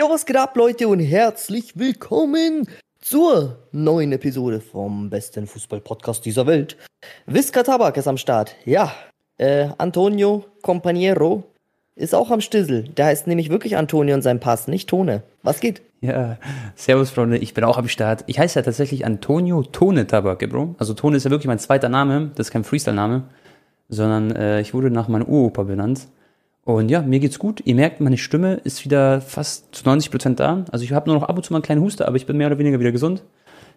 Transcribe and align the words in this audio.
Jo, 0.00 0.10
was 0.10 0.26
geht 0.26 0.36
ab, 0.36 0.56
Leute, 0.56 0.88
und 0.88 0.98
herzlich 0.98 1.78
willkommen 1.78 2.66
zur 3.00 3.58
neuen 3.70 4.10
Episode 4.10 4.60
vom 4.60 5.08
besten 5.08 5.46
Fußball-Podcast 5.46 6.24
dieser 6.24 6.48
Welt. 6.48 6.76
Visca 7.26 7.62
Tabak 7.62 7.96
ist 7.96 8.08
am 8.08 8.16
Start. 8.16 8.56
Ja, 8.64 8.92
äh, 9.38 9.68
Antonio 9.78 10.46
Companiero 10.62 11.44
ist 11.94 12.12
auch 12.12 12.32
am 12.32 12.40
Stissel. 12.40 12.88
Der 12.96 13.06
heißt 13.06 13.28
nämlich 13.28 13.50
wirklich 13.50 13.76
Antonio 13.76 14.16
in 14.16 14.22
seinem 14.22 14.40
Pass, 14.40 14.66
nicht 14.66 14.88
Tone. 14.88 15.22
Was 15.44 15.60
geht? 15.60 15.80
Ja, 16.00 16.38
servus 16.74 17.10
Freunde, 17.10 17.38
ich 17.38 17.54
bin 17.54 17.62
auch 17.62 17.78
am 17.78 17.86
Start. 17.86 18.24
Ich 18.26 18.40
heiße 18.40 18.58
ja 18.58 18.64
tatsächlich 18.64 19.06
Antonio 19.06 19.62
Tone 19.62 20.08
Tabak, 20.08 20.40
Bro. 20.50 20.74
Also 20.76 20.94
Tone 20.94 21.18
ist 21.18 21.24
ja 21.24 21.30
wirklich 21.30 21.46
mein 21.46 21.60
zweiter 21.60 21.88
Name, 21.88 22.32
das 22.34 22.48
ist 22.48 22.52
kein 22.52 22.64
Freestyle-Name, 22.64 23.22
sondern 23.88 24.34
äh, 24.34 24.60
ich 24.60 24.74
wurde 24.74 24.90
nach 24.90 25.06
meinem 25.06 25.28
Uropa 25.28 25.62
benannt. 25.62 26.08
Und 26.64 26.88
ja, 26.88 27.02
mir 27.02 27.20
geht's 27.20 27.38
gut. 27.38 27.60
Ihr 27.64 27.74
merkt, 27.74 28.00
meine 28.00 28.16
Stimme 28.16 28.54
ist 28.64 28.84
wieder 28.84 29.20
fast 29.20 29.74
zu 29.74 29.84
90 29.84 30.10
Prozent 30.10 30.40
da. 30.40 30.64
Also 30.72 30.84
ich 30.84 30.92
habe 30.92 31.10
nur 31.10 31.18
noch 31.18 31.28
ab 31.28 31.36
und 31.36 31.44
zu 31.44 31.52
mal 31.52 31.58
einen 31.58 31.64
kleinen 31.64 31.82
Huster, 31.82 32.08
aber 32.08 32.16
ich 32.16 32.26
bin 32.26 32.38
mehr 32.38 32.46
oder 32.46 32.58
weniger 32.58 32.80
wieder 32.80 32.92
gesund. 32.92 33.22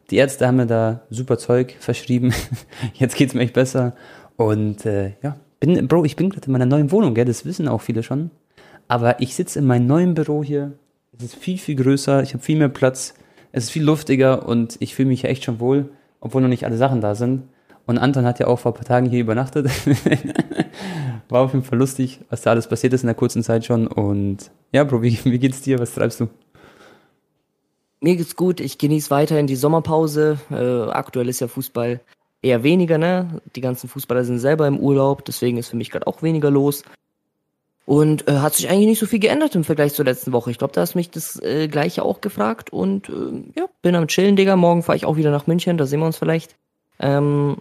Die 0.09 0.15
Ärzte 0.15 0.47
haben 0.47 0.55
mir 0.55 0.67
da 0.67 1.01
super 1.09 1.37
Zeug 1.37 1.75
verschrieben. 1.79 2.33
Jetzt 2.93 3.17
geht's 3.17 3.33
mir 3.33 3.41
echt 3.41 3.53
besser. 3.53 3.93
Und 4.37 4.85
äh, 4.85 5.13
ja, 5.21 5.35
bin, 5.59 5.87
Bro, 5.87 6.05
ich 6.05 6.15
bin 6.15 6.29
gerade 6.29 6.45
in 6.45 6.53
meiner 6.53 6.65
neuen 6.65 6.91
Wohnung, 6.91 7.13
gell? 7.13 7.25
Das 7.25 7.45
wissen 7.45 7.67
auch 7.67 7.81
viele 7.81 8.03
schon. 8.03 8.31
Aber 8.87 9.19
ich 9.19 9.35
sitze 9.35 9.59
in 9.59 9.65
meinem 9.65 9.85
neuen 9.85 10.13
Büro 10.13 10.43
hier. 10.43 10.71
Es 11.17 11.25
ist 11.25 11.35
viel, 11.35 11.57
viel 11.57 11.75
größer. 11.75 12.23
Ich 12.23 12.33
habe 12.33 12.43
viel 12.43 12.57
mehr 12.57 12.69
Platz. 12.69 13.15
Es 13.51 13.65
ist 13.65 13.69
viel 13.71 13.83
luftiger 13.83 14.47
und 14.47 14.77
ich 14.79 14.95
fühle 14.95 15.09
mich 15.09 15.25
echt 15.25 15.43
schon 15.43 15.59
wohl, 15.59 15.89
obwohl 16.21 16.41
noch 16.41 16.47
nicht 16.47 16.65
alle 16.65 16.77
Sachen 16.77 17.01
da 17.01 17.15
sind. 17.15 17.43
Und 17.85 17.97
Anton 17.97 18.25
hat 18.25 18.39
ja 18.39 18.47
auch 18.47 18.59
vor 18.59 18.71
ein 18.71 18.75
paar 18.75 18.85
Tagen 18.85 19.09
hier 19.09 19.21
übernachtet. 19.21 19.69
War 21.29 21.41
auf 21.41 21.53
jeden 21.53 21.65
Fall 21.65 21.77
lustig, 21.77 22.19
was 22.29 22.41
da 22.41 22.51
alles 22.51 22.67
passiert 22.67 22.93
ist 22.93 23.03
in 23.03 23.07
der 23.07 23.15
kurzen 23.15 23.43
Zeit 23.43 23.65
schon. 23.65 23.87
Und 23.87 24.51
ja, 24.71 24.83
Bro, 24.83 25.01
wie, 25.01 25.19
wie 25.25 25.39
geht's 25.39 25.61
dir? 25.61 25.79
Was 25.79 25.93
treibst 25.93 26.19
du? 26.19 26.29
Mir 27.99 28.15
geht's 28.15 28.35
gut. 28.35 28.59
Ich 28.59 28.77
genieße 28.77 29.09
weiterhin 29.09 29.47
die 29.47 29.55
Sommerpause. 29.55 30.39
Äh, 30.51 30.91
aktuell 30.91 31.29
ist 31.29 31.41
ja 31.41 31.47
Fußball 31.47 31.99
eher 32.41 32.63
weniger, 32.63 32.97
ne? 32.97 33.41
Die 33.55 33.61
ganzen 33.61 33.89
Fußballer 33.89 34.23
sind 34.23 34.39
selber 34.39 34.67
im 34.67 34.79
Urlaub, 34.79 35.25
deswegen 35.25 35.57
ist 35.57 35.69
für 35.69 35.77
mich 35.77 35.89
gerade 35.89 36.07
auch 36.07 36.21
weniger 36.21 36.51
los. 36.51 36.83
Und 37.85 38.27
äh, 38.27 38.39
hat 38.39 38.53
sich 38.53 38.69
eigentlich 38.69 38.87
nicht 38.87 38.99
so 38.99 39.05
viel 39.05 39.19
geändert 39.19 39.55
im 39.55 39.63
Vergleich 39.63 39.93
zur 39.93 40.05
letzten 40.05 40.33
Woche. 40.33 40.51
Ich 40.51 40.57
glaube, 40.57 40.73
da 40.73 40.81
hast 40.81 40.95
mich 40.95 41.09
das 41.09 41.41
äh, 41.41 41.67
gleiche 41.67 42.03
auch 42.03 42.21
gefragt. 42.21 42.71
Und 42.71 43.09
äh, 43.09 43.59
ja, 43.59 43.65
bin 43.81 43.95
am 43.95 44.07
Chillen, 44.07 44.35
Digga. 44.35 44.55
Morgen 44.55 44.83
fahre 44.83 44.97
ich 44.97 45.05
auch 45.05 45.15
wieder 45.15 45.31
nach 45.31 45.47
München, 45.47 45.77
da 45.77 45.85
sehen 45.85 46.01
wir 46.01 46.05
uns 46.05 46.17
vielleicht. 46.17 46.55
Ähm, 46.99 47.57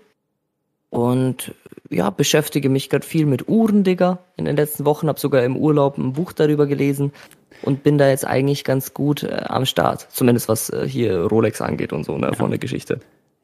und 0.97 1.53
ja, 1.91 2.09
beschäftige 2.09 2.71
mich 2.71 2.89
gerade 2.89 3.05
viel 3.05 3.27
mit 3.27 3.51
Uhren, 3.51 3.85
Digga. 3.85 4.21
In 4.37 4.47
den 4.47 4.57
letzten 4.57 4.87
Wochen 4.87 5.09
habe 5.09 5.21
sogar 5.21 5.45
im 5.45 5.55
Urlaub 5.55 5.99
ein 5.99 6.15
Buch 6.15 6.33
darüber 6.33 6.67
gelesen 6.67 7.13
und 7.61 7.83
bin 7.83 7.99
da 7.99 8.09
jetzt 8.09 8.27
eigentlich 8.27 8.65
ganz 8.65 8.95
gut 8.95 9.23
äh, 9.23 9.43
am 9.47 9.67
Start. 9.67 10.09
Zumindest 10.11 10.49
was 10.49 10.71
äh, 10.71 10.89
hier 10.89 11.21
Rolex 11.25 11.61
angeht 11.61 11.93
und 11.93 12.05
so, 12.05 12.17
ne, 12.17 12.33
von 12.33 12.49
der 12.49 12.59
Geschichte. 12.59 13.01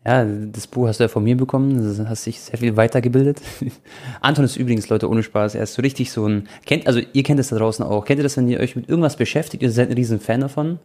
Ja, 0.07 0.25
das 0.25 0.67
Buch 0.67 0.89
hast 0.89 0.99
du 0.99 1.05
ja 1.05 1.09
von 1.09 1.25
mir 1.25 1.37
bekommen, 1.37 1.77
du 1.77 2.09
hast 2.09 2.25
dich 2.25 2.41
sehr 2.41 2.59
viel 2.59 2.75
weitergebildet. 2.79 3.43
Anton 4.23 4.47
ist 4.47 4.57
übrigens, 4.57 4.89
Leute, 4.89 5.11
ohne 5.11 5.23
Spaß, 5.23 5.55
er 5.55 5.65
ist 5.65 5.75
so 5.75 5.83
richtig 5.83 6.11
so 6.11 6.27
ein, 6.27 6.49
kennt, 6.65 6.87
also 6.87 7.01
ihr 7.13 7.23
kennt 7.23 7.39
es 7.39 7.51
da 7.51 7.57
draußen 7.57 7.85
auch, 7.85 8.07
kennt 8.07 8.19
ihr 8.19 8.25
das, 8.25 8.39
wenn 8.39 8.49
ihr 8.49 8.61
euch 8.61 8.77
mit 8.77 8.89
irgendwas 8.89 9.17
beschäftigt, 9.17 9.63
ihr 9.63 9.71
seid 9.71 9.91
ein 9.91 9.95
riesen 9.95 10.21
Fan 10.21 10.41
davon 10.41 10.79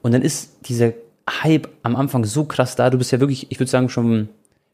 und 0.00 0.12
dann 0.12 0.22
ist 0.22 0.66
dieser 0.66 0.94
Hype 1.28 1.68
am 1.82 1.94
Anfang 1.94 2.24
so 2.24 2.44
krass 2.44 2.74
da, 2.74 2.88
du 2.88 2.96
bist 2.96 3.12
ja 3.12 3.20
wirklich, 3.20 3.48
ich 3.50 3.60
würde 3.60 3.70
sagen, 3.70 3.90
schon 3.90 4.12
ein 4.12 4.28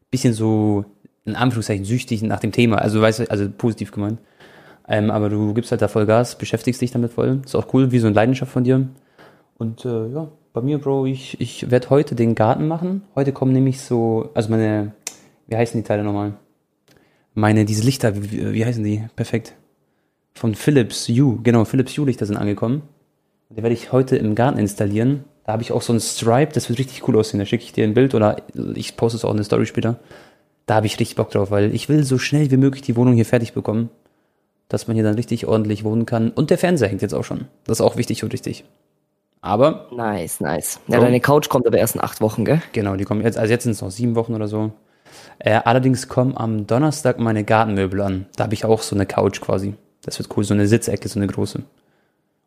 bisschen 0.09 0.33
so 0.33 0.85
in 1.25 1.35
Anführungszeichen 1.35 1.85
süchtig 1.85 2.21
nach 2.23 2.39
dem 2.39 2.51
Thema. 2.51 2.77
Also 2.77 3.01
weißt 3.01 3.19
du, 3.19 3.31
also 3.31 3.49
positiv 3.49 3.91
gemeint. 3.91 4.19
Ähm, 4.87 5.11
aber 5.11 5.29
du 5.29 5.53
gibst 5.53 5.71
halt 5.71 5.81
da 5.81 5.87
voll 5.87 6.05
Gas, 6.05 6.37
beschäftigst 6.37 6.81
dich 6.81 6.91
damit 6.91 7.13
voll. 7.13 7.41
Ist 7.45 7.55
auch 7.55 7.73
cool, 7.73 7.91
wie 7.91 7.99
so 7.99 8.07
eine 8.07 8.15
Leidenschaft 8.15 8.51
von 8.51 8.63
dir. 8.63 8.87
Und 9.57 9.85
äh, 9.85 10.07
ja, 10.09 10.27
bei 10.51 10.61
mir, 10.61 10.77
Bro, 10.79 11.05
ich, 11.05 11.39
ich 11.39 11.71
werde 11.71 11.89
heute 11.89 12.15
den 12.15 12.35
Garten 12.35 12.67
machen. 12.67 13.03
Heute 13.15 13.31
kommen 13.31 13.53
nämlich 13.53 13.81
so, 13.81 14.29
also 14.33 14.49
meine, 14.49 14.93
wie 15.47 15.55
heißen 15.55 15.79
die 15.79 15.87
Teile 15.87 16.03
nochmal? 16.03 16.33
Meine, 17.33 17.65
diese 17.65 17.83
Lichter, 17.83 18.15
wie, 18.15 18.53
wie 18.53 18.65
heißen 18.65 18.83
die? 18.83 19.05
Perfekt. 19.15 19.53
Von 20.35 20.55
Philips 20.55 21.07
Hue, 21.07 21.39
genau, 21.41 21.63
Philips 21.63 21.97
Hue 21.97 22.05
Lichter 22.05 22.25
sind 22.25 22.37
angekommen. 22.37 22.83
Die 23.49 23.61
werde 23.61 23.73
ich 23.73 23.91
heute 23.91 24.17
im 24.17 24.35
Garten 24.35 24.59
installieren. 24.59 25.23
Da 25.45 25.53
habe 25.53 25.63
ich 25.63 25.71
auch 25.71 25.81
so 25.81 25.93
ein 25.93 25.99
Stripe, 25.99 26.53
das 26.53 26.69
wird 26.69 26.79
richtig 26.79 27.07
cool 27.07 27.17
aussehen. 27.17 27.39
Da 27.39 27.45
schicke 27.45 27.63
ich 27.63 27.73
dir 27.73 27.83
ein 27.83 27.93
Bild 27.93 28.15
oder 28.15 28.37
ich 28.75 28.97
poste 28.97 29.17
es 29.17 29.25
auch 29.25 29.31
in 29.31 29.37
der 29.37 29.45
Story 29.45 29.65
später 29.65 29.99
da 30.65 30.75
habe 30.75 30.85
ich 30.85 30.99
richtig 30.99 31.15
Bock 31.15 31.31
drauf, 31.31 31.51
weil 31.51 31.73
ich 31.73 31.89
will 31.89 32.03
so 32.03 32.17
schnell 32.17 32.49
wie 32.51 32.57
möglich 32.57 32.81
die 32.81 32.95
Wohnung 32.95 33.15
hier 33.15 33.25
fertig 33.25 33.53
bekommen, 33.53 33.89
dass 34.69 34.87
man 34.87 34.95
hier 34.95 35.03
dann 35.03 35.15
richtig 35.15 35.45
ordentlich 35.45 35.83
wohnen 35.83 36.05
kann. 36.05 36.31
Und 36.31 36.49
der 36.49 36.57
Fernseher 36.57 36.89
hängt 36.89 37.01
jetzt 37.01 37.13
auch 37.13 37.23
schon. 37.23 37.47
Das 37.65 37.79
ist 37.79 37.81
auch 37.81 37.97
wichtig 37.97 38.23
und 38.23 38.33
richtig. 38.33 38.63
Aber. 39.41 39.87
Nice, 39.93 40.39
nice. 40.39 40.79
Ja, 40.87 40.99
deine 40.99 41.19
Couch 41.19 41.49
kommt 41.49 41.67
aber 41.67 41.77
erst 41.77 41.95
in 41.95 42.01
acht 42.01 42.21
Wochen, 42.21 42.45
gell? 42.45 42.61
Genau, 42.71 42.95
die 42.95 43.03
kommen 43.03 43.21
jetzt, 43.21 43.37
also 43.37 43.51
jetzt 43.51 43.63
sind 43.63 43.73
es 43.73 43.81
noch 43.81 43.91
sieben 43.91 44.15
Wochen 44.15 44.33
oder 44.33 44.47
so. 44.47 44.71
Äh, 45.39 45.59
allerdings 45.65 46.07
kommen 46.07 46.37
am 46.37 46.65
Donnerstag 46.65 47.19
meine 47.19 47.43
Gartenmöbel 47.43 48.01
an. 48.01 48.25
Da 48.37 48.45
habe 48.45 48.53
ich 48.53 48.63
auch 48.63 48.81
so 48.81 48.95
eine 48.95 49.05
Couch 49.05 49.41
quasi. 49.41 49.75
Das 50.01 50.17
wird 50.17 50.29
cool, 50.35 50.43
so 50.45 50.53
eine 50.53 50.67
Sitzecke, 50.67 51.09
so 51.09 51.19
eine 51.19 51.27
große. 51.27 51.63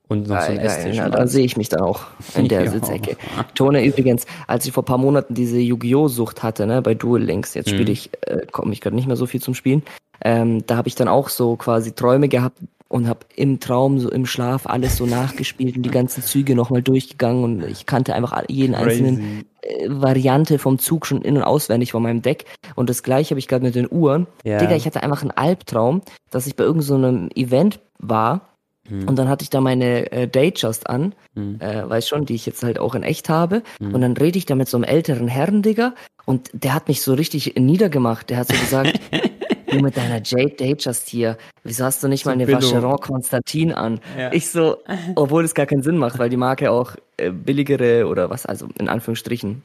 Und 0.08 0.28
noch 0.28 0.36
geil, 0.36 0.46
so 0.46 0.52
ein 0.52 0.58
Esstisch. 0.58 0.96
Ja, 0.96 1.08
da 1.08 1.26
sehe 1.26 1.44
ich 1.44 1.56
mich 1.56 1.68
dann 1.68 1.80
auch 1.80 2.04
in 2.36 2.48
der 2.48 2.64
ja. 2.64 2.70
Sitzecke. 2.70 3.16
Tone 3.54 3.84
übrigens, 3.84 4.24
als 4.46 4.64
ich 4.64 4.72
vor 4.72 4.84
ein 4.84 4.86
paar 4.86 4.98
Monaten 4.98 5.34
diese 5.34 5.58
Yu-Gi-Oh! 5.58 6.08
Sucht 6.08 6.42
hatte, 6.42 6.66
ne, 6.66 6.80
bei 6.80 6.94
Duel 6.94 7.22
Links, 7.22 7.54
jetzt 7.54 7.70
spiele 7.70 7.86
mhm. 7.86 7.90
ich, 7.90 8.10
äh, 8.22 8.46
komme 8.52 8.72
ich 8.72 8.80
gerade 8.80 8.94
nicht 8.94 9.08
mehr 9.08 9.16
so 9.16 9.26
viel 9.26 9.42
zum 9.42 9.54
Spielen, 9.54 9.82
ähm, 10.22 10.64
da 10.66 10.76
habe 10.76 10.88
ich 10.88 10.94
dann 10.94 11.08
auch 11.08 11.28
so 11.28 11.56
quasi 11.56 11.92
Träume 11.92 12.28
gehabt 12.28 12.58
und 12.88 13.08
habe 13.08 13.20
im 13.34 13.58
Traum, 13.58 13.98
so 13.98 14.10
im 14.10 14.26
Schlaf 14.26 14.66
alles 14.66 14.96
so 14.96 15.06
nachgespielt 15.06 15.76
und 15.76 15.82
die 15.82 15.90
ganzen 15.90 16.22
Züge 16.22 16.54
nochmal 16.54 16.82
durchgegangen 16.82 17.42
und 17.42 17.64
ich 17.64 17.86
kannte 17.86 18.14
einfach 18.14 18.44
jeden 18.48 18.74
Crazy. 18.74 19.04
einzelnen 19.04 19.44
äh, 19.62 19.88
Variante 19.88 20.58
vom 20.58 20.78
Zug 20.78 21.06
schon 21.06 21.22
in- 21.22 21.36
und 21.36 21.42
auswendig 21.42 21.92
von 21.92 22.02
meinem 22.02 22.22
Deck. 22.22 22.44
Und 22.76 22.88
das 22.88 23.02
gleiche 23.02 23.30
habe 23.30 23.40
ich 23.40 23.48
gerade 23.48 23.64
mit 23.64 23.74
den 23.74 23.88
Uhren. 23.90 24.28
Ja. 24.44 24.58
Digga, 24.58 24.76
ich 24.76 24.86
hatte 24.86 25.02
einfach 25.02 25.22
einen 25.22 25.32
Albtraum, 25.32 26.02
dass 26.30 26.46
ich 26.46 26.54
bei 26.54 26.62
irgendeinem 26.62 27.28
so 27.28 27.40
Event 27.40 27.80
war 27.98 28.42
Mhm. 28.88 29.08
Und 29.08 29.18
dann 29.18 29.28
hatte 29.28 29.42
ich 29.42 29.50
da 29.50 29.60
meine 29.60 30.10
äh, 30.12 30.28
Datejust 30.28 30.88
an, 30.88 31.14
mhm. 31.34 31.60
äh, 31.60 31.88
weiß 31.88 32.08
schon, 32.08 32.24
die 32.26 32.34
ich 32.34 32.46
jetzt 32.46 32.62
halt 32.62 32.78
auch 32.78 32.94
in 32.94 33.02
echt 33.02 33.28
habe. 33.28 33.62
Mhm. 33.80 33.94
Und 33.94 34.00
dann 34.00 34.16
rede 34.16 34.38
ich 34.38 34.46
da 34.46 34.54
mit 34.54 34.68
so 34.68 34.76
einem 34.76 34.84
älteren 34.84 35.28
Herrn, 35.28 35.62
Digga, 35.62 35.94
und 36.24 36.50
der 36.52 36.74
hat 36.74 36.88
mich 36.88 37.02
so 37.02 37.14
richtig 37.14 37.54
niedergemacht. 37.56 38.30
Der 38.30 38.38
hat 38.38 38.48
so 38.48 38.54
gesagt, 38.58 39.00
du 39.70 39.80
mit 39.80 39.96
deiner 39.96 40.20
Jade 40.22 40.54
Datejust 40.56 41.08
hier, 41.08 41.38
wieso 41.62 41.84
hast 41.84 42.02
du 42.02 42.08
nicht 42.08 42.24
so 42.24 42.30
mal 42.30 42.34
eine 42.34 42.48
Vacheron 42.48 42.98
Constantin 42.98 43.72
an? 43.72 44.00
Ja. 44.18 44.32
Ich 44.32 44.50
so, 44.50 44.78
obwohl 45.14 45.44
es 45.44 45.54
gar 45.54 45.66
keinen 45.66 45.82
Sinn 45.82 45.96
macht, 45.96 46.18
weil 46.18 46.28
die 46.28 46.36
Marke 46.36 46.70
auch 46.70 46.96
äh, 47.16 47.30
billigere 47.30 48.06
oder 48.06 48.28
was, 48.28 48.44
also 48.44 48.68
in 48.78 48.88
Anführungsstrichen, 48.88 49.62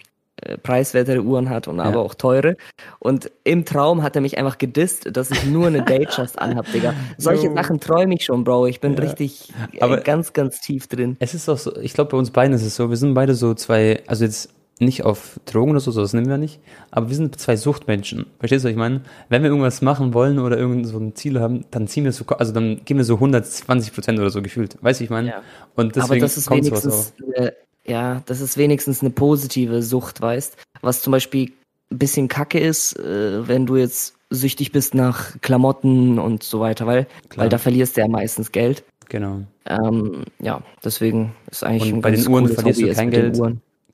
preiswertere 0.63 1.21
Uhren 1.21 1.49
hat 1.49 1.67
und 1.67 1.77
ja. 1.77 1.83
aber 1.83 1.99
auch 2.01 2.13
teure. 2.13 2.57
Und 2.99 3.31
im 3.43 3.65
Traum 3.65 4.03
hat 4.03 4.15
er 4.15 4.21
mich 4.21 4.37
einfach 4.37 4.57
gedisst, 4.57 5.15
dass 5.15 5.31
ich 5.31 5.45
nur 5.45 5.67
eine 5.67 5.83
Datejust 5.83 6.39
anhab, 6.39 6.71
Digga. 6.71 6.93
Solche 7.17 7.49
no. 7.49 7.55
Sachen 7.55 7.79
träume 7.79 8.15
ich 8.15 8.25
schon, 8.25 8.43
Bro. 8.43 8.67
Ich 8.67 8.79
bin 8.79 8.95
ja. 8.95 9.01
richtig 9.01 9.53
äh, 9.73 9.81
aber 9.81 9.97
ganz, 9.97 10.33
ganz 10.33 10.61
tief 10.61 10.87
drin. 10.87 11.17
Es 11.19 11.33
ist 11.33 11.47
doch 11.47 11.57
so, 11.57 11.75
ich 11.77 11.93
glaube, 11.93 12.11
bei 12.11 12.17
uns 12.17 12.31
beiden 12.31 12.53
ist 12.55 12.63
es 12.63 12.75
so, 12.75 12.89
wir 12.89 12.97
sind 12.97 13.13
beide 13.13 13.35
so 13.35 13.53
zwei, 13.53 14.01
also 14.07 14.25
jetzt 14.25 14.49
nicht 14.81 15.05
auf 15.05 15.39
Drogen 15.45 15.71
oder 15.71 15.79
so, 15.79 15.91
das 15.91 16.13
nehmen 16.13 16.27
wir 16.27 16.37
nicht, 16.37 16.59
aber 16.89 17.09
wir 17.09 17.15
sind 17.15 17.39
zwei 17.39 17.55
Suchtmenschen. 17.55 18.25
Verstehst 18.39 18.65
du, 18.65 18.67
was 18.67 18.71
ich 18.71 18.77
meine? 18.77 19.01
Wenn 19.29 19.43
wir 19.43 19.49
irgendwas 19.49 19.81
machen 19.81 20.13
wollen 20.13 20.39
oder 20.39 20.57
irgend 20.57 20.87
so 20.87 20.97
ein 20.97 21.15
Ziel 21.15 21.39
haben, 21.39 21.65
dann 21.69 21.87
ziehen 21.87 22.03
wir 22.03 22.11
so, 22.11 22.25
also 22.25 22.51
dann 22.51 22.81
gehen 22.83 22.97
wir 22.97 23.03
so 23.03 23.15
120 23.15 23.93
Prozent 23.93 24.19
oder 24.19 24.31
so 24.31 24.41
gefühlt. 24.41 24.77
Weißt 24.81 24.99
du, 24.99 25.03
ich 25.03 25.09
meine? 25.11 25.29
Ja. 25.29 25.41
Und 25.75 25.95
deswegen 25.95 26.13
aber 26.13 26.19
das 26.21 26.37
ist 26.37 26.49
wenigstens 26.49 27.13
eine, 27.37 27.53
ja, 27.91 28.23
das 28.25 28.39
ist 28.39 28.57
wenigstens 28.57 29.01
eine 29.01 29.09
positive 29.09 29.83
Sucht, 29.83 30.21
weißt. 30.21 30.55
Was 30.81 31.01
zum 31.01 31.11
Beispiel 31.11 31.51
ein 31.91 31.97
bisschen 31.99 32.29
kacke 32.29 32.57
ist, 32.57 32.97
äh, 32.97 33.45
wenn 33.47 33.65
du 33.65 33.75
jetzt 33.75 34.15
süchtig 34.29 34.71
bist 34.71 34.95
nach 34.95 35.35
Klamotten 35.41 36.17
und 36.17 36.41
so 36.41 36.61
weiter, 36.61 36.87
weil, 36.87 37.05
weil 37.35 37.49
da 37.49 37.57
verlierst 37.57 37.97
du 37.97 38.01
ja 38.01 38.07
meistens 38.07 38.53
Geld. 38.53 38.85
Genau. 39.09 39.41
Ähm, 39.65 40.23
ja, 40.39 40.61
deswegen 40.81 41.35
ist 41.51 41.65
eigentlich 41.65 41.91
und 41.91 42.01
bei 42.01 42.11
den 42.11 42.25
Uhren 42.29 42.47
verlierst 42.47 42.79
Hobby 42.79 42.89
du 42.91 42.95
kein 42.95 43.11
Geld. 43.11 43.41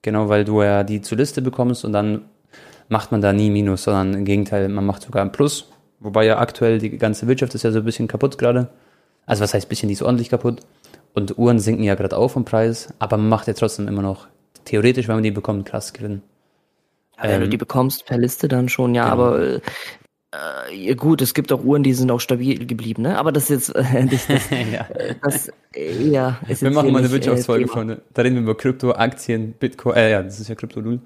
Genau, 0.04 0.30
weil 0.30 0.46
du 0.46 0.62
ja 0.62 0.84
die 0.84 1.02
zur 1.02 1.18
Liste 1.18 1.42
bekommst 1.42 1.84
und 1.84 1.92
dann 1.92 2.26
macht 2.90 3.12
man 3.12 3.22
da 3.22 3.34
nie 3.34 3.50
Minus, 3.50 3.84
sondern 3.84 4.14
im 4.14 4.26
Gegenteil, 4.26 4.70
man 4.70 4.86
macht 4.86 5.02
sogar 5.02 5.24
ein 5.24 5.32
Plus. 5.32 5.72
Wobei 6.00 6.26
ja 6.28 6.38
aktuell 6.38 6.78
die 6.78 7.00
ganze 7.00 7.26
Wirtschaft 7.28 7.56
ist 7.56 7.64
ja 7.64 7.72
so 7.72 7.80
ein 7.80 7.86
bisschen 7.86 8.08
kaputt 8.08 8.38
gerade. 8.38 8.70
Also 9.26 9.42
was 9.42 9.56
heißt 9.56 9.68
bisschen, 9.68 9.90
die 9.90 9.94
ist 9.94 10.04
ordentlich 10.04 10.30
kaputt. 10.30 10.62
Und 11.18 11.36
Uhren 11.40 11.58
sinken 11.58 11.84
ja 11.84 11.96
gerade 11.96 12.16
auch 12.16 12.28
vom 12.28 12.46
Preis, 12.46 12.94
aber 13.00 13.18
man 13.18 13.28
macht 13.28 13.48
ja 13.48 13.54
trotzdem 13.54 13.88
immer 13.88 14.04
noch, 14.04 14.28
theoretisch, 14.66 15.08
wenn 15.08 15.16
man 15.16 15.24
die 15.24 15.32
bekommt, 15.32 15.68
krass 15.68 15.92
Gewinn. 15.92 16.22
Ja, 17.18 17.24
wenn 17.24 17.32
ähm, 17.32 17.42
du 17.42 17.50
die 17.50 17.58
bekommst 17.58 18.06
per 18.06 18.20
Liste 18.20 18.48
dann 18.48 18.70
schon, 18.70 18.94
ja, 18.94 19.10
genau. 19.10 19.24
aber 19.24 19.60
äh, 20.70 20.94
gut, 20.94 21.24
es 21.24 21.34
gibt 21.34 21.52
auch 21.52 21.64
Uhren, 21.64 21.82
die 21.82 21.94
sind 21.94 22.12
auch 22.12 22.20
stabil 22.20 22.68
geblieben, 22.68 23.02
ne? 23.02 23.18
Aber 23.18 23.32
das 23.32 23.50
ist 23.50 23.74
jetzt 23.74 23.76
äh, 23.76 24.04
nicht 24.04 24.30
das, 24.30 24.44
ja. 24.72 24.88
das 25.24 25.52
äh, 25.74 26.08
ja, 26.08 26.38
Wir 26.46 26.70
machen 26.70 26.92
mal 26.92 27.00
eine 27.00 27.10
Wirtschaftsfolge 27.10 27.66
äh, 27.66 27.68
von, 27.68 27.98
da 28.14 28.22
reden 28.22 28.36
wir 28.36 28.44
über 28.44 28.56
Krypto, 28.56 28.92
Aktien, 28.92 29.54
Bitcoin, 29.54 29.96
äh, 29.96 30.12
ja, 30.12 30.22
das 30.22 30.40
ist 30.40 30.50
ja 30.50 30.54
Krypto 30.54 30.82
null. 30.82 31.00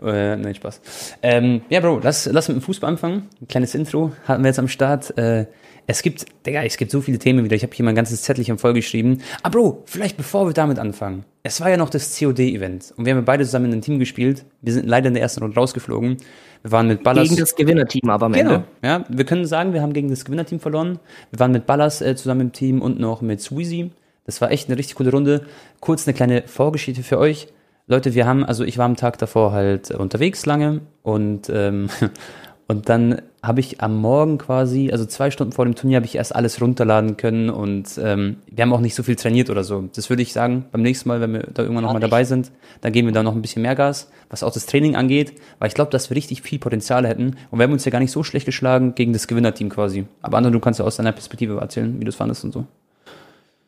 Äh, 0.00 0.36
nein, 0.36 0.54
Spaß. 0.54 0.80
Ähm, 1.20 1.62
ja, 1.68 1.80
Bro, 1.80 1.98
lass, 2.04 2.26
lass 2.26 2.46
mit 2.46 2.58
dem 2.58 2.62
Fußball 2.62 2.90
anfangen. 2.90 3.28
Ein 3.40 3.48
kleines 3.48 3.74
Intro 3.74 4.12
hatten 4.24 4.44
wir 4.44 4.50
jetzt 4.50 4.60
am 4.60 4.68
Start. 4.68 5.18
Äh, 5.18 5.46
Es 5.90 6.02
gibt, 6.02 6.26
Digga, 6.44 6.62
es 6.64 6.76
gibt 6.76 6.90
so 6.90 7.00
viele 7.00 7.18
Themen 7.18 7.42
wieder. 7.44 7.56
Ich 7.56 7.62
habe 7.62 7.74
hier 7.74 7.82
mein 7.82 7.94
ganzes 7.94 8.20
Zettelchen 8.20 8.58
vollgeschrieben. 8.58 9.22
Ah, 9.42 9.48
Bro, 9.48 9.84
vielleicht 9.86 10.18
bevor 10.18 10.46
wir 10.46 10.52
damit 10.52 10.78
anfangen. 10.78 11.24
Es 11.42 11.62
war 11.62 11.70
ja 11.70 11.78
noch 11.78 11.88
das 11.88 12.18
COD-Event. 12.18 12.92
Und 12.98 13.06
wir 13.06 13.16
haben 13.16 13.24
beide 13.24 13.42
zusammen 13.46 13.66
in 13.66 13.72
einem 13.72 13.80
Team 13.80 13.98
gespielt. 13.98 14.44
Wir 14.60 14.74
sind 14.74 14.86
leider 14.86 15.08
in 15.08 15.14
der 15.14 15.22
ersten 15.22 15.40
Runde 15.40 15.56
rausgeflogen. 15.56 16.18
Wir 16.60 16.72
waren 16.72 16.88
mit 16.88 17.02
Ballas. 17.02 17.30
Gegen 17.30 17.40
das 17.40 17.56
Gewinnerteam 17.56 18.10
aber 18.10 18.26
am 18.26 18.34
genau, 18.34 18.54
Ende. 18.56 18.64
Ja, 18.82 19.06
wir 19.08 19.24
können 19.24 19.46
sagen, 19.46 19.72
wir 19.72 19.80
haben 19.80 19.94
gegen 19.94 20.10
das 20.10 20.26
Gewinnerteam 20.26 20.60
verloren. 20.60 20.98
Wir 21.30 21.40
waren 21.40 21.52
mit 21.52 21.64
Ballas 21.64 22.02
äh, 22.02 22.14
zusammen 22.14 22.42
im 22.42 22.52
Team 22.52 22.82
und 22.82 23.00
noch 23.00 23.22
mit 23.22 23.40
Sweezy. 23.40 23.90
Das 24.26 24.42
war 24.42 24.50
echt 24.50 24.68
eine 24.68 24.76
richtig 24.76 24.96
coole 24.96 25.10
Runde. 25.10 25.46
Kurz 25.80 26.06
eine 26.06 26.12
kleine 26.12 26.42
Vorgeschichte 26.46 27.02
für 27.02 27.18
euch. 27.18 27.48
Leute, 27.86 28.12
wir 28.12 28.26
haben, 28.26 28.44
also 28.44 28.62
ich 28.62 28.76
war 28.76 28.84
am 28.84 28.96
Tag 28.96 29.16
davor 29.16 29.52
halt 29.52 29.90
unterwegs 29.90 30.44
lange 30.44 30.82
und 31.02 31.48
ähm, 31.48 31.88
Und 32.70 32.90
dann 32.90 33.22
habe 33.42 33.60
ich 33.60 33.80
am 33.80 33.96
Morgen 33.96 34.36
quasi, 34.36 34.90
also 34.92 35.06
zwei 35.06 35.30
Stunden 35.30 35.54
vor 35.54 35.64
dem 35.64 35.74
Turnier, 35.74 35.96
habe 35.96 36.06
ich 36.06 36.16
erst 36.16 36.36
alles 36.36 36.60
runterladen 36.60 37.16
können 37.16 37.48
und 37.48 37.98
ähm, 38.02 38.36
wir 38.50 38.60
haben 38.60 38.74
auch 38.74 38.80
nicht 38.80 38.94
so 38.94 39.02
viel 39.02 39.16
trainiert 39.16 39.48
oder 39.48 39.64
so. 39.64 39.88
Das 39.94 40.10
würde 40.10 40.20
ich 40.20 40.34
sagen, 40.34 40.66
beim 40.70 40.82
nächsten 40.82 41.08
Mal, 41.08 41.22
wenn 41.22 41.32
wir 41.32 41.48
da 41.54 41.62
irgendwann 41.62 41.84
nochmal 41.84 42.02
dabei 42.02 42.24
sind, 42.24 42.52
dann 42.82 42.92
geben 42.92 43.08
wir 43.08 43.14
da 43.14 43.22
noch 43.22 43.34
ein 43.34 43.40
bisschen 43.40 43.62
mehr 43.62 43.74
Gas, 43.74 44.10
was 44.28 44.42
auch 44.42 44.52
das 44.52 44.66
Training 44.66 44.96
angeht, 44.96 45.32
weil 45.58 45.68
ich 45.68 45.74
glaube, 45.74 45.90
dass 45.90 46.10
wir 46.10 46.16
richtig 46.16 46.42
viel 46.42 46.58
Potenzial 46.58 47.06
hätten 47.06 47.36
und 47.50 47.58
wir 47.58 47.64
haben 47.64 47.72
uns 47.72 47.86
ja 47.86 47.90
gar 47.90 48.00
nicht 48.00 48.12
so 48.12 48.22
schlecht 48.22 48.44
geschlagen 48.44 48.94
gegen 48.94 49.14
das 49.14 49.28
Gewinnerteam 49.28 49.70
quasi. 49.70 50.04
Aber 50.20 50.36
André, 50.36 50.50
du 50.50 50.60
kannst 50.60 50.78
ja 50.78 50.84
aus 50.84 50.96
deiner 50.96 51.12
Perspektive 51.12 51.58
erzählen, 51.58 51.98
wie 51.98 52.04
du 52.04 52.10
es 52.10 52.16
fandest 52.16 52.44
und 52.44 52.52
so. 52.52 52.66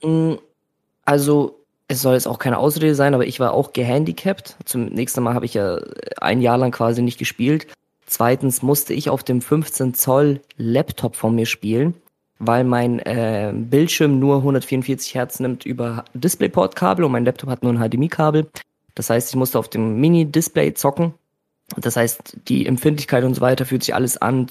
Mm, 0.06 0.37
also 1.06 1.64
es 1.88 2.03
soll 2.03 2.14
jetzt 2.14 2.29
auch 2.29 2.38
keine 2.38 2.58
Ausrede 2.58 2.94
sein, 2.94 3.14
aber 3.14 3.26
ich 3.26 3.41
war 3.41 3.55
auch 3.55 3.73
gehandicapt. 3.73 4.56
Zum 4.67 4.85
nächsten 4.87 5.23
Mal 5.23 5.32
habe 5.32 5.46
ich 5.46 5.55
ja 5.55 5.81
ein 6.20 6.43
Jahr 6.43 6.58
lang 6.58 6.70
quasi 6.70 7.00
nicht 7.00 7.19
gespielt. 7.19 7.67
Zweitens 8.10 8.60
musste 8.62 8.92
ich 8.92 9.08
auf 9.08 9.22
dem 9.22 9.40
15 9.40 9.94
Zoll 9.94 10.40
Laptop 10.56 11.14
von 11.14 11.32
mir 11.32 11.46
spielen, 11.46 11.94
weil 12.40 12.64
mein 12.64 12.98
äh, 12.98 13.52
Bildschirm 13.54 14.18
nur 14.18 14.38
144 14.38 15.14
Hertz 15.14 15.38
nimmt 15.38 15.64
über 15.64 16.04
DisplayPort-Kabel 16.14 17.04
und 17.04 17.12
mein 17.12 17.24
Laptop 17.24 17.48
hat 17.48 17.62
nur 17.62 17.72
ein 17.72 17.78
HDMI-Kabel. 17.78 18.48
Das 18.96 19.10
heißt, 19.10 19.28
ich 19.28 19.36
musste 19.36 19.60
auf 19.60 19.68
dem 19.68 20.00
Mini-Display 20.00 20.74
zocken. 20.74 21.14
Das 21.76 21.94
heißt, 21.94 22.36
die 22.48 22.66
Empfindlichkeit 22.66 23.22
und 23.22 23.34
so 23.34 23.42
weiter 23.42 23.64
fühlt 23.64 23.84
sich 23.84 23.94
alles 23.94 24.16
an. 24.16 24.48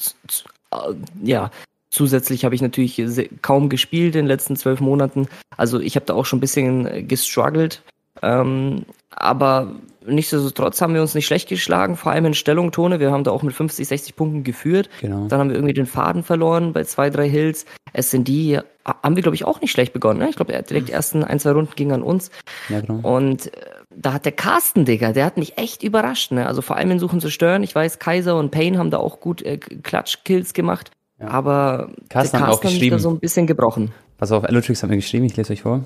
Äh, 0.72 0.94
ja, 1.22 1.52
zusätzlich 1.90 2.46
habe 2.46 2.56
ich 2.56 2.62
natürlich 2.62 3.30
kaum 3.42 3.68
gespielt 3.68 4.16
in 4.16 4.22
den 4.22 4.28
letzten 4.28 4.56
zwölf 4.56 4.80
Monaten. 4.80 5.28
Also 5.58 5.82
ich 5.82 5.98
habe 5.98 6.06
da 6.06 6.14
auch 6.14 6.26
schon 6.26 6.38
ein 6.38 6.42
bisschen 6.42 7.10
gestruggelt. 7.10 7.84
Ähm, 8.22 8.86
aber 9.10 9.76
nichtsdestotrotz 10.10 10.82
haben 10.82 10.94
wir 10.94 11.02
uns 11.02 11.16
nicht 11.16 11.26
schlecht 11.26 11.50
geschlagen, 11.50 11.96
vor 11.96 12.12
allem 12.12 12.26
in 12.26 12.34
Stellung, 12.34 12.72
Tone. 12.72 13.00
Wir 13.00 13.12
haben 13.12 13.24
da 13.24 13.32
auch 13.32 13.44
mit 13.44 13.54
50, 13.54 13.88
60 13.88 14.16
Punkten 14.16 14.44
geführt. 14.44 14.90
Genau. 15.02 15.28
Dann 15.28 15.40
haben 15.40 15.50
wir 15.50 15.56
irgendwie 15.56 15.74
den 15.74 15.86
Faden 15.86 16.24
verloren 16.24 16.74
bei 16.74 16.84
zwei, 16.84 17.10
drei 17.10 17.30
Hills. 17.30 17.66
Es 17.94 18.12
sind 18.12 18.28
die, 18.28 18.60
haben 18.86 19.16
wir, 19.16 19.24
glaube 19.24 19.36
ich, 19.36 19.46
auch 19.46 19.62
nicht 19.62 19.72
schlecht 19.72 19.94
begonnen. 19.94 20.20
Ne? 20.20 20.30
Ich 20.30 20.36
glaube, 20.36 20.52
direkt 20.52 20.90
die 20.90 20.92
ersten 20.92 21.24
ein, 21.24 21.40
zwei 21.40 21.52
Runden 21.52 21.74
ging 21.76 21.92
an 21.92 22.04
uns. 22.04 22.32
Ja, 22.70 22.82
genau. 22.82 23.08
Und 23.08 23.54
äh, 23.54 23.62
da 23.96 24.14
hat 24.14 24.26
der 24.26 24.32
Carsten, 24.32 24.86
Digga, 24.86 25.14
der 25.14 25.26
hat 25.26 25.38
mich 25.38 25.58
echt 25.58 25.84
überrascht. 25.84 26.32
Ne? 26.32 26.46
Also 26.48 26.62
vor 26.62 26.76
allem 26.76 26.92
in 26.92 27.00
Suchen 27.00 27.20
zu 27.20 27.30
stören. 27.30 27.64
Ich 27.64 27.74
weiß, 27.74 28.00
Kaiser 28.00 28.38
und 28.38 28.52
Payne 28.52 28.78
haben 28.78 28.92
da 28.92 28.98
auch 28.98 29.20
gut 29.20 29.42
äh, 29.42 29.58
Klatschkills 29.58 30.54
gemacht. 30.54 30.92
Ja. 31.20 31.28
Aber 31.28 31.92
Carsten, 32.08 32.10
der 32.10 32.10
Carsten 32.10 32.40
hat, 32.40 32.50
auch 32.50 32.62
geschrieben. 32.62 32.94
hat 32.94 33.00
da 33.00 33.04
so 33.04 33.10
ein 33.10 33.20
bisschen 33.20 33.48
gebrochen. 33.48 33.92
Pass 34.18 34.32
auf, 34.32 34.44
Elotrix 34.44 34.84
hat 34.84 34.90
mir 34.90 34.98
geschrieben, 34.98 35.26
ich 35.26 35.36
lese 35.36 35.54
euch 35.54 35.64
vor. 35.64 35.84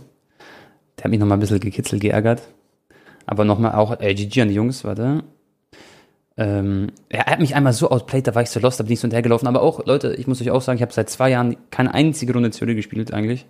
Der 0.97 1.05
hat 1.05 1.11
mich 1.11 1.19
nochmal 1.19 1.37
ein 1.37 1.39
bisschen 1.39 1.59
gekitzelt, 1.59 2.01
geärgert. 2.01 2.41
Aber 3.25 3.45
nochmal 3.45 3.73
auch, 3.73 3.99
äh, 3.99 4.13
GG 4.13 4.41
an 4.41 4.47
die 4.49 4.55
Jungs, 4.55 4.83
warte. 4.83 5.23
Ähm, 6.35 6.87
er 7.09 7.25
hat 7.27 7.39
mich 7.39 7.55
einmal 7.55 7.73
so 7.73 7.91
outplayed, 7.91 8.27
da 8.27 8.33
war 8.33 8.41
ich 8.41 8.49
so 8.49 8.59
lost, 8.59 8.79
da 8.79 8.83
bin 8.83 8.93
ich 8.93 8.99
so 8.99 9.03
hinterhergelaufen. 9.03 9.47
Aber 9.47 9.61
auch, 9.61 9.85
Leute, 9.85 10.15
ich 10.15 10.27
muss 10.27 10.41
euch 10.41 10.51
auch 10.51 10.61
sagen, 10.61 10.77
ich 10.77 10.81
habe 10.81 10.93
seit 10.93 11.09
zwei 11.09 11.29
Jahren 11.29 11.57
keine 11.69 11.93
einzige 11.93 12.33
Runde 12.33 12.49
COD 12.49 12.75
gespielt 12.75 13.13
eigentlich. 13.13 13.45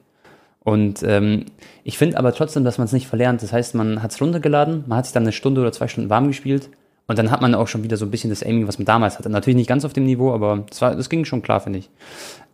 Und 0.60 1.04
ähm, 1.04 1.46
ich 1.84 1.98
finde 1.98 2.18
aber 2.18 2.34
trotzdem, 2.34 2.64
dass 2.64 2.78
man 2.78 2.86
es 2.86 2.94
nicht 2.94 3.08
verlernt. 3.08 3.42
Das 3.42 3.52
heißt, 3.52 3.76
man 3.76 4.02
hat 4.02 4.12
es 4.12 4.22
runtergeladen, 4.22 4.86
man 4.88 4.98
hat 4.98 5.06
sich 5.06 5.14
dann 5.14 5.24
eine 5.24 5.32
Stunde 5.32 5.62
oder 5.62 5.72
zwei 5.72 5.88
Stunden 5.88 6.10
warm 6.10 6.28
gespielt 6.28 6.70
und 7.08 7.20
dann 7.20 7.32
hat 7.32 7.42
man 7.42 7.54
auch 7.54 7.68
schon 7.68 7.84
wieder 7.84 7.98
so 7.98 8.06
ein 8.06 8.12
bisschen 8.12 8.30
das 8.30 8.44
Aiming, 8.44 8.68
was 8.68 8.80
man 8.80 8.86
damals 8.86 9.18
hatte. 9.18 9.30
Natürlich 9.30 9.58
nicht 9.58 9.68
ganz 9.68 9.84
auf 9.84 9.94
dem 9.94 10.06
Niveau, 10.06 10.34
aber 10.34 10.66
das, 10.70 10.82
war, 10.82 10.96
das 10.96 11.10
ging 11.10 11.26
schon 11.26 11.42
klar, 11.42 11.60
finde 11.60 11.80
ich. 11.80 11.90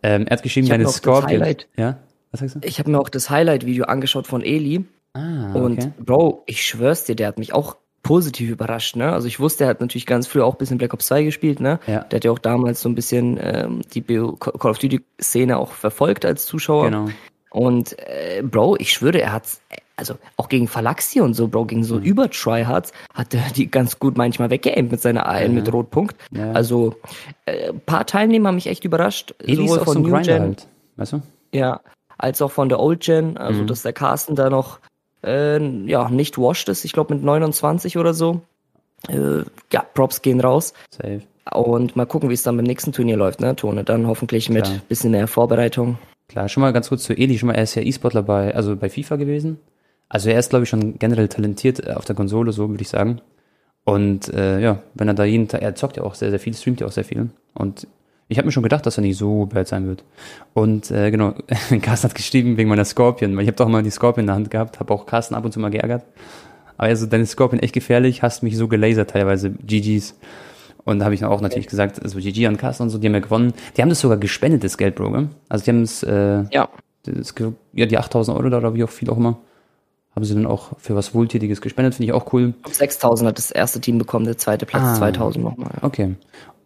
Ähm, 0.02 0.26
er 0.26 0.38
hat 0.38 0.44
geschrieben, 0.44 0.68
deine 0.68 0.88
Scorpion. 0.88 1.56
Ja? 1.78 2.00
Was 2.32 2.40
sagst 2.40 2.56
du? 2.56 2.60
Ich 2.64 2.80
habe 2.80 2.90
mir 2.90 3.00
auch 3.00 3.10
das 3.10 3.30
Highlight-Video 3.30 3.86
angeschaut 3.86 4.26
von 4.26 4.42
Eli. 4.42 4.86
Ah, 5.20 5.50
okay. 5.50 5.60
Und 5.60 6.06
Bro, 6.06 6.44
ich 6.46 6.66
schwör's 6.66 7.04
dir, 7.06 7.16
der 7.16 7.28
hat 7.28 7.38
mich 7.38 7.54
auch 7.54 7.76
positiv 8.04 8.50
überrascht, 8.50 8.96
ne? 8.96 9.12
Also 9.12 9.28
ich 9.28 9.40
wusste, 9.40 9.66
er 9.66 9.70
hat 9.70 9.82
natürlich 9.82 10.06
ganz 10.06 10.28
früh 10.28 10.42
auch 10.42 10.56
ein 10.56 10.58
bisschen 10.58 10.78
Black 10.78 10.94
Ops 10.94 11.08
2 11.08 11.24
gespielt, 11.24 11.60
ne? 11.60 11.80
Ja. 11.86 12.02
Der 12.06 12.18
hat 12.18 12.24
ja 12.24 12.32
auch 12.32 12.40
damals 12.40 12.82
so 12.82 12.90
ein 12.90 12.96
bisschen 12.96 13.38
ähm, 13.42 13.82
die 13.94 14.02
Call 14.02 14.72
of 14.72 14.80
Duty 14.80 15.02
Szene 15.22 15.58
auch 15.58 15.74
verfolgt 15.74 16.26
als 16.26 16.46
Zuschauer. 16.46 16.86
Genau. 16.86 17.08
Und 17.52 17.98
äh, 18.00 18.42
Bro, 18.44 18.78
ich 18.80 18.94
schwöre, 18.94 19.22
er 19.22 19.34
hat's, 19.34 19.62
also 19.96 20.16
auch 20.38 20.50
gegen 20.50 20.68
Phalanxi 20.68 21.20
und 21.20 21.34
so, 21.34 21.48
Bro, 21.48 21.66
gegen 21.66 21.84
so 21.84 21.96
mhm. 21.96 22.04
Über-Tryhards 22.04 22.94
hat 23.14 23.34
er 23.34 23.52
die 23.56 23.70
ganz 23.70 24.00
gut 24.00 24.18
manchmal 24.18 24.50
weggeaimt 24.50 24.92
mit 24.92 25.02
seiner 25.02 25.28
AN 25.28 25.42
ja. 25.42 25.50
mit 25.50 25.74
Rotpunkt. 25.74 26.16
Ja. 26.32 26.52
Also 26.54 26.96
äh, 27.46 27.74
paar 27.74 28.06
Teilnehmer 28.06 28.50
haben 28.50 28.56
mich 28.56 28.68
echt 28.68 28.86
überrascht. 28.86 29.34
Eli 29.40 29.68
sowohl 29.68 29.84
von 29.84 29.94
so 29.94 30.00
New 30.00 30.22
Gen, 30.22 30.42
halt, 30.42 30.68
weißt 30.96 31.14
du? 31.14 31.22
Ja, 31.52 31.82
als 32.18 32.42
auch 32.42 32.52
von 32.52 32.70
der 32.70 32.80
Old 32.80 33.02
Gen, 33.02 33.38
also 33.38 33.64
mhm. 33.64 33.68
dass 33.68 33.82
der 33.82 33.94
Carsten 33.94 34.36
da 34.36 34.50
noch 34.50 34.80
äh, 35.24 35.60
ja, 35.86 36.10
nicht 36.10 36.38
washed 36.38 36.70
ist, 36.70 36.86
ich 36.86 36.94
glaube 36.94 37.16
mit 37.16 37.24
29 37.24 37.98
oder 37.98 38.14
so. 38.14 38.42
Äh, 39.08 39.44
ja, 39.72 39.82
Props 39.94 40.22
gehen 40.22 40.42
raus. 40.42 40.74
Safe. 40.92 41.22
Und 41.52 41.96
mal 41.96 42.06
gucken, 42.06 42.30
wie 42.30 42.34
es 42.34 42.44
dann 42.44 42.58
beim 42.58 42.66
nächsten 42.66 42.92
Turnier 42.92 43.18
läuft, 43.18 43.42
ne, 43.42 43.56
Tone? 43.56 43.84
Dann 43.84 44.08
hoffentlich 44.08 44.50
mit 44.50 44.66
Klar. 44.66 44.82
bisschen 44.88 45.12
mehr 45.12 45.28
Vorbereitung. 45.28 45.98
Klar, 46.28 46.48
schon 46.48 46.62
mal 46.62 46.74
ganz 46.74 46.90
kurz 46.90 47.04
zu 47.04 47.14
Eli, 47.14 47.40
schon 47.40 47.48
mal, 47.48 47.56
er 47.56 47.64
ist 47.64 47.76
ja 47.76 47.82
E-Sportler 47.82 48.22
bei, 48.22 48.54
also 48.54 48.76
bei 48.76 48.90
FIFA 48.90 49.16
gewesen. 49.16 49.60
Also 50.10 50.30
er 50.30 50.40
ist, 50.40 50.50
glaube 50.50 50.64
ich, 50.64 50.70
schon 50.70 51.00
generell 51.00 51.28
talentiert 51.28 51.86
äh, 51.86 51.94
auf 51.94 52.06
der 52.06 52.16
Konsole, 52.16 52.52
so 52.52 52.70
würde 52.70 52.82
ich 52.82 52.90
sagen. 52.90 53.22
Und 53.84 54.32
äh, 54.34 54.60
ja, 54.60 54.84
wenn 54.94 55.08
er 55.08 55.16
da 55.16 55.24
jeden 55.24 55.48
Tag, 55.48 55.62
er 55.62 55.74
zockt 55.74 55.98
ja 55.98 56.04
auch 56.04 56.14
sehr, 56.14 56.30
sehr 56.30 56.40
viel, 56.40 56.54
streamt 56.54 56.82
ja 56.82 56.88
auch 56.88 56.92
sehr 56.92 57.06
viel. 57.06 57.30
Und 57.54 57.88
ich 58.30 58.38
habe 58.38 58.46
mir 58.46 58.52
schon 58.52 58.64
gedacht, 58.64 58.86
dass 58.86 58.98
er 58.98 59.02
nicht 59.02 59.18
so 59.18 59.48
bad 59.48 59.68
sein 59.68 59.88
wird. 59.88 60.04
Und 60.54 60.92
äh, 60.92 61.10
genau, 61.10 61.34
Carsten 61.82 62.10
hat 62.10 62.16
geschrieben 62.16 62.58
wegen 62.58 62.70
meiner 62.70 62.86
Scorpion, 62.86 63.36
weil 63.36 63.42
ich 63.42 63.48
habe 63.48 63.58
doch 63.58 63.68
mal 63.68 63.82
die 63.82 63.90
Scorpion 63.90 64.24
in 64.24 64.28
der 64.28 64.36
Hand 64.36 64.52
gehabt, 64.52 64.80
habe 64.80 64.94
auch 64.94 65.08
Carsten 65.08 65.34
ab 65.34 65.44
und 65.46 65.52
zu 65.52 65.60
mal 65.60 65.72
geärgert. 65.72 66.04
Aber 66.78 66.88
also 66.88 67.08
deine 67.08 67.26
Scorpion 67.26 67.60
echt 67.60 67.74
gefährlich, 67.74 68.22
hast 68.22 68.44
mich 68.44 68.56
so 68.56 68.68
gelasert 68.68 69.10
teilweise, 69.10 69.50
GGs. 69.50 70.16
Und 70.86 71.00
da 71.00 71.06
habe 71.06 71.16
ich 71.16 71.26
auch 71.26 71.42
natürlich 71.42 71.68
gesagt, 71.68 72.02
also 72.02 72.20
GG 72.20 72.48
an 72.48 72.58
Carsten 72.58 72.84
und 72.84 72.90
so, 72.92 73.00
die 73.00 73.08
haben 73.08 73.16
ja 73.16 73.20
gewonnen. 73.20 73.54
Die 73.76 73.82
haben 73.82 73.90
das 73.90 74.00
sogar 74.00 74.18
gespendet, 74.18 74.64
das 74.64 74.78
Geld, 74.78 74.96
Bro, 74.96 75.28
Also 75.50 75.66
die 75.66 75.72
haben 75.72 75.82
es, 75.82 76.04
äh, 76.04 76.44
ja. 76.52 76.70
Das, 77.04 77.34
ja, 77.74 77.86
die 77.86 77.98
8000 77.98 78.38
Euro 78.38 78.50
da 78.50 78.58
oder 78.60 78.76
wie 78.76 78.84
auch 78.84 78.90
viel 78.90 79.10
auch 79.10 79.18
immer, 79.18 79.40
haben 80.16 80.24
sie 80.24 80.36
dann 80.36 80.46
auch 80.46 80.78
für 80.78 80.96
was 80.96 81.16
Wohltätiges 81.16 81.62
gespendet, 81.62 81.96
finde 81.96 82.12
ich 82.12 82.14
auch 82.14 82.32
cool. 82.34 82.54
6000 82.70 83.28
hat 83.28 83.38
das 83.38 83.52
erste 83.52 83.82
Team 83.82 83.98
bekommen, 83.98 84.26
der 84.26 84.38
zweite 84.38 84.66
Platz 84.66 84.84
ah, 84.84 84.96
2000 84.96 85.44
nochmal. 85.44 85.72
Okay. 85.82 86.16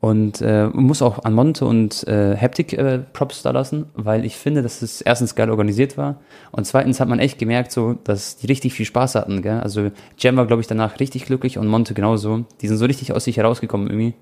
Und 0.03 0.41
äh, 0.41 0.67
muss 0.67 1.01
auch 1.01 1.24
an 1.24 1.33
Monte 1.33 1.65
und 1.65 2.05
äh, 2.10 2.36
Haptic 2.36 2.74
äh, 2.74 3.00
Props 3.13 3.41
da 3.41 3.51
lassen, 3.51 3.86
weil 3.93 4.25
ich 4.25 4.36
finde, 4.36 4.62
dass 4.62 4.81
es 4.81 5.00
erstens 5.00 5.33
geil 5.33 5.50
organisiert 5.50 5.98
war 5.98 6.19
und 6.51 6.65
zweitens 6.67 7.00
hat 7.00 7.07
man 7.07 7.19
echt 7.19 7.39
gemerkt, 7.39 7.72
so, 7.72 7.93
dass 8.03 8.36
die 8.36 8.48
richtig 8.48 8.74
viel 8.74 8.86
Spaß 8.86 9.15
hatten. 9.15 9.41
Gell? 9.41 9.62
Also 9.62 9.91
Jam 10.17 10.36
war, 10.36 10.45
glaube 10.45 10.60
ich, 10.60 10.67
danach 10.67 11.00
richtig 11.00 11.24
glücklich 11.24 11.57
und 11.57 11.67
Monte 11.67 11.93
genauso. 11.93 12.43
Die 12.60 12.67
sind 12.67 12.75
so 12.75 12.83
richtig 12.83 13.13
aus 13.13 13.24
sich 13.24 13.38
herausgekommen 13.38 13.88
irgendwie. 13.88 14.13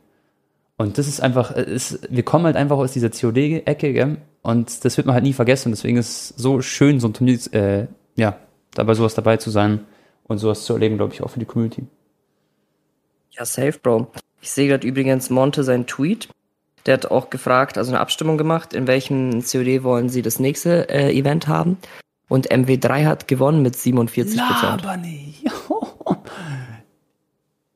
Und 0.78 1.00
das 1.00 1.08
ist 1.08 1.20
einfach, 1.20 1.50
ist, 1.50 1.94
äh, 1.94 2.08
wir 2.12 2.22
kommen 2.22 2.46
halt 2.46 2.58
einfach 2.58 2.78
aus 2.78 2.92
dieser 2.92 3.10
COD-Ecke, 3.10 3.92
gell? 3.92 4.18
Und 4.44 4.86
das 4.86 4.98
wird 4.98 5.08
man 5.08 5.16
halt 5.16 5.24
nie 5.24 5.34
vergessen. 5.34 5.72
Deswegen 5.72 5.98
ist 5.98 6.10
es 6.10 6.28
so 6.38 6.62
schön, 6.62 7.00
so 7.00 7.08
ein 7.08 7.14
Turnier, 7.14 7.40
äh, 7.54 7.88
ja, 8.18 8.38
dabei 8.76 8.94
sowas 8.94 9.16
dabei 9.16 9.38
zu 9.38 9.50
sein 9.50 9.80
und 10.26 10.38
sowas 10.38 10.64
zu 10.64 10.74
erleben, 10.74 10.98
glaube 10.98 11.16
ich, 11.16 11.24
auch 11.24 11.32
für 11.32 11.40
die 11.40 11.46
Community. 11.48 11.88
Ja, 13.32 13.46
safe, 13.46 13.80
Bro. 13.82 14.12
Ich 14.42 14.52
sehe 14.52 14.68
gerade 14.68 14.86
übrigens 14.86 15.30
Monte 15.30 15.64
seinen 15.64 15.88
Tweet. 15.88 16.28
Der 16.86 16.96
hat 16.96 17.06
auch 17.06 17.30
gefragt, 17.30 17.78
also 17.78 17.92
eine 17.92 18.00
Abstimmung 18.00 18.38
gemacht, 18.38 18.74
in 18.74 18.88
welchem 18.88 19.44
COD 19.44 19.84
wollen 19.84 20.10
sie 20.10 20.24
das 20.24 20.40
nächste 20.40 20.90
äh, 20.90 21.16
Event 21.16 21.48
haben. 21.48 21.78
Und 22.28 22.50
MW3 22.50 23.06
hat 23.06 23.28
gewonnen 23.28 23.62
mit 23.62 23.76
47 23.76 24.42
Prozent. 24.42 24.84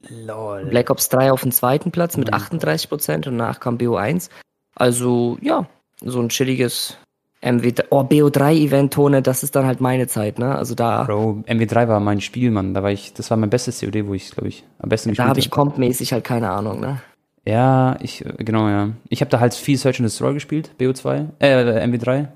Lol. 0.10 0.66
Black 0.66 0.90
Ops 0.90 1.10
3 1.10 1.32
auf 1.32 1.42
dem 1.42 1.52
zweiten 1.52 1.92
Platz 1.92 2.18
mit 2.18 2.34
38 2.34 2.90
Prozent 2.90 3.28
und 3.28 3.38
danach 3.38 3.60
kam 3.60 3.78
BO1. 3.78 4.30
Also 4.76 5.38
ja, 5.42 5.68
so 6.02 6.20
ein 6.20 6.30
chilliges 6.30 6.98
MW3, 7.46 7.86
oh, 7.92 8.02
BO3-Event-Tone, 8.02 9.22
das 9.22 9.44
ist 9.44 9.56
dann 9.56 9.66
halt 9.66 9.80
meine 9.80 10.08
Zeit, 10.08 10.40
ne? 10.40 10.56
Also 10.56 10.74
da. 10.74 11.04
Bro, 11.04 11.44
MW3 11.48 11.88
war 11.88 12.00
mein 12.00 12.20
Spiel, 12.20 12.50
Mann. 12.50 12.74
Da 12.74 12.82
war 12.82 12.92
ich, 12.92 13.14
das 13.14 13.30
war 13.30 13.38
mein 13.38 13.52
bestes 13.52 13.80
COD, 13.80 14.08
wo 14.08 14.16
ich, 14.16 14.32
glaube 14.32 14.50
ich, 14.50 14.64
am 14.80 14.90
besten 14.90 15.10
gespielt 15.10 15.20
habe. 15.20 15.28
Da 15.28 15.30
habe 15.30 15.40
ich 15.40 15.52
kompmäßig 15.52 16.12
halt 16.12 16.24
keine 16.24 16.50
Ahnung, 16.50 16.80
ne? 16.80 17.02
Ja, 17.46 17.98
ich, 18.02 18.26
genau, 18.40 18.68
ja. 18.68 18.90
Ich 19.10 19.22
habe 19.22 19.30
da 19.30 19.40
halt 19.40 19.54
viel 19.54 19.78
Search 19.78 20.00
and 20.00 20.06
Destroy 20.06 20.34
gespielt, 20.34 20.72
BO2, 20.80 21.28
äh, 21.40 21.86
MW3. 21.86 22.30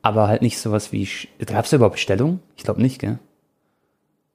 Aber 0.00 0.28
halt 0.28 0.40
nicht 0.40 0.58
sowas 0.58 0.92
wie, 0.92 1.06
gab 1.44 1.64
es 1.64 1.70
da 1.70 1.76
überhaupt 1.76 1.98
Stellung? 1.98 2.40
Ich 2.56 2.64
glaube 2.64 2.80
nicht, 2.80 2.98
gell? 3.00 3.18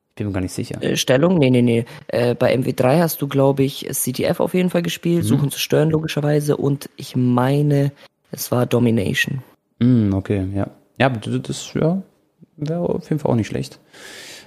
Ich 0.09 0.15
bin 0.15 0.27
mir 0.27 0.33
gar 0.33 0.41
nicht 0.41 0.53
sicher. 0.53 0.79
Äh, 0.83 0.95
Stellung? 0.95 1.39
Nee, 1.39 1.49
nee, 1.49 1.63
nee. 1.63 1.85
Äh, 2.07 2.35
bei 2.35 2.55
MW3 2.55 2.99
hast 2.99 3.23
du, 3.23 3.27
glaube 3.27 3.63
ich, 3.63 3.87
CTF 3.91 4.39
auf 4.39 4.53
jeden 4.53 4.69
Fall 4.69 4.83
gespielt, 4.83 5.23
mhm. 5.23 5.27
Suchen 5.27 5.49
zu 5.49 5.59
stören, 5.59 5.89
logischerweise. 5.89 6.55
Und 6.55 6.87
ich 6.97 7.15
meine, 7.15 7.91
es 8.31 8.51
war 8.51 8.67
Domination. 8.67 9.41
Mm, 9.83 10.13
okay, 10.13 10.47
ja. 10.53 10.67
Ja, 10.99 11.09
das 11.09 11.73
ja, 11.73 12.01
wäre 12.57 12.81
auf 12.81 13.09
jeden 13.09 13.19
Fall 13.19 13.31
auch 13.31 13.35
nicht 13.35 13.47
schlecht. 13.47 13.79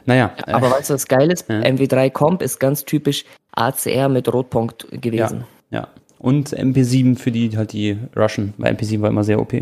Naja. 0.04 0.32
Aber 0.46 0.68
äh, 0.68 0.70
weißt 0.70 0.90
du, 0.90 0.94
was 0.94 1.08
geil 1.08 1.30
ist? 1.30 1.48
Ja. 1.48 1.60
MW3 1.60 2.10
Comp 2.10 2.42
ist 2.42 2.60
ganz 2.60 2.84
typisch 2.84 3.24
ACR 3.52 4.08
mit 4.08 4.32
Rotpunkt 4.32 4.86
gewesen. 4.90 5.44
Ja, 5.70 5.80
ja. 5.80 5.88
Und 6.18 6.56
MP7 6.56 7.18
für 7.18 7.32
die 7.32 7.56
halt 7.56 7.72
die 7.72 7.98
Russian, 8.16 8.54
weil 8.58 8.74
MP7 8.74 9.00
war 9.02 9.10
immer 9.10 9.24
sehr 9.24 9.40
OP. 9.40 9.52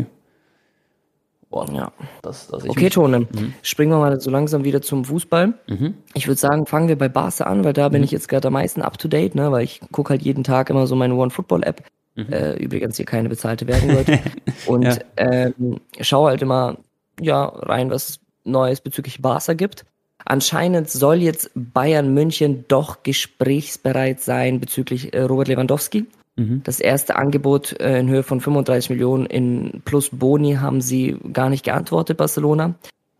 Ja. 1.71 1.91
Das, 2.21 2.47
das 2.47 2.67
okay, 2.67 2.89
Tone, 2.89 3.21
mhm. 3.21 3.53
springen 3.61 3.91
wir 3.91 3.99
mal 3.99 4.19
so 4.19 4.29
langsam 4.29 4.65
wieder 4.65 4.81
zum 4.81 5.05
Fußball. 5.05 5.53
Mhm. 5.67 5.95
Ich 6.13 6.27
würde 6.27 6.39
sagen, 6.39 6.65
fangen 6.65 6.89
wir 6.89 6.97
bei 6.97 7.07
Barca 7.07 7.45
an, 7.45 7.63
weil 7.63 7.71
da 7.71 7.87
bin 7.87 8.01
mhm. 8.01 8.05
ich 8.05 8.11
jetzt 8.11 8.27
gerade 8.27 8.47
am 8.47 8.53
meisten 8.53 8.81
up 8.81 8.97
to 8.97 9.07
date, 9.07 9.35
ne? 9.35 9.51
weil 9.51 9.63
ich 9.63 9.79
gucke 9.91 10.09
halt 10.09 10.21
jeden 10.21 10.43
Tag 10.43 10.69
immer 10.69 10.85
so 10.85 10.95
meine 10.95 11.15
One 11.15 11.31
Football 11.31 11.63
App. 11.63 11.81
Mhm. 12.15 12.31
Äh, 12.31 12.53
übrigens 12.55 12.97
hier 12.97 13.05
keine 13.05 13.29
bezahlte 13.29 13.67
Werbung, 13.67 13.91
Leute. 13.91 14.19
Und 14.65 14.83
ja. 14.83 14.97
ähm, 15.17 15.79
schaue 15.99 16.29
halt 16.29 16.41
immer 16.41 16.77
ja 17.19 17.45
rein, 17.45 17.89
was 17.89 18.09
es 18.09 18.19
Neues 18.43 18.81
bezüglich 18.81 19.21
Barca 19.21 19.53
gibt. 19.53 19.85
Anscheinend 20.23 20.89
soll 20.89 21.17
jetzt 21.17 21.51
Bayern 21.55 22.13
München 22.13 22.65
doch 22.67 23.03
gesprächsbereit 23.03 24.21
sein 24.21 24.59
bezüglich 24.59 25.13
äh, 25.13 25.21
Robert 25.21 25.47
Lewandowski. 25.49 26.05
Mhm. 26.35 26.61
Das 26.63 26.79
erste 26.79 27.15
Angebot 27.15 27.79
äh, 27.79 27.99
in 27.99 28.09
Höhe 28.09 28.23
von 28.23 28.41
35 28.41 28.89
Millionen 28.89 29.25
in 29.25 29.81
plus 29.85 30.09
Boni 30.11 30.55
haben 30.55 30.81
sie 30.81 31.17
gar 31.31 31.49
nicht 31.49 31.63
geantwortet, 31.63 32.17
Barcelona. 32.17 32.75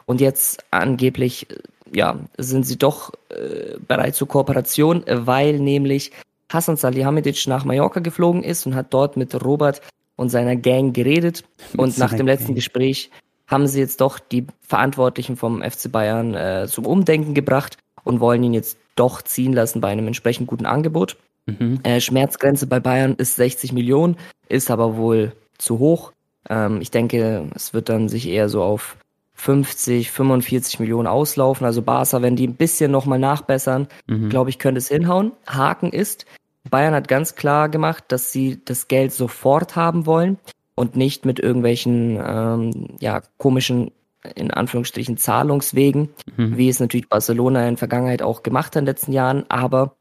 Und 0.05 0.21
jetzt 0.21 0.63
angeblich, 0.71 1.49
äh, 1.49 1.55
ja, 1.93 2.19
sind 2.37 2.65
sie 2.65 2.77
doch 2.77 3.13
äh, 3.29 3.77
bereit 3.87 4.15
zur 4.15 4.27
Kooperation, 4.27 5.03
weil 5.07 5.59
nämlich 5.59 6.11
Hassan 6.51 6.75
Salihamidzic 6.75 7.47
nach 7.47 7.65
Mallorca 7.65 7.99
geflogen 7.99 8.43
ist 8.43 8.65
und 8.65 8.75
hat 8.75 8.93
dort 8.93 9.17
mit 9.17 9.43
Robert 9.43 9.81
und 10.15 10.29
seiner 10.29 10.55
Gang 10.55 10.93
geredet. 10.93 11.43
Mit 11.73 11.81
und 11.81 11.97
nach 11.97 12.13
dem 12.13 12.27
letzten 12.27 12.47
Gang. 12.47 12.55
Gespräch 12.55 13.09
haben 13.47 13.67
sie 13.67 13.79
jetzt 13.79 14.01
doch 14.01 14.19
die 14.19 14.47
Verantwortlichen 14.61 15.35
vom 15.35 15.61
FC 15.61 15.91
Bayern 15.91 16.33
äh, 16.33 16.67
zum 16.67 16.85
Umdenken 16.85 17.33
gebracht 17.33 17.77
und 18.03 18.19
wollen 18.19 18.43
ihn 18.43 18.53
jetzt 18.53 18.77
doch 18.95 19.21
ziehen 19.21 19.53
lassen 19.53 19.81
bei 19.81 19.89
einem 19.89 20.07
entsprechend 20.07 20.47
guten 20.47 20.65
Angebot. 20.65 21.17
Mhm. 21.45 21.79
Äh, 21.83 21.99
Schmerzgrenze 22.01 22.67
bei 22.67 22.79
Bayern 22.79 23.15
ist 23.15 23.35
60 23.35 23.73
Millionen, 23.73 24.17
ist 24.49 24.71
aber 24.71 24.97
wohl 24.97 25.33
zu 25.57 25.79
hoch. 25.79 26.11
Ähm, 26.49 26.81
ich 26.81 26.91
denke, 26.91 27.49
es 27.55 27.73
wird 27.73 27.89
dann 27.89 28.09
sich 28.09 28.27
eher 28.27 28.49
so 28.49 28.63
auf 28.63 28.97
50, 29.35 30.11
45 30.11 30.79
Millionen 30.79 31.07
auslaufen. 31.07 31.65
Also 31.65 31.81
Barca, 31.81 32.21
wenn 32.21 32.35
die 32.35 32.47
ein 32.47 32.55
bisschen 32.55 32.91
nochmal 32.91 33.19
nachbessern, 33.19 33.87
mhm. 34.07 34.29
glaube 34.29 34.49
ich, 34.49 34.59
könnte 34.59 34.79
es 34.79 34.87
hinhauen. 34.87 35.33
Haken 35.45 35.91
ist, 35.91 36.25
Bayern 36.69 36.95
hat 36.95 37.07
ganz 37.07 37.35
klar 37.35 37.69
gemacht, 37.69 38.05
dass 38.07 38.31
sie 38.31 38.61
das 38.63 38.87
Geld 38.87 39.13
sofort 39.13 39.75
haben 39.75 40.05
wollen 40.05 40.37
und 40.73 40.95
nicht 40.95 41.25
mit 41.25 41.39
irgendwelchen 41.39 42.19
ähm, 42.25 42.87
ja, 42.99 43.21
komischen 43.37 43.91
in 44.33 44.49
Anführungsstrichen 44.49 45.17
Zahlungswegen, 45.17 46.09
mhm. 46.35 46.57
wie 46.57 46.69
es 46.69 46.79
natürlich 46.79 47.09
Barcelona 47.09 47.61
in 47.67 47.75
der 47.75 47.77
Vergangenheit 47.77 48.23
auch 48.23 48.41
gemacht 48.41 48.75
hat 48.75 48.77
in 48.77 48.85
den 48.85 48.93
letzten 48.93 49.11
Jahren. 49.11 49.45
Aber 49.49 49.95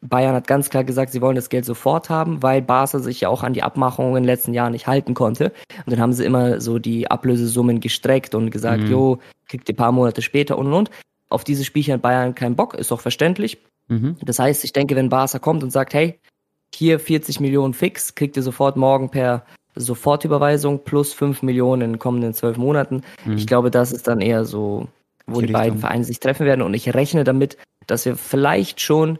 Bayern 0.00 0.34
hat 0.34 0.46
ganz 0.46 0.70
klar 0.70 0.84
gesagt, 0.84 1.10
sie 1.10 1.20
wollen 1.20 1.36
das 1.36 1.48
Geld 1.48 1.64
sofort 1.64 2.08
haben, 2.08 2.42
weil 2.42 2.62
Barca 2.62 3.00
sich 3.00 3.20
ja 3.20 3.28
auch 3.28 3.42
an 3.42 3.52
die 3.52 3.62
Abmachungen 3.62 4.16
in 4.16 4.22
den 4.22 4.26
letzten 4.26 4.54
Jahren 4.54 4.72
nicht 4.72 4.86
halten 4.86 5.14
konnte. 5.14 5.52
Und 5.84 5.92
dann 5.92 6.00
haben 6.00 6.12
sie 6.12 6.24
immer 6.24 6.60
so 6.60 6.78
die 6.78 7.10
Ablösesummen 7.10 7.80
gestreckt 7.80 8.34
und 8.34 8.50
gesagt, 8.50 8.84
mhm. 8.84 8.90
jo, 8.90 9.18
kriegt 9.48 9.68
ihr 9.68 9.76
paar 9.76 9.92
Monate 9.92 10.22
später 10.22 10.56
und 10.56 10.66
und 10.66 10.74
und. 10.74 10.90
Auf 11.28 11.44
diese 11.44 11.64
Spielchen 11.64 11.94
hat 11.94 12.02
Bayern 12.02 12.34
keinen 12.34 12.56
Bock, 12.56 12.74
ist 12.74 12.90
doch 12.90 13.00
verständlich. 13.00 13.58
Mhm. 13.88 14.16
Das 14.22 14.38
heißt, 14.38 14.64
ich 14.64 14.72
denke, 14.72 14.94
wenn 14.94 15.08
Barca 15.08 15.38
kommt 15.38 15.62
und 15.62 15.70
sagt, 15.70 15.94
hey, 15.94 16.18
hier 16.74 17.00
40 17.00 17.40
Millionen 17.40 17.74
fix, 17.74 18.14
kriegt 18.14 18.36
ihr 18.36 18.42
sofort 18.42 18.76
morgen 18.76 19.10
per 19.10 19.44
Sofortüberweisung 19.74 20.84
plus 20.84 21.12
5 21.12 21.42
Millionen 21.42 21.82
in 21.82 21.92
den 21.92 21.98
kommenden 21.98 22.34
zwölf 22.34 22.56
Monaten. 22.56 23.02
Mhm. 23.24 23.36
Ich 23.36 23.46
glaube, 23.46 23.70
das 23.70 23.92
ist 23.92 24.06
dann 24.06 24.20
eher 24.20 24.44
so, 24.44 24.88
wo 25.26 25.40
die, 25.40 25.46
die 25.46 25.52
beiden 25.52 25.78
Vereine 25.78 26.04
sich 26.04 26.20
treffen 26.20 26.46
werden. 26.46 26.62
Und 26.62 26.74
ich 26.74 26.94
rechne 26.94 27.24
damit, 27.24 27.56
dass 27.86 28.04
wir 28.04 28.16
vielleicht 28.16 28.80
schon 28.80 29.18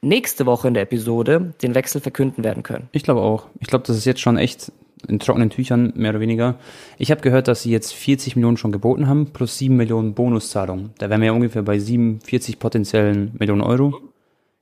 nächste 0.00 0.46
Woche 0.46 0.68
in 0.68 0.74
der 0.74 0.84
Episode 0.84 1.54
den 1.62 1.74
Wechsel 1.74 2.00
verkünden 2.00 2.44
werden 2.44 2.62
können. 2.62 2.88
Ich 2.92 3.02
glaube 3.02 3.20
auch. 3.20 3.46
Ich 3.60 3.66
glaube, 3.66 3.84
das 3.86 3.96
ist 3.96 4.04
jetzt 4.04 4.20
schon 4.20 4.36
echt 4.36 4.72
in 5.06 5.18
trockenen 5.18 5.50
Tüchern, 5.50 5.92
mehr 5.96 6.10
oder 6.10 6.20
weniger. 6.20 6.56
Ich 6.98 7.10
habe 7.10 7.20
gehört, 7.20 7.46
dass 7.48 7.62
sie 7.62 7.70
jetzt 7.70 7.92
40 7.92 8.36
Millionen 8.36 8.56
schon 8.56 8.72
geboten 8.72 9.06
haben, 9.06 9.32
plus 9.32 9.58
7 9.58 9.76
Millionen 9.76 10.14
Bonuszahlungen. 10.14 10.90
Da 10.98 11.08
wären 11.08 11.20
wir 11.20 11.26
ja 11.26 11.32
ungefähr 11.32 11.62
bei 11.62 11.78
47 11.78 12.58
potenziellen 12.58 13.32
Millionen 13.38 13.62
Euro. 13.62 14.00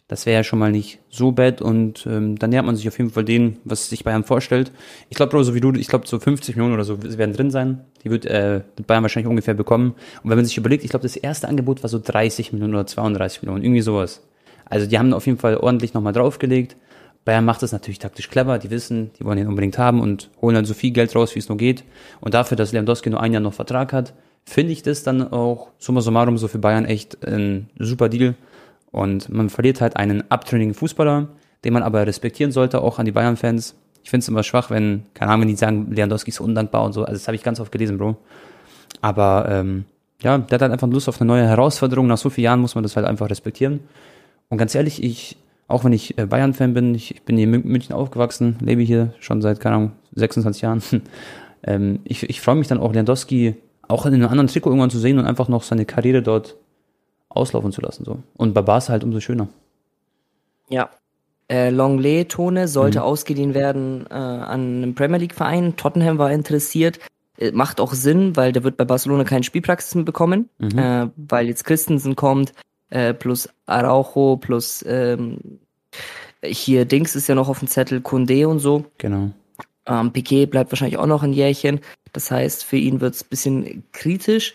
Das 0.09 0.25
wäre 0.25 0.37
ja 0.37 0.45
schon 0.45 0.61
mal 0.61 0.71
nicht 0.71 1.01
so 1.09 1.33
bad 1.33 1.61
und 1.61 2.07
ähm, 2.07 2.39
dann 2.39 2.51
nähert 2.51 2.65
man 2.65 2.77
sich 2.77 2.87
auf 2.87 2.97
jeden 2.97 3.11
Fall 3.11 3.25
den, 3.25 3.57
was 3.65 3.89
sich 3.91 4.05
Bayern 4.05 4.23
vorstellt. 4.23 4.71
Ich 5.09 5.17
glaube, 5.17 5.43
so 5.43 5.55
wie 5.55 5.61
du, 5.61 5.73
ich 5.73 5.89
glaube, 5.89 6.07
so 6.07 6.21
50 6.21 6.55
Millionen 6.55 6.75
oder 6.75 6.85
so 6.85 7.03
werden 7.03 7.35
drin 7.35 7.51
sein. 7.51 7.81
Die 8.05 8.11
wird 8.11 8.25
äh, 8.25 8.61
mit 8.79 8.87
Bayern 8.87 9.03
wahrscheinlich 9.03 9.29
ungefähr 9.29 9.55
bekommen. 9.55 9.97
Und 10.23 10.31
wenn 10.31 10.39
man 10.39 10.45
sich 10.45 10.59
überlegt, 10.59 10.85
ich 10.85 10.91
glaube, 10.91 11.03
das 11.03 11.17
erste 11.17 11.49
Angebot 11.49 11.83
war 11.83 11.91
so 11.91 11.99
30 11.99 12.53
Millionen 12.53 12.75
oder 12.75 12.87
32 12.87 13.43
Millionen, 13.43 13.65
irgendwie 13.65 13.81
sowas. 13.81 14.23
Also 14.67 14.87
die 14.87 14.99
haben 14.99 15.13
auf 15.13 15.27
jeden 15.27 15.39
Fall 15.39 15.57
ordentlich 15.57 15.95
nochmal 15.95 16.13
draufgelegt. 16.13 16.77
Bayern 17.25 17.45
macht 17.45 17.63
das 17.63 17.73
natürlich 17.73 17.99
taktisch 17.99 18.31
clever. 18.31 18.59
Die 18.59 18.71
wissen, 18.71 19.11
die 19.19 19.25
wollen 19.25 19.39
ihn 19.39 19.49
unbedingt 19.49 19.79
haben 19.79 20.01
und 20.01 20.31
holen 20.41 20.55
dann 20.55 20.65
so 20.65 20.75
viel 20.75 20.93
Geld 20.93 21.15
raus, 21.17 21.35
wie 21.35 21.41
es 21.41 21.49
nur 21.49 21.59
geht. 21.59 21.85
Und 22.21 22.35
dafür, 22.35 22.57
dass 22.57 22.73
Lewandowski 22.73 23.11
nur 23.11 23.21
ein 23.21 23.33
Jahr 23.33 23.43
noch 23.43 23.55
Vertrag 23.55 23.93
hat, 23.93 24.15
finde 24.45 24.73
ich 24.73 24.83
das 24.83 25.03
dann 25.03 25.33
auch 25.33 25.69
summa 25.79 26.01
summarum 26.01 26.39
so 26.39 26.47
für 26.47 26.59
Bayern 26.59 26.85
echt 26.85 27.27
ein 27.27 27.69
super 27.79 28.09
Deal. 28.09 28.35
Und 28.93 29.29
man 29.29 29.51
verliert 29.51 29.81
halt 29.81 29.97
einen 29.97 30.31
abtrünnigen 30.31 30.75
Fußballer, 30.75 31.29
den 31.65 31.73
man 31.73 31.83
aber 31.83 32.07
respektieren 32.07 32.53
sollte, 32.53 32.81
auch 32.81 32.99
an 32.99 33.07
die 33.07 33.13
Bayern-Fans. 33.13 33.75
Ich 34.05 34.11
finde 34.11 34.23
es 34.23 34.29
immer 34.29 34.45
schwach, 34.45 34.71
wenn, 34.71 35.03
keine 35.15 35.33
Ahnung, 35.33 35.43
wenn 35.43 35.49
die 35.49 35.57
sagen, 35.57 35.91
Lewandowski 35.91 36.31
ist 36.31 36.41
undankbar 36.41 36.85
und 36.85 36.93
so. 36.93 37.03
Also 37.03 37.15
das 37.15 37.27
habe 37.27 37.35
ich 37.35 37.43
ganz 37.43 37.59
oft 37.59 37.73
gelesen, 37.73 37.99
Bro. 37.99 38.17
Aber 39.01 39.47
ähm, 39.51 39.85
ja, 40.23 40.39
der 40.39 40.55
hat 40.55 40.63
halt 40.63 40.73
einfach 40.73 40.89
Lust 40.89 41.09
auf 41.09 41.21
eine 41.21 41.27
neue 41.27 41.47
Herausforderung. 41.47 42.07
Nach 42.07 42.17
so 42.17 42.31
vielen 42.31 42.45
Jahren 42.45 42.61
muss 42.61 42.77
man 42.77 42.85
das 42.85 42.95
halt 42.95 43.05
einfach 43.05 43.29
respektieren. 43.29 43.81
Und 44.49 44.59
ganz 44.59 44.75
ehrlich, 44.75 45.03
ich, 45.03 45.37
auch 45.69 45.85
wenn 45.85 45.93
ich 45.93 46.19
äh, 46.19 46.27
Bayern-Fan 46.27 46.75
bin, 46.75 46.95
ich, 46.95 47.15
ich, 47.15 47.23
bin 47.23 47.37
hier 47.37 47.53
in 47.53 47.63
München 47.63 47.95
aufgewachsen, 47.95 48.57
lebe 48.61 48.83
hier 48.83 49.13
schon 49.21 49.43
seit, 49.43 49.61
keine 49.61 49.77
Ahnung, 49.77 49.93
26 50.15 50.63
Jahren. 50.63 50.83
ähm, 51.63 52.01
ich 52.05 52.29
ich 52.29 52.41
freue 52.41 52.57
mich 52.57 52.69
dann 52.69 52.79
auch, 52.79 52.93
Lewandowski 52.93 53.57
auch 53.89 54.07
in 54.07 54.15
einem 54.15 54.29
anderen 54.29 54.49
Trikot 54.49 54.71
irgendwann 54.71 54.91
zu 54.91 54.99
sehen 54.99 55.19
und 55.19 55.27
einfach 55.27 55.49
noch 55.49 55.63
seine 55.63 55.85
Karriere 55.85 56.23
dort 56.23 56.57
auslaufen 57.29 57.73
zu 57.73 57.81
lassen. 57.81 58.05
So. 58.05 58.19
Und 58.37 58.55
bei 58.55 58.63
Barca 58.63 58.89
halt 58.89 59.05
umso 59.05 59.21
schöner. 59.21 59.49
Ja. 60.69 60.91
Äh, 61.49 61.71
Longley-Tone 61.71 62.67
sollte 62.67 62.99
mhm. 62.99 63.05
ausgeliehen 63.05 63.55
werden 63.55 64.07
äh, 64.11 64.15
an 64.15 64.83
einen 64.83 64.95
Premier 64.97 65.19
League-Verein. 65.19 65.77
Tottenham 65.77 66.19
war 66.19 66.33
interessiert. 66.33 66.99
Äh, 67.39 67.53
macht 67.53 67.81
auch 67.81 67.95
Sinn, 67.95 68.37
weil 68.37 68.53
der 68.53 68.65
wird 68.65 68.77
bei 68.77 68.85
Barcelona 68.85 69.23
keine 69.23 69.45
Spielpraxis 69.45 69.95
mehr 69.95 70.05
bekommen, 70.05 70.49
mhm. 70.59 70.79
äh, 70.79 71.09
weil 71.17 71.47
jetzt 71.47 71.65
Christensen 71.65 72.17
kommt, 72.17 72.53
äh, 72.91 73.15
plus 73.15 73.49
Araujo, 73.67 74.37
plus 74.37 74.85
ähm, 74.87 75.39
hier 76.43 76.85
Dings 76.85 77.17
ist 77.17 77.29
ja 77.29 77.35
noch 77.35 77.49
auf 77.49 77.59
dem 77.59 77.69
Zettel, 77.69 78.01
Kunde 78.01 78.49
und 78.49 78.59
so. 78.59 78.85
Genau. 78.99 79.31
Ähm, 79.87 80.13
Piquet 80.13 80.47
bleibt 80.47 80.73
wahrscheinlich 80.73 80.99
auch 80.99 81.07
noch 81.07 81.23
ein 81.23 81.33
Jährchen. 81.33 81.81
Das 82.13 82.31
heißt, 82.31 82.65
für 82.65 82.77
ihn 82.77 83.01
wird 83.01 83.15
es 83.15 83.23
ein 83.23 83.29
bisschen 83.29 83.85
kritisch. 83.93 84.55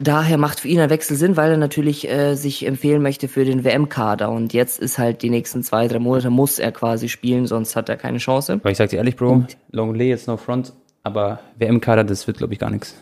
Daher 0.00 0.38
macht 0.38 0.60
für 0.60 0.68
ihn 0.68 0.78
ein 0.78 0.90
Wechsel 0.90 1.16
Sinn, 1.16 1.36
weil 1.36 1.50
er 1.50 1.56
natürlich 1.56 2.08
äh, 2.08 2.36
sich 2.36 2.64
empfehlen 2.64 3.02
möchte 3.02 3.26
für 3.26 3.44
den 3.44 3.64
WM-Kader. 3.64 4.30
Und 4.30 4.52
jetzt 4.52 4.78
ist 4.78 4.96
halt 4.96 5.22
die 5.22 5.30
nächsten 5.30 5.64
zwei, 5.64 5.88
drei 5.88 5.98
Monate 5.98 6.30
muss 6.30 6.60
er 6.60 6.70
quasi 6.70 7.08
spielen, 7.08 7.46
sonst 7.46 7.74
hat 7.74 7.88
er 7.88 7.96
keine 7.96 8.18
Chance. 8.18 8.54
Aber 8.54 8.70
ich 8.70 8.76
sag 8.76 8.90
dir 8.90 8.98
ehrlich, 8.98 9.16
Bro, 9.16 9.46
Longley 9.72 10.08
jetzt 10.08 10.28
noch 10.28 10.38
Front, 10.38 10.72
aber 11.02 11.40
WM-Kader, 11.58 12.04
das 12.04 12.28
wird, 12.28 12.38
glaube 12.38 12.52
ich, 12.52 12.60
gar 12.60 12.70
nichts. 12.70 12.94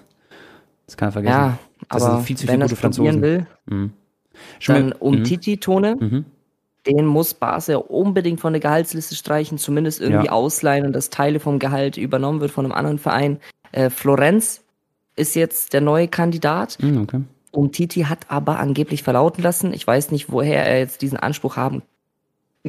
Das 0.87 0.97
kann 0.97 1.11
er 1.11 1.13
vergessen. 1.13 1.35
Ja, 1.35 1.59
das 1.91 2.03
aber 2.03 2.15
sind 2.17 2.27
viel 2.27 2.37
zu 2.39 2.47
viele 2.47 2.61
gute 2.61 2.77
Franzosen. 2.77 3.21
will, 3.21 3.47
mhm. 3.67 3.93
Dann 4.67 4.93
um 4.93 5.21
mhm. 5.21 5.97
Mhm. 6.01 6.25
Den 6.87 7.07
muss 7.07 7.35
Basel 7.35 7.77
unbedingt 7.77 8.41
von 8.41 8.53
der 8.53 8.61
Gehaltsliste 8.61 9.15
streichen, 9.15 9.59
zumindest 9.59 10.01
irgendwie 10.01 10.27
ja. 10.27 10.33
ausleihen 10.33 10.87
und 10.87 10.93
dass 10.93 11.11
Teile 11.11 11.41
vom 11.41 11.59
Gehalt 11.59 11.97
übernommen 11.97 12.41
wird 12.41 12.53
von 12.53 12.65
einem 12.65 12.75
anderen 12.75 12.99
Verein. 12.99 13.39
Äh, 13.73 13.91
Florenz 13.91 14.63
ist 15.17 15.35
jetzt 15.35 15.73
der 15.73 15.81
neue 15.81 16.09
Kandidat. 16.09 16.79
Mhm, 16.81 17.03
okay. 17.03 17.21
Um 17.51 17.73
Titi 17.73 18.03
hat 18.03 18.31
aber 18.31 18.59
angeblich 18.59 19.03
verlauten 19.03 19.43
lassen, 19.43 19.73
ich 19.73 19.87
weiß 19.87 20.11
nicht, 20.11 20.31
woher 20.31 20.67
er 20.67 20.79
jetzt 20.79 21.03
diesen 21.03 21.19
Anspruch 21.19 21.57
haben 21.57 21.83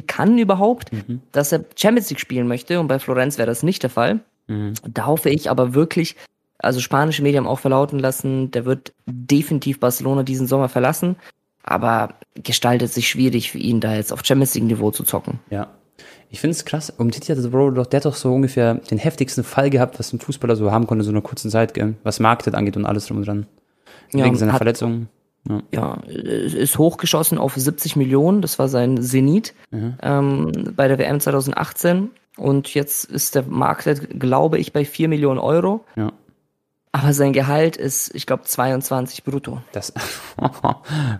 kann 0.06 0.38
überhaupt, 0.38 0.92
mhm. 0.92 1.20
dass 1.32 1.52
er 1.52 1.64
Champions 1.76 2.10
League 2.10 2.20
spielen 2.20 2.48
möchte 2.48 2.80
und 2.80 2.88
bei 2.88 2.98
Florenz 2.98 3.38
wäre 3.38 3.46
das 3.46 3.62
nicht 3.62 3.82
der 3.82 3.90
Fall. 3.90 4.20
Mhm. 4.46 4.74
Da 4.86 5.06
hoffe 5.06 5.30
ich 5.30 5.50
aber 5.50 5.74
wirklich, 5.74 6.16
also 6.58 6.80
spanische 6.80 7.22
Medien 7.22 7.44
haben 7.44 7.50
auch 7.50 7.58
verlauten 7.58 7.98
lassen, 7.98 8.50
der 8.50 8.64
wird 8.64 8.92
definitiv 9.06 9.80
Barcelona 9.80 10.22
diesen 10.22 10.46
Sommer 10.46 10.68
verlassen 10.68 11.16
aber 11.70 12.14
gestaltet 12.34 12.92
sich 12.92 13.08
schwierig 13.08 13.50
für 13.50 13.58
ihn, 13.58 13.80
da 13.80 13.94
jetzt 13.94 14.12
auf 14.12 14.24
Champions 14.24 14.54
League 14.54 14.64
Niveau 14.64 14.90
zu 14.90 15.04
zocken. 15.04 15.40
Ja. 15.50 15.68
Ich 16.30 16.40
finde 16.40 16.52
es 16.52 16.64
krass, 16.64 16.92
um 16.96 17.10
Titi 17.10 17.34
hat 17.34 17.38
doch, 17.42 17.86
der 17.86 18.00
hat 18.00 18.04
doch 18.04 18.14
so 18.14 18.34
ungefähr 18.34 18.74
den 18.74 18.98
heftigsten 18.98 19.44
Fall 19.44 19.70
gehabt, 19.70 19.98
was 19.98 20.12
ein 20.12 20.20
Fußballer 20.20 20.56
so 20.56 20.70
haben 20.70 20.86
konnte, 20.86 21.04
so 21.04 21.10
in 21.10 21.16
einer 21.16 21.22
kurzen 21.22 21.50
Zeit, 21.50 21.72
gell? 21.74 21.94
was 22.02 22.20
Market 22.20 22.54
angeht 22.54 22.76
und 22.76 22.84
alles 22.84 23.06
drum 23.06 23.18
und 23.18 23.26
dran. 23.26 23.46
Ja, 24.12 24.24
Wegen 24.24 24.36
seiner 24.36 24.52
hat, 24.52 24.58
Verletzung. 24.58 25.08
Ja. 25.48 25.62
ja, 25.72 25.94
ist 26.04 26.76
hochgeschossen 26.76 27.38
auf 27.38 27.54
70 27.54 27.96
Millionen, 27.96 28.42
das 28.42 28.58
war 28.58 28.68
sein 28.68 29.00
Zenit 29.00 29.54
mhm. 29.70 29.94
ähm, 30.02 30.52
bei 30.76 30.88
der 30.88 30.98
WM 30.98 31.20
2018 31.20 32.10
und 32.36 32.74
jetzt 32.74 33.04
ist 33.04 33.34
der 33.34 33.44
Marktwert, 33.44 34.20
glaube 34.20 34.58
ich, 34.58 34.72
bei 34.72 34.84
4 34.84 35.08
Millionen 35.08 35.38
Euro. 35.38 35.84
Ja. 35.96 36.12
Aber 36.92 37.12
sein 37.12 37.32
Gehalt 37.32 37.76
ist, 37.76 38.14
ich 38.14 38.26
glaube, 38.26 38.44
22 38.44 39.24
brutto. 39.24 39.60
Das, 39.72 39.92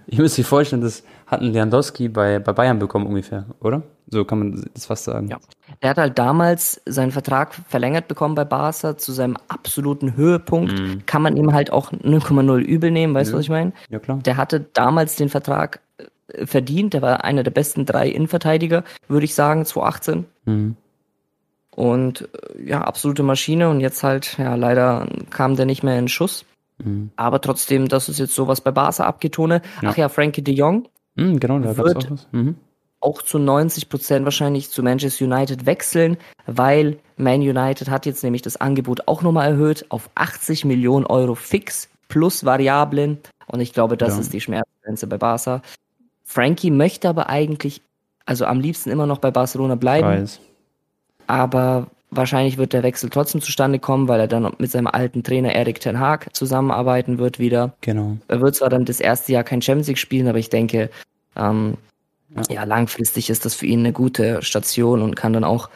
ich 0.06 0.18
muss 0.18 0.34
sich 0.34 0.46
vorstellen, 0.46 0.82
das 0.82 1.02
hat 1.26 1.40
ein 1.40 1.52
Lewandowski 1.52 2.08
bei, 2.08 2.38
bei 2.38 2.52
Bayern 2.52 2.78
bekommen 2.78 3.06
ungefähr, 3.06 3.44
oder? 3.60 3.82
So 4.10 4.24
kann 4.24 4.38
man 4.38 4.64
das 4.72 4.86
fast 4.86 5.04
sagen. 5.04 5.28
Ja. 5.28 5.38
Er 5.80 5.90
hat 5.90 5.98
halt 5.98 6.18
damals 6.18 6.80
seinen 6.86 7.10
Vertrag 7.10 7.54
verlängert 7.54 8.08
bekommen 8.08 8.34
bei 8.34 8.44
Barca 8.44 8.96
zu 8.96 9.12
seinem 9.12 9.36
absoluten 9.48 10.16
Höhepunkt. 10.16 10.72
Mm. 10.72 11.04
Kann 11.04 11.20
man 11.20 11.36
ihm 11.36 11.52
halt 11.52 11.70
auch 11.70 11.92
0,0 11.92 12.58
übel 12.60 12.90
nehmen, 12.90 13.14
weißt 13.14 13.32
du, 13.32 13.36
was 13.36 13.42
ich 13.42 13.50
meine? 13.50 13.72
Ja, 13.90 13.98
klar. 13.98 14.18
Der 14.24 14.38
hatte 14.38 14.60
damals 14.60 15.16
den 15.16 15.28
Vertrag 15.28 15.80
äh, 16.28 16.46
verdient. 16.46 16.94
Der 16.94 17.02
war 17.02 17.24
einer 17.24 17.42
der 17.42 17.50
besten 17.50 17.84
drei 17.84 18.08
Innenverteidiger, 18.08 18.82
würde 19.08 19.24
ich 19.26 19.34
sagen, 19.34 19.66
2018. 19.66 20.24
Mm. 20.46 20.70
Und 21.74 22.28
äh, 22.56 22.68
ja, 22.70 22.82
absolute 22.82 23.22
Maschine. 23.22 23.68
Und 23.68 23.80
jetzt 23.80 24.02
halt, 24.02 24.36
ja, 24.38 24.54
leider 24.54 25.06
kam 25.30 25.56
der 25.56 25.66
nicht 25.66 25.82
mehr 25.82 25.98
in 25.98 26.08
Schuss. 26.08 26.44
Mhm. 26.78 27.10
Aber 27.16 27.40
trotzdem, 27.40 27.88
das 27.88 28.08
ist 28.08 28.18
jetzt 28.18 28.34
sowas 28.34 28.60
bei 28.60 28.70
Barca 28.70 29.04
abgetone. 29.04 29.62
Ja. 29.82 29.90
Ach 29.90 29.96
ja, 29.96 30.08
Frankie 30.08 30.42
de 30.42 30.54
Jong. 30.54 30.88
Mhm, 31.14 31.40
genau, 31.40 31.58
da 31.58 31.76
wird 31.76 31.96
auch, 31.96 32.10
was. 32.10 32.28
Mhm. 32.30 32.56
auch 33.00 33.22
zu 33.22 33.38
90 33.38 33.88
Prozent 33.88 34.24
wahrscheinlich 34.24 34.70
zu 34.70 34.82
Manchester 34.82 35.24
United 35.24 35.66
wechseln, 35.66 36.16
weil 36.46 36.98
Man 37.16 37.40
United 37.40 37.90
hat 37.90 38.06
jetzt 38.06 38.22
nämlich 38.22 38.42
das 38.42 38.56
Angebot 38.56 39.08
auch 39.08 39.22
nochmal 39.22 39.50
erhöht 39.50 39.86
auf 39.88 40.10
80 40.14 40.64
Millionen 40.64 41.06
Euro 41.06 41.34
fix 41.34 41.88
plus 42.06 42.44
Variablen. 42.44 43.18
Und 43.46 43.60
ich 43.60 43.72
glaube, 43.72 43.96
das 43.96 44.14
ja. 44.14 44.20
ist 44.20 44.32
die 44.32 44.40
Schmerzgrenze 44.40 45.06
bei 45.06 45.18
Barca. 45.18 45.62
Frankie 46.24 46.70
möchte 46.70 47.08
aber 47.08 47.28
eigentlich, 47.28 47.82
also 48.26 48.44
am 48.44 48.60
liebsten 48.60 48.90
immer 48.90 49.06
noch 49.06 49.18
bei 49.18 49.30
Barcelona 49.30 49.74
bleiben. 49.74 50.06
Weiß. 50.06 50.40
Aber 51.28 51.86
wahrscheinlich 52.10 52.58
wird 52.58 52.72
der 52.72 52.82
Wechsel 52.82 53.10
trotzdem 53.10 53.40
zustande 53.40 53.78
kommen, 53.78 54.08
weil 54.08 54.20
er 54.20 54.28
dann 54.28 54.50
mit 54.58 54.70
seinem 54.70 54.86
alten 54.86 55.22
Trainer 55.22 55.54
Erik 55.54 55.80
Ten 55.80 56.00
Haag 56.00 56.34
zusammenarbeiten 56.34 57.18
wird 57.18 57.38
wieder. 57.38 57.74
Genau. 57.82 58.16
Er 58.28 58.40
wird 58.40 58.56
zwar 58.56 58.70
dann 58.70 58.84
das 58.84 59.00
erste 59.00 59.32
Jahr 59.32 59.44
kein 59.44 59.62
Champions 59.62 59.88
League 59.88 59.98
spielen, 59.98 60.26
aber 60.26 60.38
ich 60.38 60.50
denke, 60.50 60.90
ähm, 61.36 61.76
ja. 62.34 62.42
ja. 62.50 62.64
langfristig 62.64 63.30
ist 63.30 63.44
das 63.44 63.54
für 63.54 63.66
ihn 63.66 63.80
eine 63.80 63.92
gute 63.92 64.42
Station 64.42 65.02
und 65.02 65.16
kann 65.16 65.32
dann 65.32 65.44
auch 65.44 65.68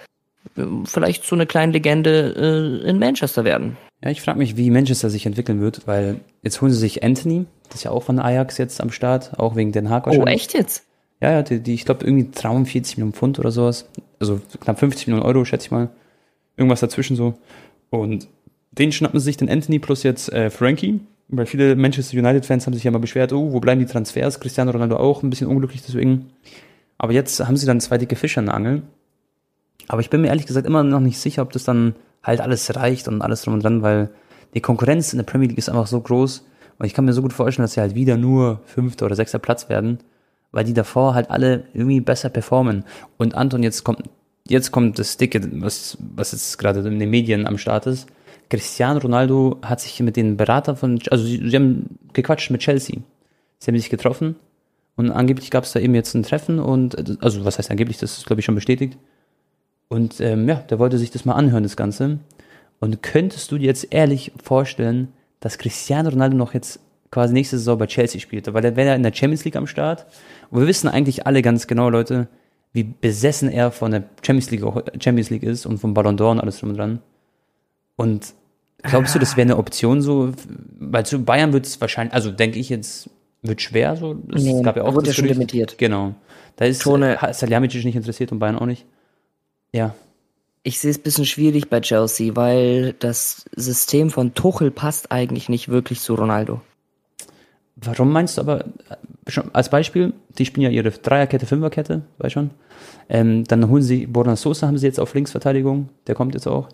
äh, 0.57 0.63
vielleicht 0.85 1.25
so 1.25 1.37
eine 1.37 1.47
kleine 1.47 1.73
Legende 1.73 2.81
äh, 2.85 2.89
in 2.89 2.99
Manchester 2.99 3.45
werden. 3.45 3.77
Ja, 4.03 4.11
ich 4.11 4.21
frage 4.21 4.39
mich, 4.39 4.57
wie 4.57 4.71
Manchester 4.71 5.11
sich 5.11 5.27
entwickeln 5.27 5.61
wird, 5.61 5.87
weil 5.87 6.21
jetzt 6.43 6.61
holen 6.61 6.73
sie 6.73 6.79
sich 6.79 7.05
Anthony, 7.05 7.47
das 7.69 7.77
ist 7.77 7.85
ja 7.85 7.91
auch 7.93 8.03
von 8.03 8.19
Ajax 8.19 8.59
jetzt 8.59 8.81
am 8.81 8.91
Start, 8.91 9.39
auch 9.39 9.55
wegen 9.55 9.71
Den 9.71 9.91
Haag 9.91 10.07
oh, 10.07 10.11
wahrscheinlich. 10.11 10.33
Oh, 10.33 10.35
echt 10.35 10.55
jetzt? 10.55 10.85
Ja, 11.23 11.31
ja, 11.31 11.43
die, 11.43 11.61
die 11.61 11.75
ich 11.75 11.85
glaube 11.85 12.05
irgendwie 12.05 12.29
43 12.33 12.97
Millionen 12.97 13.13
Pfund 13.13 13.39
oder 13.39 13.53
sowas. 13.53 13.89
Also 14.19 14.41
knapp 14.61 14.81
50 14.81 15.07
Millionen 15.07 15.25
Euro, 15.25 15.45
schätze 15.45 15.67
ich 15.67 15.71
mal. 15.71 15.89
Irgendwas 16.57 16.81
dazwischen 16.81 17.15
so. 17.17 17.35
Und 17.91 18.27
den 18.73 18.91
schnappen 18.91 19.21
sie 19.21 19.25
sich 19.25 19.37
den 19.37 19.49
Anthony 19.49 19.79
plus 19.79 20.03
jetzt 20.03 20.33
äh, 20.33 20.51
Frankie. 20.51 21.01
Weil 21.29 21.47
viele 21.47 21.77
Manchester 21.77 22.19
United-Fans 22.19 22.67
haben 22.67 22.75
sich 22.75 22.83
ja 22.85 22.91
mal 22.91 22.99
beschwert, 22.99 23.33
oh, 23.33 23.53
wo 23.53 23.61
bleiben 23.61 23.81
die 23.81 23.87
Transfers? 23.87 24.41
Cristiano 24.41 24.73
Ronaldo 24.73 24.97
auch, 24.97 25.23
ein 25.23 25.31
bisschen 25.31 25.47
unglücklich 25.47 25.83
deswegen. 25.83 26.31
Aber 26.99 27.13
jetzt 27.13 27.41
haben 27.41 27.57
sie 27.57 27.67
dann 27.67 27.81
zwei 27.81 27.99
dicke 27.99 28.17
Fische 28.17 28.41
an 28.41 28.47
der 28.47 28.55
Angel. 28.55 28.83
Aber 29.87 30.01
ich 30.01 30.11
bin 30.11 30.21
mir 30.23 30.29
ehrlich 30.29 30.47
gesagt 30.47 30.67
immer 30.67 30.83
noch 30.83 31.01
nicht 31.01 31.19
sicher, 31.19 31.43
ob 31.43 31.53
das 31.53 31.65
dann 31.65 31.95
halt 32.23 32.41
alles 32.41 32.75
reicht 32.75 33.07
und 33.07 33.23
alles 33.23 33.43
drum 33.43 33.55
und 33.55 33.63
dran, 33.63 33.83
weil 33.83 34.11
die 34.55 34.61
Konkurrenz 34.61 35.13
in 35.13 35.19
der 35.19 35.25
Premier 35.25 35.49
League 35.49 35.59
ist 35.59 35.69
einfach 35.69 35.87
so 35.87 36.01
groß. 36.01 36.45
Und 36.79 36.87
ich 36.87 36.95
kann 36.95 37.05
mir 37.05 37.13
so 37.13 37.23
gut 37.23 37.33
vorstellen, 37.33 37.65
dass 37.65 37.75
sie 37.75 37.81
halt 37.81 37.95
wieder 37.95 38.17
nur 38.17 38.61
fünfter 38.67 39.07
oder 39.07 39.15
sechster 39.15 39.39
Platz 39.39 39.69
werden, 39.69 40.01
weil 40.53 40.65
die 40.65 40.75
davor 40.75 41.15
halt 41.15 41.31
alle 41.31 41.65
irgendwie 41.73 42.01
besser 42.01 42.29
performen. 42.29 42.85
Und 43.17 43.35
Anton, 43.35 43.63
jetzt 43.63 43.85
kommt, 43.85 44.03
jetzt 44.47 44.71
kommt 44.71 44.99
das 44.99 45.17
Dicke, 45.17 45.41
was, 45.61 45.99
was 46.15 46.33
jetzt 46.33 46.59
gerade 46.59 46.81
in 46.81 46.99
den 46.99 47.11
Medien 47.11 47.47
am 47.47 47.59
Start 47.59 47.87
ist. 47.87 48.07
Cristiano 48.51 49.01
Ronaldo 49.01 49.59
hat 49.63 49.81
sich 49.81 49.99
mit 50.01 50.17
den 50.17 50.37
Beratern 50.37 50.77
von, 50.77 51.01
also 51.11 51.25
sie, 51.25 51.49
sie 51.49 51.57
haben 51.57 51.99
gequatscht 52.13 52.51
mit 52.51 52.61
Chelsea. 52.61 52.99
Sie 53.59 53.71
haben 53.71 53.79
sich 53.79 53.91
getroffen 53.91 54.37
und 54.97 55.11
angeblich 55.11 55.51
gab 55.51 55.65
es 55.65 55.73
da 55.73 55.81
eben 55.81 55.95
jetzt 55.95 56.15
ein 56.15 56.23
Treffen 56.23 56.59
und, 56.59 57.23
also 57.23 57.45
was 57.45 57.59
heißt 57.59 57.71
angeblich, 57.71 57.99
das 57.99 58.19
ist 58.19 58.27
glaube 58.27 58.41
ich 58.41 58.45
schon 58.45 58.55
bestätigt. 58.55 58.99
Und 59.89 60.21
ähm, 60.21 60.49
ja, 60.49 60.57
der 60.57 60.79
wollte 60.79 60.99
sich 60.99 61.11
das 61.11 61.25
mal 61.25 61.35
anhören, 61.35 61.63
das 61.63 61.77
Ganze. 61.77 62.19
Und 62.81 63.03
könntest 63.03 63.53
du 63.53 63.59
dir 63.59 63.67
jetzt 63.67 63.89
ehrlich 63.91 64.33
vorstellen, 64.43 65.09
dass 65.41 65.59
Cristiano 65.59 66.11
Ronaldo 66.11 66.37
noch 66.37 66.55
jetzt 66.55 66.81
quasi 67.13 67.33
nächste 67.33 67.59
Saison 67.59 67.79
bei 67.79 67.87
Chelsea 67.87 68.21
spielt? 68.21 68.53
Weil 68.53 68.65
er 68.65 68.75
wäre 68.75 68.89
ja 68.89 68.95
in 68.97 69.05
der 69.05 69.15
Champions 69.15 69.45
League 69.45 69.55
am 69.55 69.69
Start. 69.69 70.07
Und 70.51 70.61
wir 70.61 70.67
wissen 70.67 70.89
eigentlich 70.89 71.27
alle 71.27 71.43
ganz 71.43 71.69
genau, 71.69 71.89
Leute, 71.89 72.27
wie 72.73 72.83
besessen 72.83 73.49
er 73.49 73.71
von 73.71 73.93
der 73.93 74.03
Champions 74.27 74.51
League, 74.51 74.65
Champions 75.01 75.31
League 75.31 75.45
ist 75.45 75.65
und 75.65 75.79
vom 75.79 75.95
Ballon 75.95 76.19
d'Or 76.19 76.33
und 76.33 76.41
alles 76.41 76.59
drum 76.59 76.71
und 76.71 76.77
dran. 76.77 76.99
Und 77.95 78.35
Glaubst 78.83 79.15
du, 79.15 79.19
das 79.19 79.37
wäre 79.37 79.47
eine 79.47 79.57
Option 79.59 80.03
so? 80.03 80.33
Weil 80.79 81.07
zu 81.07 81.25
Bayern 81.25 81.53
wird 81.53 81.67
es 81.67 81.81
wahrscheinlich, 81.81 82.15
also 82.15 82.31
denke 82.31 82.59
ich 82.59 82.69
jetzt, 82.69 83.09
wird 83.43 83.63
schwer 83.63 83.97
so. 83.97 84.17
Es 84.35 84.43
nee, 84.43 84.61
gab 84.63 84.77
ja 84.77 84.85
auch 84.85 84.95
wurde 84.95 85.09
ja 85.09 85.15
schon 85.15 85.27
limitiert. 85.27 85.79
Genau. 85.79 86.15
Da 86.57 86.65
ist 86.65 86.83
Tone, 86.83 87.19
Salihamidzic 87.33 87.85
nicht 87.85 87.97
interessiert 87.97 88.33
und 88.33 88.39
Bayern 88.39 88.59
auch 88.59 88.67
nicht. 88.67 88.85
Ja. 89.73 89.95
Ich 90.65 90.79
sehe 90.79 90.91
es 90.91 90.99
ein 90.99 91.03
bisschen 91.03 91.27
schwierig 91.27 91.71
bei 91.71 91.81
Chelsea, 91.81 92.37
weil 92.37 92.95
das 92.99 93.45
System 93.57 94.11
von 94.11 94.35
Tuchel 94.35 94.71
passt 94.71 95.11
eigentlich 95.11 95.49
nicht 95.49 95.69
wirklich 95.69 96.01
zu 96.01 96.15
Ronaldo. 96.15 96.61
Warum 97.85 98.13
meinst 98.13 98.37
du 98.37 98.43
aber, 98.43 98.65
schon 99.27 99.55
als 99.55 99.69
Beispiel, 99.69 100.13
die 100.39 100.45
spielen 100.45 100.65
ja 100.65 100.71
ihre 100.71 100.91
Dreierkette, 100.91 101.47
Fünferkette, 101.47 102.03
weißt 102.19 102.33
schon. 102.33 102.51
Ähm, 103.09 103.45
dann 103.45 103.69
holen 103.69 103.83
sie, 103.83 104.07
Borna 104.07 104.37
Sosa 104.37 104.67
haben 104.67 104.79
sie 104.79 104.87
jetzt 104.87 105.01
auf 105.01 105.15
Linksverteidigung, 105.15 105.89
der 106.07 106.15
kommt 106.15 106.35
jetzt 106.35 106.47
auch. 106.47 106.69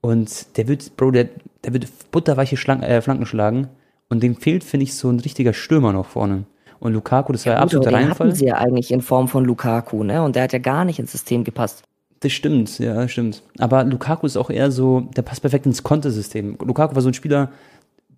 Und 0.00 0.56
der 0.56 0.68
wird, 0.68 0.96
Bro, 0.96 1.12
der, 1.12 1.28
der 1.64 1.72
wird 1.72 1.86
butterweiche 2.10 2.56
Schlank, 2.56 2.82
äh, 2.82 3.00
Flanken 3.00 3.26
schlagen. 3.26 3.68
Und 4.08 4.22
dem 4.22 4.36
fehlt, 4.36 4.64
finde 4.64 4.84
ich, 4.84 4.94
so 4.94 5.08
ein 5.08 5.20
richtiger 5.20 5.52
Stürmer 5.52 5.92
noch 5.92 6.06
vorne. 6.06 6.44
Und 6.80 6.94
Lukaku, 6.94 7.32
das 7.32 7.46
war 7.46 7.54
ja, 7.54 7.58
absoluter 7.60 7.92
Reinfall. 7.92 8.28
hatten 8.28 8.36
sie 8.36 8.46
ja 8.46 8.56
eigentlich 8.56 8.90
in 8.90 9.02
Form 9.02 9.28
von 9.28 9.44
Lukaku, 9.44 10.02
ne? 10.02 10.22
Und 10.22 10.34
der 10.34 10.44
hat 10.44 10.52
ja 10.52 10.58
gar 10.58 10.84
nicht 10.84 10.98
ins 10.98 11.12
System 11.12 11.44
gepasst. 11.44 11.84
Das 12.20 12.32
stimmt, 12.32 12.78
ja, 12.78 13.06
stimmt. 13.06 13.42
Aber 13.58 13.84
Lukaku 13.84 14.26
ist 14.26 14.36
auch 14.36 14.50
eher 14.50 14.70
so, 14.70 15.02
der 15.16 15.22
passt 15.22 15.42
perfekt 15.42 15.66
ins 15.66 15.82
Kontesystem. 15.82 16.56
Lukaku 16.64 16.94
war 16.94 17.02
so 17.02 17.08
ein 17.08 17.14
Spieler, 17.14 17.50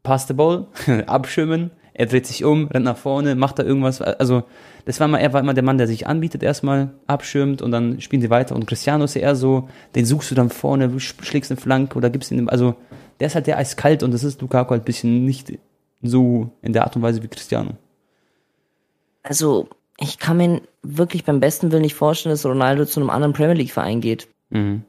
pass 0.02 0.28
the 0.28 0.34
ball, 0.34 0.66
abschirmen, 1.06 1.72
er 1.94 2.06
dreht 2.06 2.26
sich 2.26 2.44
um, 2.44 2.66
rennt 2.68 2.84
nach 2.84 2.96
vorne, 2.96 3.34
macht 3.34 3.58
da 3.58 3.62
irgendwas. 3.62 4.00
Also, 4.00 4.44
das 4.84 4.98
war 4.98 5.06
immer, 5.06 5.20
er 5.20 5.32
war 5.32 5.40
immer 5.40 5.54
der 5.54 5.62
Mann, 5.62 5.78
der 5.78 5.86
sich 5.86 6.06
anbietet, 6.06 6.42
erstmal 6.42 6.90
abschirmt 7.06 7.62
und 7.62 7.70
dann 7.70 8.00
spielen 8.00 8.22
sie 8.22 8.30
weiter. 8.30 8.54
Und 8.54 8.66
Cristiano 8.66 9.04
ist 9.04 9.16
eher 9.16 9.36
so, 9.36 9.68
den 9.94 10.06
suchst 10.06 10.30
du 10.30 10.34
dann 10.34 10.50
vorne, 10.50 10.98
schlägst 10.98 11.50
eine 11.50 11.60
Flanke 11.60 11.96
oder 11.96 12.10
gibst 12.10 12.30
ihn, 12.30 12.48
also, 12.48 12.74
der 13.20 13.26
ist 13.26 13.34
halt 13.34 13.46
der 13.46 13.58
eiskalt 13.58 14.02
und 14.02 14.12
das 14.12 14.24
ist 14.24 14.40
Lukaku 14.40 14.70
halt 14.70 14.82
ein 14.82 14.86
bisschen 14.86 15.24
nicht 15.24 15.52
so 16.02 16.50
in 16.62 16.72
der 16.72 16.84
Art 16.84 16.96
und 16.96 17.02
Weise 17.02 17.22
wie 17.22 17.28
Cristiano. 17.28 17.76
Also, 19.22 19.68
ich 19.98 20.18
kann 20.18 20.38
mir 20.38 20.62
wirklich 20.82 21.24
beim 21.24 21.40
besten 21.40 21.70
Willen 21.70 21.82
nicht 21.82 21.94
vorstellen, 21.94 22.32
dass 22.32 22.46
Ronaldo 22.46 22.86
zu 22.86 23.00
einem 23.00 23.10
anderen 23.10 23.34
Premier 23.34 23.54
League 23.54 23.70
Verein 23.70 24.00
geht. 24.00 24.28
Mhm. 24.50 24.82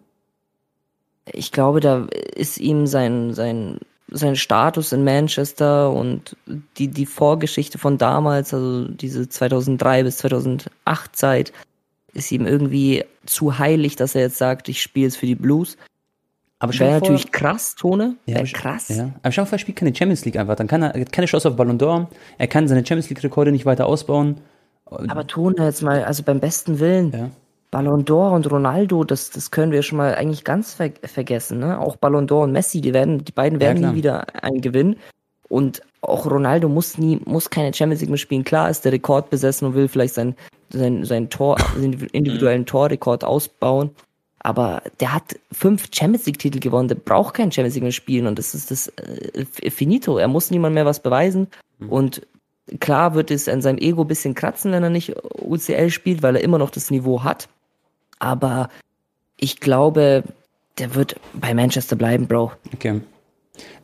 Ich 1.32 1.52
glaube, 1.52 1.80
da 1.80 2.08
ist 2.36 2.60
ihm 2.60 2.88
sein, 2.88 3.34
sein 3.34 3.80
sein 4.10 4.36
Status 4.36 4.92
in 4.92 5.04
Manchester 5.04 5.92
und 5.92 6.36
die, 6.78 6.88
die 6.88 7.06
Vorgeschichte 7.06 7.78
von 7.78 7.98
damals, 7.98 8.54
also 8.54 8.88
diese 8.88 9.28
2003 9.28 10.04
bis 10.04 10.18
2008 10.18 11.16
Zeit, 11.16 11.54
ist 12.13 12.32
ihm 12.32 12.46
irgendwie 12.46 13.06
zu 13.26 13.58
heilig, 13.58 13.96
dass 13.96 14.16
er 14.16 14.22
jetzt 14.22 14.38
sagt, 14.38 14.70
ich 14.70 14.82
spiele 14.82 15.08
es 15.08 15.16
für 15.16 15.26
die 15.26 15.36
Blues. 15.36 15.78
Aber 16.60 16.78
wäre 16.80 17.00
natürlich 17.00 17.32
krass, 17.32 17.76
Tone. 17.76 18.16
Ja, 18.26 18.36
Wäre 18.36 18.48
krass. 18.48 18.88
Ja. 18.89 19.10
Aber 19.22 19.32
schau 19.34 19.44
mal, 19.44 19.52
er 19.52 19.60
spielt 19.60 19.78
keine 19.78 19.94
Champions 19.94 20.24
League 20.24 20.38
einfach. 20.38 20.56
Dann 20.56 20.68
kann 20.68 20.82
er 20.82 21.06
keine 21.06 21.28
Chance 21.28 21.50
auf 21.50 21.56
Ballon 21.58 21.78
d'Or. 21.78 22.08
Er 22.38 22.48
kann 22.48 22.68
seine 22.70 22.86
Champions 22.86 23.10
League-Rekorde 23.10 23.52
nicht 23.52 23.66
weiter 23.66 23.86
ausbauen. 23.86 24.38
Aber 24.86 25.28
Tone 25.28 25.56
jetzt 25.66 25.82
mal, 25.82 26.06
also 26.06 26.24
beim 26.24 26.39
besten 26.39 26.80
Willen. 26.80 27.12
Ja. 27.12 27.30
Ballon 27.74 28.06
d'Or 28.06 28.36
und 28.36 28.52
Ronaldo, 28.52 29.04
das, 29.04 29.32
das 29.32 29.50
können 29.50 29.72
wir 29.72 29.82
schon 29.82 29.98
mal 29.98 30.14
eigentlich 30.14 30.44
ganz 30.44 30.76
ver 30.76 30.92
vergessen. 31.06 31.58
Ne? 31.58 31.80
Auch 31.80 31.96
Ballon 31.96 32.28
d'Or 32.28 32.44
und 32.44 32.52
Messi, 32.52 32.82
die 32.82 32.94
werden, 32.94 33.26
die 33.26 33.32
beiden 33.32 33.60
werden 33.60 33.82
ja, 33.82 33.90
nie 33.90 33.96
wieder 33.96 34.44
einen 34.44 34.62
gewinnen. 34.62 34.98
Und 35.50 35.82
auch 36.02 36.28
Ronaldo 36.28 36.70
muss 36.70 37.00
nie, 37.00 37.20
muss 37.26 37.50
keine 37.50 37.74
Champions 37.74 38.02
League 38.02 38.12
mehr 38.12 38.20
spielen. 38.20 38.44
Klar 38.44 38.70
ist 38.70 38.86
der 38.86 38.92
Rekord 38.92 39.32
besessen 39.32 39.66
und 39.66 39.74
will 39.74 39.88
vielleicht 39.88 40.14
sein, 40.14 40.36
sein, 40.70 41.04
sein 41.04 41.32
Tor, 41.32 41.58
individuellen 42.12 42.68
Torrekord 42.68 43.24
ausbauen. 43.24 43.90
Aber 44.38 44.84
der 45.00 45.16
hat 45.16 45.40
fünf 45.52 45.88
Champions 45.92 46.28
League 46.28 46.38
Titel 46.38 46.60
gewonnen, 46.60 46.90
der 46.90 46.96
braucht 46.96 47.34
keinen 47.34 47.52
Champions 47.52 47.74
League 47.74 47.84
mehr 47.86 47.92
spielen 47.92 48.28
und 48.28 48.38
das 48.38 48.54
ist 48.54 48.70
das 48.70 48.90
äh, 48.98 49.46
Finito. 49.72 50.20
Er 50.20 50.28
muss 50.28 50.52
niemand 50.52 50.76
mehr 50.76 50.86
was 50.86 51.00
beweisen. 51.00 51.48
Mhm. 51.80 51.90
Und 51.90 52.28
klar 52.80 53.16
wird 53.16 53.32
es 53.32 53.50
an 53.50 53.64
seinem 53.64 53.80
Ego 53.80 54.02
ein 54.02 54.08
bisschen 54.08 54.36
kratzen, 54.36 54.72
wenn 54.72 54.84
er 54.84 54.92
nicht 54.92 55.16
UCL 55.42 55.90
spielt, 55.90 56.22
weil 56.22 56.36
er 56.36 56.44
immer 56.44 56.60
noch 56.60 56.70
das 56.70 56.92
Niveau 56.92 57.24
hat. 57.24 57.50
Aber 58.24 58.70
ich 59.38 59.60
glaube, 59.60 60.24
der 60.78 60.96
wird 60.96 61.20
bei 61.34 61.54
Manchester 61.54 61.98
bleiben, 61.98 62.26
Bro. 62.26 62.54
Okay. 62.74 63.02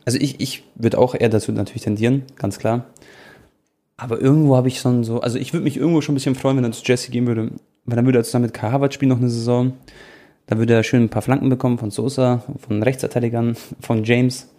Also 0.06 0.18
ich, 0.18 0.40
ich 0.40 0.64
würde 0.76 0.96
auch 0.96 1.14
eher 1.14 1.28
dazu 1.28 1.52
natürlich 1.52 1.82
tendieren, 1.82 2.22
ganz 2.36 2.58
klar. 2.58 2.86
Aber 3.98 4.18
irgendwo 4.18 4.56
habe 4.56 4.68
ich 4.68 4.80
schon 4.80 5.04
so, 5.04 5.20
also 5.20 5.38
ich 5.38 5.52
würde 5.52 5.64
mich 5.64 5.76
irgendwo 5.76 6.00
schon 6.00 6.14
ein 6.14 6.16
bisschen 6.16 6.34
freuen, 6.34 6.56
wenn 6.56 6.64
er 6.64 6.72
zu 6.72 6.82
Jesse 6.82 7.10
gehen 7.10 7.26
würde. 7.26 7.50
Weil 7.84 7.96
dann 7.96 8.06
würde 8.06 8.18
er 8.18 8.24
zusammen 8.24 8.46
mit 8.46 8.54
Kai 8.54 8.70
Harvard 8.70 8.94
spielen 8.94 9.10
noch 9.10 9.18
eine 9.18 9.28
Saison. 9.28 9.74
Da 10.46 10.56
würde 10.56 10.72
er 10.72 10.84
schön 10.84 11.02
ein 11.02 11.10
paar 11.10 11.20
Flanken 11.20 11.50
bekommen 11.50 11.76
von 11.76 11.90
Sosa, 11.90 12.42
von 12.66 12.82
Rechtsverteidigern, 12.82 13.56
von 13.80 14.04
James. 14.04 14.49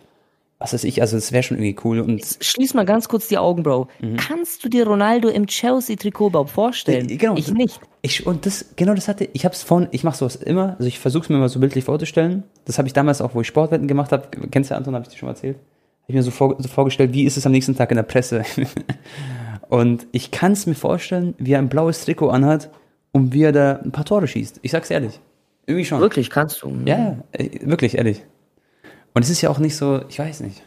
Was 0.61 0.73
weiß 0.73 0.83
ich, 0.83 1.01
also 1.01 1.17
das 1.17 1.31
wäre 1.31 1.41
schon 1.41 1.57
irgendwie 1.57 1.75
cool. 1.83 1.99
Und 1.99 2.23
Schließ 2.39 2.75
mal 2.75 2.85
ganz 2.85 3.07
kurz 3.09 3.27
die 3.27 3.37
Augen, 3.37 3.63
Bro. 3.63 3.87
Mhm. 3.99 4.17
Kannst 4.17 4.63
du 4.63 4.69
dir 4.69 4.85
Ronaldo 4.85 5.27
im 5.27 5.47
Chelsea-Trikot 5.47 6.27
überhaupt 6.27 6.51
vorstellen? 6.51 7.09
Äh, 7.09 7.17
genau, 7.17 7.35
ich 7.35 7.51
nicht. 7.51 7.79
Ich, 8.03 8.27
und 8.27 8.45
das, 8.45 8.65
genau 8.75 8.93
das 8.93 9.07
hatte, 9.07 9.27
ich 9.33 9.45
hab's 9.45 9.63
vorhin, 9.63 9.89
ich 9.91 10.03
mache 10.03 10.17
sowas 10.17 10.35
immer, 10.35 10.75
also 10.77 10.85
ich 10.85 10.99
versuche 10.99 11.23
es 11.23 11.29
mir 11.29 11.37
mal 11.37 11.49
so 11.49 11.59
bildlich 11.59 11.85
vorzustellen. 11.85 12.43
Das 12.65 12.77
habe 12.77 12.87
ich 12.87 12.93
damals 12.93 13.21
auch, 13.21 13.33
wo 13.33 13.41
ich 13.41 13.47
Sportwetten 13.47 13.87
gemacht 13.87 14.11
habe, 14.11 14.27
kennst 14.51 14.69
du 14.69 14.75
Anton, 14.75 14.93
habe 14.93 15.03
ich 15.03 15.09
dir 15.09 15.17
schon 15.17 15.27
mal 15.27 15.33
erzählt. 15.33 15.57
Habe 15.57 16.09
ich 16.09 16.15
mir 16.15 16.23
so, 16.23 16.31
vor, 16.31 16.55
so 16.59 16.67
vorgestellt, 16.67 17.13
wie 17.13 17.23
ist 17.23 17.37
es 17.37 17.45
am 17.45 17.51
nächsten 17.51 17.75
Tag 17.75 17.89
in 17.91 17.97
der 17.97 18.03
Presse? 18.03 18.43
und 19.69 20.05
ich 20.11 20.29
kann 20.29 20.51
es 20.51 20.67
mir 20.67 20.75
vorstellen, 20.75 21.33
wie 21.39 21.53
er 21.53 21.59
ein 21.59 21.69
blaues 21.69 22.05
Trikot 22.05 22.29
anhat 22.29 22.69
und 23.11 23.33
wie 23.33 23.43
er 23.43 23.51
da 23.51 23.79
ein 23.83 23.91
paar 23.91 24.05
Tore 24.05 24.27
schießt. 24.27 24.59
Ich 24.61 24.71
sag's 24.71 24.91
ehrlich. 24.91 25.19
Irgendwie 25.65 25.85
schon. 25.85 26.01
Wirklich, 26.01 26.29
kannst 26.29 26.61
du. 26.61 26.75
Ja, 26.85 27.17
äh, 27.31 27.49
wirklich, 27.61 27.97
ehrlich. 27.97 28.23
Und 29.13 29.23
es 29.23 29.29
ist 29.29 29.41
ja 29.41 29.49
auch 29.49 29.59
nicht 29.59 29.75
so, 29.75 30.01
ich 30.09 30.19
weiß 30.19 30.41
nicht. 30.41 30.61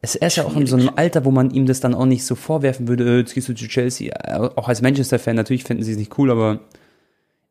Es 0.00 0.14
ist 0.14 0.36
ja 0.36 0.44
auch 0.44 0.54
in 0.54 0.66
so 0.66 0.76
einem 0.76 0.90
Alter, 0.94 1.24
wo 1.24 1.32
man 1.32 1.50
ihm 1.50 1.66
das 1.66 1.80
dann 1.80 1.94
auch 1.94 2.06
nicht 2.06 2.24
so 2.24 2.36
vorwerfen 2.36 2.86
würde, 2.86 3.04
äh, 3.04 3.18
jetzt 3.18 3.34
gehst 3.34 3.48
du 3.48 3.54
zu 3.54 3.66
Chelsea. 3.66 4.12
Äh, 4.12 4.48
auch 4.54 4.68
als 4.68 4.80
Manchester-Fan, 4.80 5.34
natürlich 5.34 5.64
finden 5.64 5.82
sie 5.82 5.92
es 5.92 5.98
nicht 5.98 6.16
cool, 6.18 6.30
aber 6.30 6.60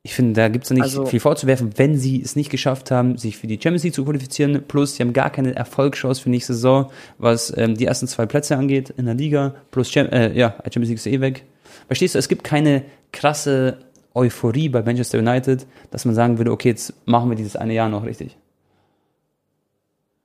ich 0.04 0.14
finde, 0.14 0.34
da 0.34 0.48
gibt 0.48 0.64
es 0.64 0.72
nicht 0.72 0.84
also, 0.84 1.06
viel 1.06 1.20
vorzuwerfen, 1.20 1.72
wenn 1.76 1.98
sie 1.98 2.22
es 2.22 2.38
nicht 2.38 2.50
geschafft 2.50 2.92
haben, 2.92 3.18
sich 3.18 3.36
für 3.36 3.48
die 3.48 3.56
Champions 3.56 3.84
League 3.84 3.94
zu 3.94 4.06
qualifizieren. 4.06 4.64
Plus, 4.66 4.96
sie 4.96 5.04
haben 5.04 5.12
gar 5.12 5.30
keine 5.30 5.54
Erfolgschance 5.54 6.22
für 6.22 6.30
nächste 6.30 6.54
Saison, 6.54 6.90
was 7.18 7.54
ähm, 7.58 7.76
die 7.76 7.86
ersten 7.86 8.08
zwei 8.08 8.26
Plätze 8.26 8.56
angeht 8.56 8.92
in 8.92 9.06
der 9.06 9.16
Liga. 9.16 9.56
Plus, 9.72 9.94
äh, 9.98 10.32
ja, 10.34 10.56
Champions 10.64 10.88
League 10.88 11.00
ist 11.00 11.08
eh 11.08 11.20
weg. 11.20 11.44
Verstehst 11.88 12.16
du, 12.16 12.20
es 12.20 12.30
gibt 12.30 12.46
keine 12.46 12.84
krasse 13.12 13.80
Euphorie 14.14 14.70
bei 14.70 14.82
Manchester 14.82 15.20
United, 15.20 15.68
dass 15.92 16.06
man 16.06 16.16
sagen 16.16 16.38
würde, 16.38 16.52
okay, 16.52 16.70
jetzt 16.70 16.94
machen 17.06 17.30
wir 17.30 17.36
dieses 17.36 17.58
eine 17.58 17.74
Jahr 17.74 17.90
noch 17.90 18.06
richtig. 18.06 18.38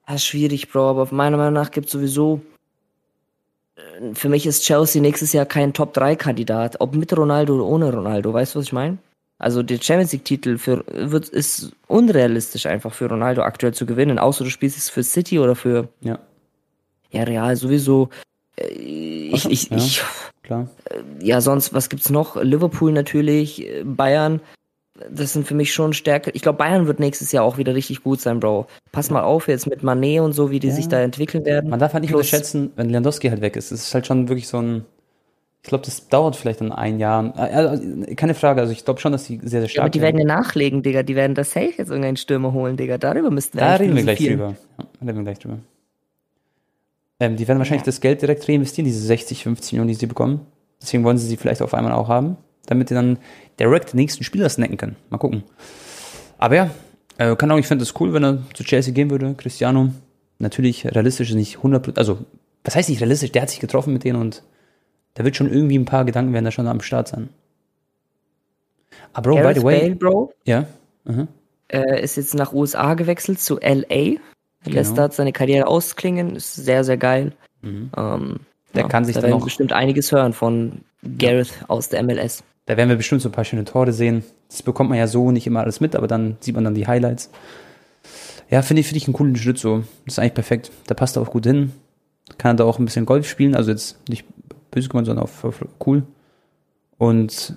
Das 0.07 0.17
ist 0.17 0.27
schwierig, 0.27 0.71
Bro, 0.71 0.91
aber 0.91 1.09
meiner 1.11 1.37
Meinung 1.37 1.55
nach 1.55 1.71
gibt 1.71 1.87
es 1.87 1.93
sowieso. 1.93 2.41
Äh, 3.77 4.15
für 4.15 4.29
mich 4.29 4.47
ist 4.47 4.65
Chelsea 4.65 5.01
nächstes 5.01 5.33
Jahr 5.33 5.47
kein 5.47 5.73
Top-3-Kandidat, 5.73 6.81
ob 6.81 6.95
mit 6.95 7.17
Ronaldo 7.17 7.55
oder 7.55 7.65
ohne 7.65 7.93
Ronaldo. 7.93 8.33
Weißt 8.33 8.55
du, 8.55 8.59
was 8.59 8.67
ich 8.67 8.73
meine? 8.73 8.99
Also 9.39 9.63
der 9.63 9.79
Champions 9.81 10.13
League-Titel 10.13 10.59
für 10.59 10.85
wird 10.87 11.29
ist 11.29 11.73
unrealistisch 11.89 12.67
einfach 12.67 12.95
für 12.95 13.09
Ronaldo 13.09 13.43
aktuell 13.43 13.75
zu 13.75 13.87
gewinnen, 13.87 14.21
außer 14.21 14.45
du 14.45 14.51
spielst 14.51 14.79
es 14.79 14.89
für 14.89 15.03
City 15.03 15.41
oder 15.41 15.57
für 15.57 15.89
ja, 16.01 16.21
ja 17.11 17.25
Real 17.25 17.57
sowieso. 17.57 18.11
Äh, 18.57 18.69
ich, 18.69 19.51
ich, 19.51 19.71
ja, 19.71 19.77
ich, 19.77 20.03
klar. 20.43 20.69
Äh, 20.85 21.03
ja, 21.27 21.41
sonst, 21.41 21.75
was 21.75 21.89
gibt's 21.89 22.11
noch? 22.11 22.41
Liverpool 22.41 22.93
natürlich, 22.93 23.67
Bayern 23.85 24.41
das 25.11 25.33
sind 25.33 25.47
für 25.47 25.55
mich 25.55 25.73
schon 25.73 25.93
stärker. 25.93 26.35
Ich 26.35 26.43
glaube, 26.43 26.59
Bayern 26.59 26.87
wird 26.87 27.01
nächstes 27.01 27.33
Jahr 27.33 27.45
auch 27.45 27.59
wieder 27.59 27.75
richtig 27.75 28.03
gut 28.03 28.21
sein, 28.21 28.41
Bro. 28.41 28.67
Pass 28.91 29.11
mal 29.11 29.23
auf 29.23 29.49
jetzt 29.49 29.67
mit 29.67 29.83
Manet 29.83 30.21
und 30.21 30.33
so, 30.33 30.51
wie 30.51 30.61
die 30.61 30.69
ja. 30.69 30.75
sich 30.75 30.89
da 30.89 31.01
entwickeln 31.01 31.45
werden. 31.45 31.71
Man 31.71 31.79
darf 31.79 31.93
halt 31.93 32.03
nicht 32.03 32.11
Plus, 32.11 32.27
unterschätzen, 32.27 32.73
wenn 32.77 32.89
Lewandowski 32.89 33.29
halt 33.29 33.41
weg 33.41 33.57
ist. 33.57 33.73
Es 33.73 33.89
ist 33.89 33.95
halt 33.95 34.07
schon 34.07 34.29
wirklich 34.29 34.49
so 34.49 34.59
ein. 34.59 34.85
Ich 35.65 35.69
glaube, 35.69 35.85
das 35.85 36.09
dauert 36.09 36.35
vielleicht 36.35 36.61
dann 36.61 36.73
ein 36.73 36.99
Jahr. 36.99 37.33
Also, 37.37 37.85
keine 38.17 38.35
Frage, 38.35 38.61
also 38.61 38.73
ich 38.73 38.85
glaube 38.85 38.99
schon, 38.99 39.13
dass 39.13 39.25
die 39.25 39.39
sehr, 39.43 39.61
sehr 39.61 39.69
stark 39.69 39.77
ja, 39.77 39.83
aber 39.83 39.91
die 39.91 40.01
werden 40.01 40.19
ja 40.19 40.25
nachlegen, 40.25 40.83
Digga. 40.83 41.05
Die 41.05 41.15
werden 41.15 41.37
das 41.37 41.53
safe 41.53 41.75
jetzt 41.79 41.89
irgendeinen 41.89 42.17
Stürmer 42.17 42.53
holen, 42.53 42.77
Digga. 42.77 42.99
Darüber 42.99 43.31
müssten 43.31 43.59
wir 43.59 43.65
Da 43.65 43.77
reden 43.77 43.95
wir 43.95 44.03
gleich 44.03 44.19
drüber. 44.19 44.57
Ja, 44.79 44.85
reden 45.01 45.17
wir 45.19 45.23
gleich 45.23 45.39
drüber. 45.39 45.59
Ähm, 47.21 47.37
die 47.37 47.47
werden 47.47 47.59
wahrscheinlich 47.59 47.85
das 47.85 48.01
Geld 48.01 48.23
direkt 48.23 48.49
reinvestieren, 48.49 48.87
diese 48.87 49.07
60, 49.07 49.45
50 49.45 49.73
Millionen, 49.75 49.89
die 49.89 49.95
sie 49.95 50.07
bekommen. 50.07 50.47
Deswegen 50.81 51.05
wollen 51.05 51.19
sie 51.19 51.29
sie 51.29 51.37
vielleicht 51.37 51.63
auf 51.63 51.75
einmal 51.75 51.93
auch 51.93 52.09
haben 52.09 52.37
damit 52.67 52.91
die 52.91 52.95
dann 52.95 53.19
direkt 53.59 53.93
den 53.93 53.99
nächsten 53.99 54.25
Spieler 54.25 54.49
snacken 54.49 54.77
können. 54.77 54.97
Mal 55.11 55.19
gucken. 55.19 55.45
Aber 56.39 56.57
ja, 56.57 56.71
äh, 57.19 57.37
kann 57.37 57.51
auch, 57.51 57.59
ich 57.59 57.67
finde 57.67 57.83
es 57.85 57.99
cool, 58.01 58.13
wenn 58.13 58.25
er 58.25 58.39
zu 58.55 58.65
Chelsea 58.65 58.93
gehen 58.93 59.11
würde, 59.11 59.35
Cristiano. 59.37 59.91
Natürlich 60.39 60.87
realistisch 60.87 61.31
ist 61.31 61.37
nicht 61.37 61.59
100%, 61.59 61.99
also, 61.99 62.19
was 62.65 62.75
heißt 62.75 62.89
nicht 62.89 63.01
realistisch? 63.01 63.33
Der 63.33 63.43
hat 63.43 63.51
sich 63.51 63.61
getroffen 63.61 63.93
mit 63.93 64.05
denen 64.05 64.21
und 64.21 64.43
da 65.15 65.25
wird 65.25 65.37
schon 65.37 65.53
irgendwie 65.53 65.79
ein 65.79 65.85
paar 65.85 66.05
Gedanken 66.05 66.33
werden 66.33 66.45
da 66.45 66.51
schon 66.51 66.67
am 66.67 66.81
Start 66.81 67.09
sein. 67.09 67.29
Aber 69.13 69.31
Bro, 69.31 69.37
Gareth 69.37 69.55
by 69.55 69.61
the 69.61 69.67
way. 69.67 69.81
Bale, 69.81 69.95
Bro, 69.97 70.33
ja. 70.45 70.67
Uh 71.05 71.27
äh, 71.73 72.03
ist 72.03 72.17
jetzt 72.17 72.35
nach 72.35 72.53
USA 72.53 72.95
gewechselt 72.95 73.41
zu 73.41 73.59
LA. 73.59 73.85
Genau. 73.85 74.21
Lässt 74.65 74.97
dort 74.97 75.15
seine 75.15 75.33
Karriere 75.33 75.67
ausklingen. 75.67 76.37
Ist 76.37 76.55
sehr, 76.55 76.85
sehr 76.85 76.97
geil. 76.97 77.33
Mhm. 77.63 77.91
Ähm, 77.97 78.41
der 78.75 78.83
ja, 78.83 78.89
kann 78.89 79.05
sich 79.05 79.15
da 79.15 79.23
dann 79.23 79.31
noch 79.31 79.45
bestimmt 79.45 79.73
einiges 79.73 80.13
hören 80.13 80.33
von 80.33 80.83
Gareth 81.19 81.53
ja. 81.61 81.69
aus 81.69 81.89
der 81.89 82.03
MLS. 82.03 82.45
Da 82.67 82.77
werden 82.77 82.89
wir 82.89 82.97
bestimmt 82.97 83.23
so 83.23 83.29
ein 83.29 83.33
paar 83.33 83.45
schöne 83.45 83.65
Tore 83.65 83.93
sehen. 83.93 84.25
Das 84.49 84.63
bekommt 84.63 84.91
man 84.91 84.99
ja 84.99 85.07
so 85.07 85.33
nicht 85.33 85.47
immer 85.47 85.61
alles 85.61 85.81
mit, 85.81 85.97
aber 85.97 86.07
dann 86.07 86.37
sieht 86.41 86.55
man 86.55 86.65
dann 86.65 86.75
die 86.75 86.87
Highlights. 86.87 87.31
Ja, 88.51 88.63
finde 88.63 88.81
ich, 88.81 88.87
finde 88.87 88.99
ich 88.99 89.07
einen 89.07 89.15
coolen 89.15 89.37
Schritt 89.37 89.59
so. 89.59 89.85
Das 90.05 90.15
ist 90.15 90.19
eigentlich 90.19 90.35
perfekt. 90.35 90.71
Da 90.87 90.95
passt 90.95 91.17
er 91.17 91.23
auch 91.23 91.31
gut 91.31 91.47
hin. 91.47 91.73
Kann 92.39 92.55
er 92.55 92.59
da 92.59 92.65
auch 92.65 92.79
ein 92.79 92.85
bisschen 92.85 93.07
Golf 93.07 93.29
spielen, 93.29 93.57
also 93.57 93.71
jetzt 93.71 94.09
nicht 94.09 94.25
böse 94.71 94.89
gemeint, 94.89 95.07
sondern 95.07 95.25
auch 95.25 95.31
cool. 95.87 96.05
Und 96.99 97.57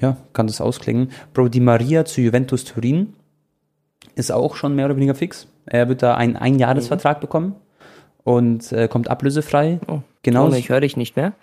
ja, 0.00 0.16
kann 0.32 0.46
das 0.46 0.60
ausklingen. 0.60 1.12
Bro, 1.32 1.48
die 1.48 1.60
Maria 1.60 2.04
zu 2.04 2.20
Juventus 2.20 2.64
Turin 2.64 3.14
ist 4.14 4.32
auch 4.32 4.56
schon 4.56 4.74
mehr 4.74 4.86
oder 4.86 4.96
weniger 4.96 5.14
fix. 5.14 5.46
Er 5.66 5.88
wird 5.88 6.02
da 6.02 6.16
einen 6.16 6.36
Einjahresvertrag 6.36 7.18
mhm. 7.18 7.20
bekommen 7.20 7.54
und 8.24 8.72
äh, 8.72 8.88
kommt 8.88 9.08
ablösefrei. 9.08 9.78
Oh, 9.86 10.00
genau. 10.22 10.52
Ich 10.52 10.68
höre 10.68 10.80
dich 10.80 10.96
nicht 10.96 11.16
mehr. 11.16 11.34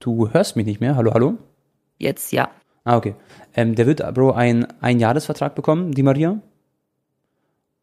Du 0.00 0.30
hörst 0.30 0.56
mich 0.56 0.66
nicht 0.66 0.80
mehr. 0.80 0.96
Hallo, 0.96 1.14
hallo? 1.14 1.38
Jetzt 1.98 2.32
ja. 2.32 2.50
Ah, 2.84 2.96
okay. 2.96 3.14
Ähm, 3.54 3.74
der 3.74 3.86
wird, 3.86 4.02
Bro, 4.14 4.32
einen 4.32 4.66
Einjahresvertrag 4.80 5.54
bekommen, 5.54 5.92
die 5.92 6.02
Maria. 6.02 6.40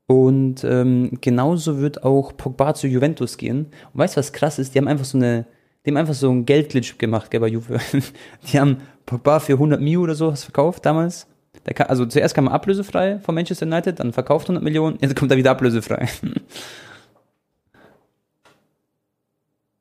Und 0.05 0.63
ähm, 0.63 1.17
genauso 1.21 1.79
wird 1.79 2.03
auch 2.03 2.35
Pogba 2.35 2.73
zu 2.73 2.87
Juventus 2.87 3.37
gehen. 3.37 3.67
Und 3.93 3.99
weißt 3.99 4.15
du, 4.15 4.19
was 4.19 4.33
krass 4.33 4.59
ist? 4.59 4.73
Die 4.73 4.79
haben 4.79 4.87
einfach 4.87 5.05
so 5.05 5.17
eine, 5.17 5.45
die 5.85 5.91
haben 5.91 5.97
einfach 5.97 6.13
so 6.13 6.29
einen 6.29 6.45
Geldglitch 6.45 6.97
gemacht, 6.97 7.31
gell, 7.31 7.39
bei 7.39 7.47
Juve. 7.47 7.79
die 8.51 8.59
haben 8.59 8.77
Pogba 9.05 9.39
für 9.39 9.53
100 9.53 9.81
Mio 9.81 10.01
oder 10.01 10.15
so 10.15 10.33
verkauft 10.33 10.85
damals. 10.85 11.27
Kam, 11.75 11.87
also 11.87 12.05
zuerst 12.05 12.35
kam 12.35 12.47
er 12.47 12.53
ablösefrei 12.53 13.19
von 13.19 13.35
Manchester 13.35 13.65
United, 13.65 13.99
dann 13.99 14.11
verkauft 14.11 14.45
100 14.45 14.63
Millionen, 14.63 14.97
jetzt 15.01 15.15
kommt 15.15 15.31
er 15.31 15.37
wieder 15.37 15.51
ablösefrei. 15.51 16.07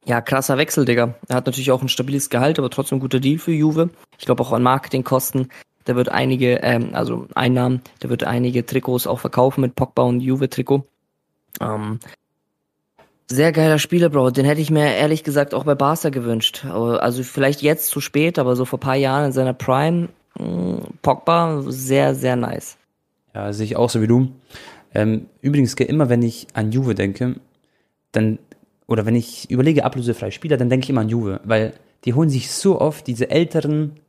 Ja, 0.05 0.21
krasser 0.21 0.59
Wechsel, 0.59 0.85
Digga. 0.85 1.15
Er 1.29 1.37
hat 1.37 1.47
natürlich 1.47 1.71
auch 1.71 1.81
ein 1.81 1.89
stabiles 1.89 2.29
Gehalt, 2.29 2.59
aber 2.59 2.71
trotzdem 2.71 2.99
ein 2.99 3.01
guter 3.01 3.21
Deal 3.21 3.39
für 3.39 3.53
Juve. 3.53 3.91
Ich 4.19 4.27
glaube 4.27 4.43
auch 4.43 4.53
an 4.53 4.63
Marketingkosten. 4.63 5.49
Der 5.87 5.97
wird 5.97 6.09
einige, 6.09 6.57
ähm, 6.63 6.91
also 6.93 7.27
Einnahmen, 7.35 7.83
der 8.03 8.11
wird 8.11 8.25
einige 8.25 8.65
Trikots 8.67 9.07
auch 9.07 9.21
verkaufen 9.21 9.61
mit 9.61 9.75
Pogba 9.75 10.03
und 10.03 10.21
Juve-Trikot. 10.21 10.85
Ähm, 11.61 11.99
sehr 13.29 13.53
geiler 13.53 13.79
Spieler, 13.79 14.09
Bro. 14.09 14.31
Den 14.31 14.45
hätte 14.45 14.61
ich 14.61 14.71
mir 14.71 14.95
ehrlich 14.95 15.25
gesagt 15.25 15.55
auch 15.55 15.65
bei 15.65 15.75
Barca 15.75 16.11
gewünscht. 16.11 16.65
Also 16.67 17.23
vielleicht 17.23 17.63
jetzt 17.63 17.89
zu 17.89 18.01
spät, 18.01 18.39
aber 18.39 18.57
so 18.57 18.65
vor 18.65 18.79
paar 18.79 18.97
Jahren 18.97 19.27
in 19.27 19.33
seiner 19.33 19.55
Prime, 19.55 20.09
mh, 20.39 20.47
mm, 20.47 20.81
Pogba, 21.03 21.63
sehr, 21.67 22.15
sehr 22.15 22.37
nice. 22.37 22.77
Ja, 23.35 23.53
sehe 23.53 23.65
ich 23.65 23.77
auch 23.77 23.89
so 23.89 24.03
wie 24.03 24.07
du. 24.07 24.29
Ähm, 24.95 25.27
übrigens, 25.41 25.75
immer 25.75 26.09
wenn 26.09 26.23
ich 26.23 26.47
an 26.53 26.73
Juve 26.73 26.95
denke, 26.95 27.37
dann 28.13 28.39
oder 28.87 29.07
wenn 29.07 29.15
ich 29.15 29.51
überlege 29.51 29.85
ablösefreie 29.85 30.33
Spieler, 30.33 30.57
dann 30.57 30.71
denke 30.71 30.85
ich 30.85 30.91
immer 30.91 31.03
an 31.03 31.09
Juve, 31.09 31.41
weil 31.45 31.75
die 32.05 32.15
holen 32.15 32.31
sich 32.31 32.51
so 32.51 32.81
oft 32.81 33.07
diese 33.07 33.31
älteren, 33.31 34.01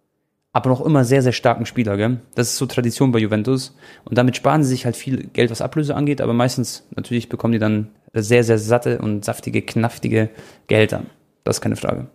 aber 0.51 0.69
noch 0.69 0.81
immer 0.81 1.03
sehr, 1.03 1.21
sehr 1.21 1.31
starken 1.31 1.65
Spieler, 1.65 1.97
gell? 1.97 2.19
Das 2.36 2.49
ist 2.49 2.57
so 2.57 2.65
Tradition 2.65 3.12
bei 3.12 3.19
Juventus. 3.19 3.75
Und 4.05 4.17
damit 4.17 4.36
sparen 4.36 4.63
sie 4.63 4.69
sich 4.69 4.86
halt 4.86 4.95
viel 4.95 5.27
Geld, 5.27 5.51
was 5.51 5.62
Ablöse 5.62 5.95
angeht, 5.95 6.21
aber 6.21 6.33
meistens 6.33 6.88
natürlich 6.95 7.29
bekommen 7.29 7.53
die 7.53 7.59
dann 7.59 7.89
sehr, 8.13 8.43
sehr 8.43 8.59
satte 8.59 8.99
und 8.99 9.25
saftige, 9.25 9.62
knaftige 9.62 10.29
Gehälter. 10.67 11.03
Das 11.43 11.57
ist 11.57 11.62
keine 11.62 11.75
Frage. 11.75 12.07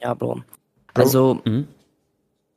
Ja, 0.00 0.14
Bro. 0.14 0.42
Also, 0.94 1.40
mhm. 1.44 1.66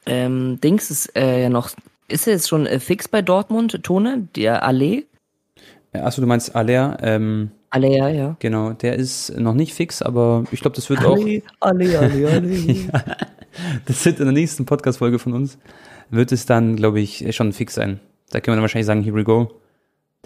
ähm, 0.06 0.62
Dings 0.62 0.92
ist 0.92 1.16
äh, 1.16 1.44
ja 1.44 1.50
noch, 1.50 1.72
ist 2.08 2.28
er 2.28 2.34
jetzt 2.34 2.48
schon 2.48 2.66
äh, 2.66 2.80
fix 2.80 3.08
bei 3.08 3.22
Dortmund, 3.22 3.84
Tone, 3.84 4.28
der 4.36 4.64
Allee? 4.64 5.06
Achso, 5.94 6.22
du 6.22 6.28
meinst 6.28 6.56
Aller, 6.56 6.98
ähm, 7.02 7.52
Alea, 7.72 8.10
ja. 8.10 8.36
Genau, 8.40 8.74
der 8.74 8.96
ist 8.96 9.38
noch 9.38 9.54
nicht 9.54 9.74
fix, 9.74 10.02
aber 10.02 10.44
ich 10.52 10.62
glaube, 10.62 10.76
das 10.76 10.90
wird 10.90 11.06
auch. 11.06 11.18
Ale, 11.18 11.42
Ale, 11.60 12.00
Ale, 12.00 12.32
Ale. 12.32 12.56
ja, 12.56 13.04
das 13.86 14.04
wird 14.06 14.20
in 14.20 14.26
der 14.26 14.34
nächsten 14.34 14.66
Podcast-Folge 14.66 15.20
von 15.20 15.34
uns, 15.34 15.58
wird 16.10 16.32
es 16.32 16.46
dann, 16.46 16.76
glaube 16.76 17.00
ich, 17.00 17.36
schon 17.36 17.54
fix 17.54 17.76
sein. 17.76 18.00
Da 18.32 18.40
können 18.40 18.54
wir 18.54 18.58
dann 18.58 18.64
wahrscheinlich 18.64 18.88
sagen, 18.88 19.04
here 19.04 19.16
we 19.16 19.24
go. 19.24 19.52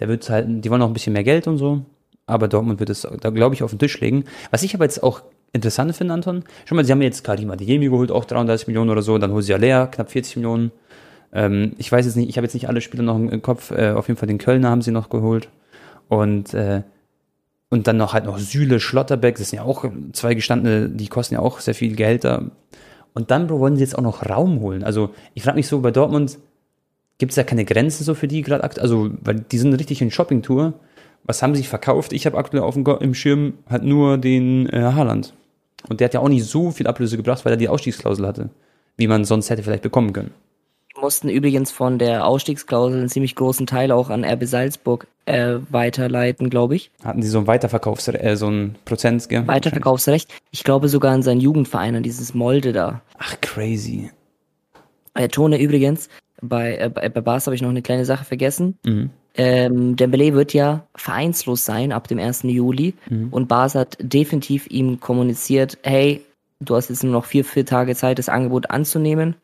Der 0.00 0.08
wird 0.08 0.28
halt, 0.28 0.46
die 0.48 0.70
wollen 0.70 0.80
noch 0.80 0.88
ein 0.88 0.94
bisschen 0.94 1.12
mehr 1.12 1.24
Geld 1.24 1.46
und 1.46 1.58
so, 1.58 1.82
aber 2.26 2.48
Dortmund 2.48 2.80
wird 2.80 2.90
es, 2.90 3.06
da 3.20 3.30
glaube 3.30 3.54
ich, 3.54 3.62
auf 3.62 3.70
den 3.70 3.78
Tisch 3.78 4.00
legen. 4.00 4.24
Was 4.50 4.62
ich 4.62 4.74
aber 4.74 4.84
jetzt 4.84 5.02
auch 5.02 5.22
interessant 5.52 5.94
finde, 5.94 6.14
Anton, 6.14 6.44
schon 6.64 6.76
mal, 6.76 6.84
sie 6.84 6.92
haben 6.92 7.02
jetzt 7.02 7.22
Karima 7.22 7.56
Diemi 7.56 7.88
geholt, 7.88 8.10
auch 8.10 8.24
33 8.24 8.66
Millionen 8.66 8.90
oder 8.90 9.02
so, 9.02 9.18
dann 9.18 9.32
holen 9.32 9.42
sie 9.42 9.54
Alea, 9.54 9.86
knapp 9.86 10.10
40 10.10 10.36
Millionen. 10.36 10.72
Ähm, 11.32 11.74
ich 11.78 11.92
weiß 11.92 12.06
jetzt 12.06 12.16
nicht, 12.16 12.28
ich 12.28 12.36
habe 12.36 12.46
jetzt 12.46 12.54
nicht 12.54 12.68
alle 12.68 12.80
Spieler 12.80 13.02
noch 13.02 13.16
im 13.16 13.42
Kopf, 13.42 13.70
äh, 13.70 13.90
auf 13.90 14.08
jeden 14.08 14.18
Fall 14.18 14.26
den 14.26 14.38
Kölner 14.38 14.70
haben 14.70 14.82
sie 14.82 14.90
noch 14.90 15.10
geholt. 15.10 15.48
Und 16.08 16.54
äh, 16.54 16.82
und 17.74 17.86
dann 17.86 17.96
noch 17.96 18.12
halt 18.12 18.24
noch 18.24 18.38
Süle, 18.38 18.80
Schlotterbeck, 18.80 19.36
das 19.36 19.50
sind 19.50 19.58
ja 19.58 19.64
auch 19.64 19.84
zwei 20.12 20.34
gestandene, 20.34 20.88
die 20.88 21.08
kosten 21.08 21.34
ja 21.34 21.40
auch 21.40 21.60
sehr 21.60 21.74
viel 21.74 21.96
da. 22.18 22.42
Und 23.12 23.30
dann, 23.30 23.46
Bro, 23.46 23.60
wollen 23.60 23.76
sie 23.76 23.82
jetzt 23.82 23.98
auch 23.98 24.02
noch 24.02 24.28
Raum 24.28 24.60
holen. 24.60 24.82
Also 24.82 25.10
ich 25.34 25.42
frage 25.42 25.56
mich 25.56 25.68
so, 25.68 25.80
bei 25.80 25.90
Dortmund 25.90 26.38
gibt 27.18 27.32
es 27.32 27.36
da 27.36 27.42
keine 27.42 27.64
Grenzen 27.64 28.04
so 28.04 28.14
für 28.14 28.28
die 28.28 28.42
gerade, 28.42 28.64
also 28.80 29.10
weil 29.22 29.40
die 29.40 29.58
sind 29.58 29.74
richtig 29.74 30.00
in 30.02 30.10
Shopping-Tour 30.10 30.74
was 31.24 31.42
haben 31.42 31.54
sie 31.54 31.64
verkauft? 31.64 32.12
Ich 32.12 32.26
habe 32.26 32.36
aktuell 32.36 32.62
auf 32.62 32.74
dem 32.74 32.84
im 33.00 33.14
Schirm 33.14 33.54
halt 33.68 33.82
nur 33.82 34.18
den 34.18 34.68
äh, 34.68 34.92
Haaland. 34.92 35.34
Und 35.88 36.00
der 36.00 36.06
hat 36.06 36.14
ja 36.14 36.20
auch 36.20 36.28
nicht 36.28 36.44
so 36.44 36.70
viel 36.70 36.86
Ablöse 36.86 37.16
gebracht, 37.16 37.44
weil 37.44 37.54
er 37.54 37.58
die 37.58 37.68
Ausstiegsklausel 37.68 38.26
hatte, 38.26 38.50
wie 38.96 39.06
man 39.06 39.24
sonst 39.24 39.50
hätte 39.50 39.62
vielleicht 39.62 39.82
bekommen 39.82 40.12
können. 40.12 40.32
Mussten 41.04 41.28
übrigens 41.28 41.70
von 41.70 41.98
der 41.98 42.26
Ausstiegsklausel 42.26 43.00
einen 43.00 43.10
ziemlich 43.10 43.34
großen 43.34 43.66
Teil 43.66 43.92
auch 43.92 44.08
an 44.08 44.24
RB 44.24 44.44
Salzburg 44.46 45.06
äh, 45.26 45.56
weiterleiten, 45.68 46.48
glaube 46.48 46.76
ich. 46.76 46.92
Hatten 47.04 47.20
sie 47.20 47.28
so 47.28 47.36
ein 47.40 47.46
Weiterverkaufsrecht, 47.46 48.24
äh, 48.24 48.38
so 48.38 48.48
ein 48.48 48.76
Prozent, 48.86 49.28
gell? 49.28 49.46
Weiterverkaufsrecht. 49.46 50.32
Ich 50.50 50.64
glaube 50.64 50.88
sogar 50.88 51.12
an 51.12 51.22
seinen 51.22 51.42
Jugendverein, 51.42 51.94
an 51.94 52.02
dieses 52.02 52.32
Molde 52.32 52.72
da. 52.72 53.02
Ach, 53.18 53.38
crazy. 53.42 54.12
Äh, 55.12 55.28
Tone 55.28 55.60
übrigens, 55.60 56.08
bei, 56.40 56.78
äh, 56.78 56.88
bei 56.88 57.20
Bars 57.20 57.46
habe 57.46 57.54
ich 57.54 57.60
noch 57.60 57.68
eine 57.68 57.82
kleine 57.82 58.06
Sache 58.06 58.24
vergessen. 58.24 58.78
Mhm. 58.86 59.10
Ähm, 59.34 59.96
Dembele 59.96 60.32
wird 60.32 60.54
ja 60.54 60.86
vereinslos 60.96 61.66
sein 61.66 61.92
ab 61.92 62.08
dem 62.08 62.18
1. 62.18 62.44
Juli 62.44 62.94
mhm. 63.10 63.28
und 63.30 63.46
Bas 63.46 63.74
hat 63.74 63.98
definitiv 64.00 64.68
ihm 64.70 65.00
kommuniziert, 65.00 65.76
hey, 65.82 66.22
du 66.60 66.74
hast 66.76 66.88
jetzt 66.88 67.04
nur 67.04 67.12
noch 67.12 67.26
vier, 67.26 67.44
vier 67.44 67.66
Tage 67.66 67.94
Zeit, 67.94 68.18
das 68.18 68.30
Angebot 68.30 68.70
anzunehmen. 68.70 69.36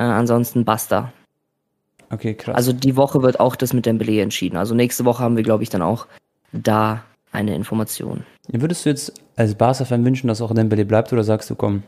Äh, 0.00 0.04
ansonsten 0.04 0.64
basta. 0.64 1.12
Okay, 2.10 2.34
krass. 2.34 2.56
Also 2.56 2.72
die 2.72 2.96
Woche 2.96 3.22
wird 3.22 3.38
auch 3.38 3.54
das 3.54 3.74
mit 3.74 3.84
Dembele 3.84 4.22
entschieden. 4.22 4.56
Also 4.56 4.74
nächste 4.74 5.04
Woche 5.04 5.22
haben 5.22 5.36
wir, 5.36 5.42
glaube 5.42 5.62
ich, 5.62 5.68
dann 5.68 5.82
auch 5.82 6.06
da 6.52 7.04
eine 7.32 7.54
Information. 7.54 8.24
Würdest 8.48 8.84
du 8.84 8.88
jetzt 8.88 9.12
als 9.36 9.54
Barca-Fan 9.54 10.04
wünschen, 10.04 10.26
dass 10.26 10.40
auch 10.40 10.54
Dembele 10.54 10.86
bleibt 10.86 11.12
oder 11.12 11.22
sagst 11.22 11.50
du, 11.50 11.54
komm, 11.54 11.82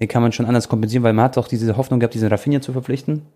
den 0.00 0.08
kann 0.08 0.22
man 0.22 0.32
schon 0.32 0.46
anders 0.46 0.68
kompensieren, 0.68 1.04
weil 1.04 1.12
man 1.12 1.26
hat 1.26 1.36
doch 1.36 1.46
diese 1.46 1.76
Hoffnung 1.76 2.00
gehabt, 2.00 2.14
diesen 2.14 2.28
Rafinha 2.28 2.62
zu 2.62 2.72
verpflichten. 2.72 3.26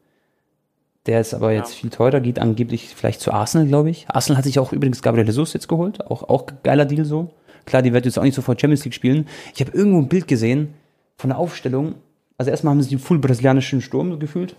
Der 1.07 1.21
ist 1.21 1.35
aber 1.35 1.53
jetzt 1.53 1.75
ja. 1.75 1.81
viel 1.81 1.91
teurer, 1.91 2.21
geht 2.21 2.39
angeblich 2.39 2.95
vielleicht 2.97 3.21
zu 3.21 3.31
Arsenal, 3.31 3.67
glaube 3.67 3.91
ich. 3.91 4.09
Arsenal 4.09 4.39
hat 4.39 4.45
sich 4.45 4.59
auch 4.59 4.73
übrigens 4.73 5.03
Gabriel 5.03 5.27
Jesus 5.27 5.53
jetzt 5.53 5.69
geholt. 5.69 6.01
Auch, 6.11 6.23
auch 6.23 6.47
geiler 6.63 6.87
Deal 6.87 7.05
so. 7.05 7.31
Klar, 7.67 7.83
die 7.83 7.93
wird 7.93 8.07
jetzt 8.07 8.19
auch 8.19 8.23
nicht 8.23 8.35
sofort 8.35 8.59
Champions 8.59 8.85
League 8.85 8.95
spielen. 8.95 9.29
Ich 9.55 9.61
habe 9.61 9.77
irgendwo 9.77 9.99
ein 9.99 10.09
Bild 10.09 10.27
gesehen 10.27 10.73
von 11.19 11.29
der 11.29 11.39
Aufstellung. 11.39 11.97
Also 12.37 12.51
erstmal 12.51 12.73
haben 12.73 12.83
sie 12.83 12.91
den 12.91 12.99
full 12.99 13.19
brasilianischen 13.19 13.81
Sturm 13.81 14.19
gefühlt. 14.19 14.57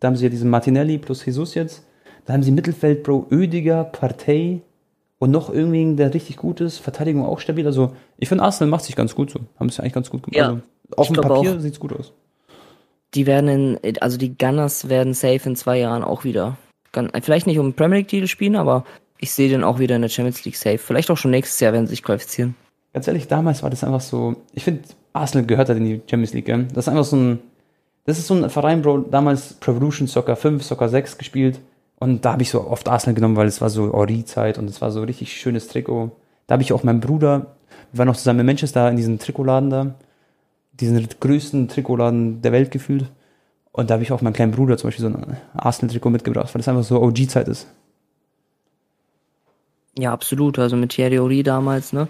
Da 0.00 0.08
haben 0.08 0.16
sie 0.16 0.24
ja 0.24 0.30
diesen 0.30 0.50
Martinelli 0.50 0.98
plus 0.98 1.24
Jesus 1.24 1.54
jetzt. 1.54 1.86
Da 2.24 2.32
haben 2.32 2.42
sie 2.42 2.50
Mittelfeld, 2.50 3.02
Bro, 3.02 3.26
Ödiger, 3.30 3.84
Partey 3.84 4.62
und 5.18 5.30
noch 5.30 5.52
irgendwie, 5.52 5.94
der 5.96 6.12
richtig 6.14 6.36
gut 6.36 6.60
ist. 6.60 6.78
Verteidigung 6.78 7.24
auch 7.24 7.40
stabil. 7.40 7.66
Also 7.66 7.92
ich 8.18 8.28
finde, 8.28 8.44
Arsenal 8.44 8.70
macht 8.70 8.84
sich 8.84 8.96
ganz 8.96 9.14
gut 9.14 9.30
so. 9.30 9.40
Haben 9.58 9.68
es 9.68 9.76
ja 9.76 9.82
eigentlich 9.82 9.94
ganz 9.94 10.10
gut 10.10 10.24
gemacht. 10.24 10.36
Ja, 10.36 10.48
also, 10.48 10.62
auf 10.96 11.06
dem 11.08 11.16
Papier 11.16 11.60
sieht 11.60 11.74
es 11.74 11.80
gut 11.80 11.92
aus 11.92 12.12
die 13.14 13.26
werden 13.26 13.78
in, 13.82 13.96
also 14.00 14.16
die 14.16 14.36
Gunners 14.36 14.88
werden 14.88 15.14
safe 15.14 15.48
in 15.48 15.56
zwei 15.56 15.78
Jahren 15.78 16.02
auch 16.02 16.24
wieder, 16.24 16.56
vielleicht 17.22 17.46
nicht 17.46 17.58
um 17.58 17.74
Premier 17.74 17.98
League 17.98 18.08
Titel 18.08 18.26
spielen, 18.26 18.56
aber 18.56 18.84
ich 19.18 19.32
sehe 19.32 19.48
den 19.48 19.64
auch 19.64 19.78
wieder 19.78 19.96
in 19.96 20.02
der 20.02 20.08
Champions 20.08 20.44
League 20.44 20.56
safe. 20.56 20.78
Vielleicht 20.78 21.10
auch 21.10 21.16
schon 21.16 21.30
nächstes 21.30 21.60
Jahr, 21.60 21.72
wenn 21.72 21.86
sie 21.86 21.90
sich 21.90 22.02
qualifizieren. 22.02 22.56
Ganz 22.92 23.06
ehrlich, 23.06 23.28
damals 23.28 23.62
war 23.62 23.70
das 23.70 23.84
einfach 23.84 24.00
so, 24.00 24.36
ich 24.52 24.64
finde, 24.64 24.82
Arsenal 25.12 25.46
gehört 25.46 25.68
halt 25.68 25.78
in 25.78 25.84
die 25.84 26.02
Champions 26.08 26.32
League, 26.32 26.46
gell? 26.46 26.66
Das 26.74 26.86
ist 26.86 26.88
einfach 26.88 27.04
so 27.04 27.16
ein, 27.16 27.38
das 28.04 28.18
ist 28.18 28.26
so 28.26 28.34
ein 28.34 28.48
Verein, 28.50 28.82
Bro, 28.82 29.06
damals 29.10 29.56
Revolution 29.66 30.08
Soccer 30.08 30.36
5, 30.36 30.62
Soccer 30.62 30.88
6 30.88 31.18
gespielt 31.18 31.60
und 31.98 32.24
da 32.24 32.32
habe 32.32 32.42
ich 32.42 32.50
so 32.50 32.66
oft 32.66 32.88
Arsenal 32.88 33.14
genommen, 33.14 33.36
weil 33.36 33.46
es 33.46 33.60
war 33.60 33.70
so 33.70 33.92
Ori-Zeit 33.92 34.58
und 34.58 34.68
es 34.68 34.80
war 34.80 34.90
so 34.90 35.02
richtig 35.02 35.32
schönes 35.32 35.68
Trikot. 35.68 36.10
Da 36.46 36.54
habe 36.54 36.62
ich 36.62 36.72
auch 36.72 36.82
meinen 36.82 37.00
Bruder, 37.00 37.54
wir 37.92 37.98
waren 37.98 38.08
noch 38.08 38.16
zusammen 38.16 38.40
in 38.40 38.46
Manchester 38.46 38.90
in 38.90 38.96
diesem 38.96 39.18
Trikotladen 39.18 39.70
da 39.70 39.94
diesen 40.72 41.06
größten 41.20 41.68
Trikotladen 41.68 42.42
der 42.42 42.52
Welt 42.52 42.70
gefühlt. 42.70 43.10
Und 43.72 43.88
da 43.88 43.94
habe 43.94 44.02
ich 44.02 44.12
auch 44.12 44.20
meinem 44.20 44.34
kleinen 44.34 44.52
Bruder 44.52 44.76
zum 44.76 44.88
Beispiel 44.88 45.04
so 45.04 45.16
ein 45.16 45.36
Arsenal-Trikot 45.54 46.10
mitgebracht, 46.10 46.54
weil 46.54 46.60
das 46.60 46.68
einfach 46.68 46.84
so 46.84 47.00
OG-Zeit 47.00 47.48
ist. 47.48 47.66
Ja, 49.98 50.12
absolut. 50.12 50.58
Also 50.58 50.76
mit 50.76 50.90
Thierry 50.90 51.18
Ori 51.18 51.42
damals, 51.42 51.92
ne? 51.92 52.08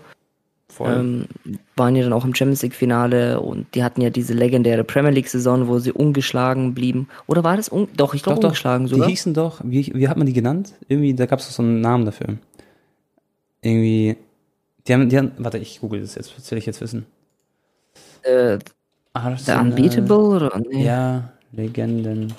Voll. 0.69 0.93
Ähm, 0.93 1.59
waren 1.83 1.97
ja 1.97 2.05
dann 2.05 2.13
auch 2.13 2.25
im 2.25 2.33
Champions 2.35 2.63
League-Finale 2.63 3.41
und 3.41 3.67
die 3.75 3.83
hatten 3.83 4.01
ja 4.01 4.11
diese 4.11 4.35
legendäre 4.35 4.85
Premier 4.85 5.11
League-Saison, 5.11 5.67
wo 5.67 5.81
sie 5.81 5.91
ungeschlagen 5.91 6.75
blieben. 6.75 7.09
Oder 7.27 7.43
war 7.43 7.57
das? 7.57 7.71
Un 7.71 7.89
doch, 7.97 8.15
ich 8.15 8.23
glaube 8.23 8.41
ungeschlagen 8.41 8.87
doch. 8.87 8.93
sogar. 8.93 9.09
Die 9.09 9.13
hießen 9.13 9.35
doch, 9.35 9.61
wie, 9.65 9.91
wie 9.93 10.09
hat 10.09 10.17
man 10.17 10.27
die 10.27 10.33
genannt? 10.33 10.75
Irgendwie, 10.87 11.13
da 11.13 11.27
gab 11.27 11.41
es 11.41 11.53
so 11.53 11.63
einen 11.63 11.81
Namen 11.81 12.05
dafür. 12.05 12.37
Irgendwie, 13.63 14.17
die 14.87 14.95
haben, 14.95 15.09
die 15.09 15.19
haben, 15.19 15.33
warte, 15.39 15.59
ich 15.59 15.81
google 15.81 16.01
das 16.01 16.15
jetzt, 16.15 16.33
was 16.39 16.49
will 16.51 16.59
ich 16.59 16.67
jetzt 16.67 16.81
wissen? 16.81 17.05
Äh, 18.23 18.59
The 19.15 19.53
Unbeatable 19.53 20.17
oder? 20.17 20.63
Nee. 20.71 20.85
Ja, 20.85 21.33
Legendenname. 21.51 22.37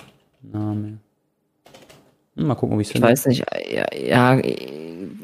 Mal 2.34 2.54
gucken, 2.54 2.74
ob 2.74 2.80
ich 2.80 2.88
es 2.88 2.92
finde. 2.92 3.08
Ich 3.08 3.12
weiß 3.12 3.26
nicht, 3.26 3.44
ja, 3.70 3.86
ja, 3.94 4.40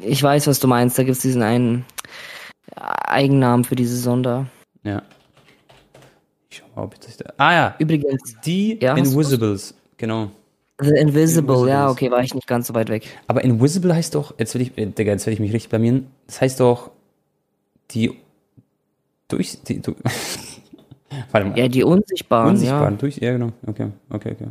ich 0.03 0.23
weiß, 0.23 0.45
was 0.45 0.59
du 0.59 0.67
meinst. 0.67 0.97
Da 0.97 1.03
gibt 1.03 1.17
es 1.17 1.21
diesen 1.21 1.41
einen 1.41 1.85
Eigennamen 2.75 3.63
für 3.63 3.75
diese 3.75 3.97
Sonder. 3.97 4.47
Ja. 4.83 5.03
Ich 6.49 6.57
schau 6.57 6.65
mal, 6.75 6.83
ob 6.83 6.93
ich 6.93 6.99
das 6.99 7.17
da. 7.17 7.33
Ah 7.37 7.53
ja. 7.53 7.75
Übrigens. 7.79 8.35
Die 8.45 8.79
ja, 8.81 8.95
Invisibles, 8.95 9.73
genau. 9.97 10.31
The 10.79 10.89
Invisible, 10.89 11.53
Invisibles. 11.53 11.69
ja, 11.69 11.89
okay, 11.89 12.09
war 12.09 12.23
ich 12.23 12.33
nicht 12.33 12.47
ganz 12.47 12.67
so 12.67 12.73
weit 12.73 12.89
weg. 12.89 13.07
Aber 13.27 13.43
Invisible 13.43 13.93
heißt 13.93 14.15
doch, 14.15 14.33
jetzt 14.39 14.55
will 14.55 14.61
ich, 14.61 14.77
äh, 14.77 14.87
Digga, 14.87 15.11
jetzt 15.11 15.25
will 15.27 15.33
ich 15.33 15.39
mich 15.39 15.53
richtig 15.53 15.69
blamieren. 15.69 16.07
Das 16.25 16.41
heißt 16.41 16.59
doch, 16.59 16.91
die 17.91 18.17
durch, 19.27 19.61
die, 19.63 19.79
du, 19.79 19.95
Warte 21.31 21.47
mal. 21.47 21.57
Ja, 21.57 21.67
die 21.67 21.83
Unsichtbaren. 21.83 22.49
Unsichtbaren, 22.49 22.93
ja. 22.93 22.99
durch, 22.99 23.17
ja, 23.17 23.31
genau. 23.31 23.51
Okay, 23.67 23.87
okay, 24.09 24.31
okay. 24.31 24.47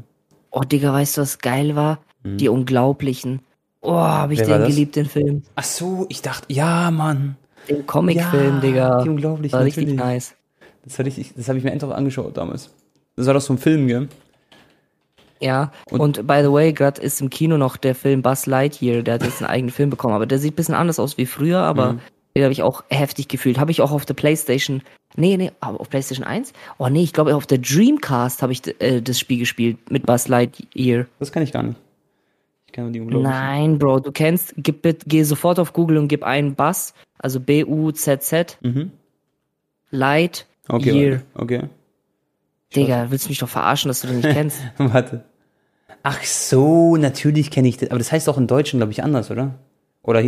Oh, 0.50 0.61
Digga, 0.61 0.92
weißt 0.92 1.16
du, 1.16 1.22
was 1.22 1.38
geil 1.38 1.76
war? 1.76 1.98
Mhm. 2.22 2.38
Die 2.38 2.48
Unglaublichen. 2.48 3.40
Oh, 3.80 3.94
hab 3.94 4.30
ich 4.30 4.40
Wer 4.40 4.59
den 4.59 4.66
geliebt, 4.66 4.96
den 4.96 5.06
Film. 5.06 5.42
Ach 5.54 5.64
so, 5.64 6.06
ich 6.09 6.22
dachte, 6.22 6.52
ja, 6.52 6.90
Mann. 6.90 7.37
Den 7.68 7.87
Comicfilm, 7.87 8.55
ja, 8.57 8.61
Digga. 8.61 9.03
Die 9.03 9.09
Unglaublichen, 9.09 9.59
war 9.59 9.64
richtig 9.64 9.92
nice. 9.94 10.35
Das, 10.85 10.99
hatte 10.99 11.09
ich, 11.09 11.35
das 11.35 11.49
habe 11.49 11.59
ich 11.59 11.64
mir 11.64 11.70
endlich 11.70 11.90
angeschaut 11.90 12.37
damals. 12.37 12.70
Das 13.16 13.27
war 13.27 13.35
doch 13.35 13.40
so 13.40 13.53
ein 13.53 13.59
Film, 13.59 13.87
gell? 13.87 14.09
Ja, 15.40 15.73
und, 15.90 16.01
und 16.01 16.27
by 16.27 16.40
the 16.42 16.53
way, 16.53 16.73
gerade 16.73 17.01
ist 17.01 17.20
im 17.20 17.31
Kino 17.31 17.57
noch 17.57 17.77
der 17.77 17.94
Film 17.94 18.23
Buzz 18.23 18.46
Lightyear, 18.46 19.03
der 19.03 19.14
hat 19.14 19.25
jetzt 19.25 19.40
einen 19.40 19.51
eigenen 19.51 19.73
Film 19.73 19.88
bekommen, 19.88 20.14
aber 20.14 20.27
der 20.27 20.38
sieht 20.38 20.53
ein 20.53 20.57
bisschen 20.57 20.75
anders 20.75 20.99
aus 20.99 21.16
wie 21.16 21.25
früher, 21.25 21.61
aber 21.61 21.94
mhm. 21.94 22.01
den 22.37 22.42
habe 22.42 22.53
ich 22.53 22.62
auch 22.62 22.85
heftig 22.88 23.29
gefühlt. 23.29 23.59
Habe 23.59 23.70
ich 23.70 23.81
auch 23.81 23.90
auf 23.90 24.05
der 24.05 24.14
Playstation 24.14 24.83
Nee, 25.16 25.37
nee, 25.37 25.51
aber 25.61 25.81
auf 25.81 25.90
PlayStation 25.90 26.25
1? 26.25 26.53
Oh 26.79 26.88
nee, 26.88 27.03
ich 27.03 27.12
glaube 27.12 27.35
auf 27.35 27.46
der 27.46 27.59
Dreamcast 27.59 28.42
habe 28.42 28.53
ich 28.53 28.62
äh, 28.81 29.01
das 29.01 29.18
Spiel 29.18 29.38
gespielt 29.38 29.90
mit 29.90 30.07
Buzz 30.07 30.29
Lightyear. 30.29 31.07
Das 31.18 31.33
kann 31.33 31.42
ich 31.42 31.53
gar 31.53 31.62
nicht. 31.62 31.77
Ich 32.70 32.74
kenne 32.74 32.92
die 32.92 33.00
unglaublich. 33.00 33.28
Nein, 33.28 33.80
Bro, 33.80 33.98
du 33.98 34.12
kennst, 34.12 34.54
gib, 34.56 34.87
geh 35.04 35.22
sofort 35.24 35.59
auf 35.59 35.72
Google 35.72 35.98
und 35.98 36.06
gib 36.06 36.22
einen 36.22 36.54
Buzz, 36.54 36.94
also 37.18 37.40
B-U-Z-Z, 37.40 38.59
mhm. 38.61 38.92
Light 39.90 40.46
okay, 40.68 40.92
Year. 40.92 41.22
Okay. 41.35 41.62
Digga, 42.76 43.11
willst 43.11 43.24
du 43.24 43.30
mich 43.30 43.38
doch 43.38 43.48
verarschen, 43.48 43.88
dass 43.88 44.02
du 44.02 44.06
den 44.06 44.18
nicht 44.18 44.28
kennst? 44.33 44.61
warte. 44.78 45.24
Ach 46.04 46.22
so, 46.22 46.96
natürlich 46.96 47.50
kenne 47.50 47.66
ich 47.66 47.76
das. 47.76 47.90
Aber 47.90 47.98
das 47.98 48.12
heißt 48.12 48.28
auch 48.28 48.38
im 48.38 48.46
Deutschen, 48.46 48.78
glaube 48.78 48.92
ich, 48.92 49.02
anders, 49.02 49.33
oder? 49.33 49.56
Oder 50.04 50.22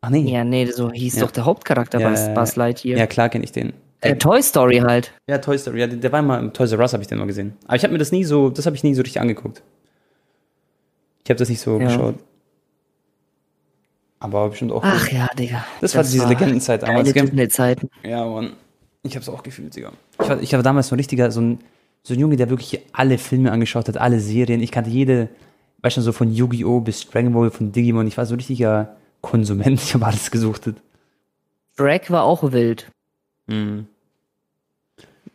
Ach 0.00 0.10
nee. 0.10 0.32
Ja, 0.32 0.44
nee, 0.44 0.66
so 0.66 0.92
hieß 0.92 1.16
ja. 1.16 1.22
doch 1.22 1.32
der 1.32 1.44
Hauptcharakter 1.44 1.98
ja, 1.98 2.08
Buzz, 2.08 2.32
Buzz 2.34 2.54
Lightyear. 2.54 2.98
Ja, 3.00 3.06
klar 3.08 3.28
kenne 3.28 3.42
ich 3.42 3.50
den. 3.50 3.72
Äh, 4.00 4.14
Toy 4.14 4.40
Story 4.42 4.78
halt. 4.78 5.12
Ja, 5.28 5.38
Toy 5.38 5.58
Story. 5.58 5.80
Ja, 5.80 5.88
der 5.88 6.12
war 6.12 6.20
immer 6.20 6.38
im 6.38 6.52
Toys 6.52 6.70
R 6.70 6.78
Us, 6.78 6.92
habe 6.92 7.02
ich 7.02 7.08
den 7.08 7.18
mal 7.18 7.26
gesehen. 7.26 7.54
Aber 7.66 7.74
ich 7.74 7.82
habe 7.82 7.92
mir 7.92 7.98
das 7.98 8.12
nie 8.12 8.22
so, 8.22 8.48
das 8.48 8.66
habe 8.66 8.76
ich 8.76 8.84
nie 8.84 8.94
so 8.94 9.02
richtig 9.02 9.20
angeguckt. 9.20 9.62
Ich 11.32 11.34
habe 11.34 11.38
das 11.38 11.48
nicht 11.48 11.60
so 11.60 11.78
ja. 11.78 11.86
geschaut. 11.86 12.16
Aber 14.20 14.50
bestimmt 14.50 14.70
auch. 14.70 14.82
Ach 14.84 15.04
gut. 15.04 15.12
ja, 15.12 15.28
Digga. 15.36 15.64
Das, 15.80 15.92
das 15.92 15.94
war 15.96 16.02
diese 16.04 16.28
Legendenzeit 16.28 16.82
damals. 16.82 17.12
Geile 17.12 17.48
Zeiten. 17.48 17.88
Ja, 18.04 18.24
Mann. 18.26 18.52
Ich 19.02 19.14
habe 19.14 19.22
es 19.22 19.28
auch 19.28 19.42
gefühlt, 19.42 19.74
Digga. 19.74 19.92
Ich 20.20 20.28
war, 20.28 20.42
ich 20.42 20.52
war 20.52 20.62
damals 20.62 20.88
so 20.88 20.94
ein 20.94 20.98
richtiger, 20.98 21.30
so 21.30 21.40
ein, 21.40 21.60
so 22.02 22.14
ein 22.14 22.20
Junge, 22.20 22.36
der 22.36 22.50
wirklich 22.50 22.80
alle 22.92 23.18
Filme 23.18 23.50
angeschaut 23.50 23.88
hat, 23.88 23.96
alle 23.96 24.20
Serien. 24.20 24.60
Ich 24.60 24.70
kannte 24.70 24.90
jede, 24.90 25.28
weißt 25.80 25.96
du, 25.96 26.02
so 26.02 26.12
von 26.12 26.32
Yu-Gi-Oh! 26.32 26.80
bis 26.80 27.08
Dragon 27.08 27.32
Ball, 27.32 27.50
von 27.50 27.72
Digimon. 27.72 28.06
Ich 28.06 28.16
war 28.16 28.26
so 28.26 28.34
ein 28.34 28.38
richtiger 28.38 28.96
Konsument. 29.22 29.80
Ich 29.82 29.94
habe 29.94 30.06
alles 30.06 30.30
gesuchtet. 30.30 30.76
Shrek 31.76 32.10
war 32.10 32.24
auch 32.24 32.52
wild. 32.52 32.90
Mhm. 33.46 33.86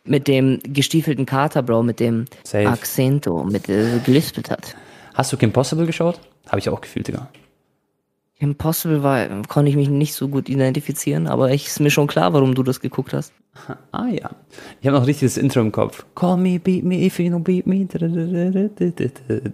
Mit 0.04 0.28
dem 0.28 0.60
gestiefelten 0.62 1.26
Kater, 1.26 1.62
Bro, 1.62 1.82
mit 1.82 2.00
dem 2.00 2.24
Safe. 2.44 2.68
Accento, 2.68 3.44
mit 3.44 3.68
der 3.68 3.98
gelispelt 3.98 4.50
hat. 4.50 4.76
Hast 5.18 5.32
du 5.32 5.36
Kim 5.36 5.50
Possible 5.50 5.84
geschaut? 5.84 6.20
Habe 6.46 6.60
ich 6.60 6.68
auch 6.68 6.80
gefühlt, 6.80 7.08
Digga. 7.08 7.28
Impossible 8.36 9.02
war, 9.02 9.26
konnte 9.48 9.68
ich 9.68 9.74
mich 9.74 9.88
nicht 9.88 10.14
so 10.14 10.28
gut 10.28 10.48
identifizieren, 10.48 11.26
aber 11.26 11.50
ich 11.50 11.66
ist 11.66 11.80
mir 11.80 11.90
schon 11.90 12.06
klar, 12.06 12.32
warum 12.34 12.54
du 12.54 12.62
das 12.62 12.78
geguckt 12.78 13.12
hast. 13.12 13.32
Ah 13.90 14.06
ja. 14.06 14.30
Ich 14.80 14.86
habe 14.86 14.96
noch 14.96 15.08
richtig 15.08 15.26
das 15.26 15.36
Intro 15.36 15.60
im 15.60 15.72
Kopf. 15.72 16.06
Call 16.14 16.36
me, 16.36 16.60
beat 16.60 16.84
me, 16.84 17.04
if 17.04 17.18
you 17.18 17.34
don't 17.34 17.42
beat 17.42 17.66
me. 17.66 17.88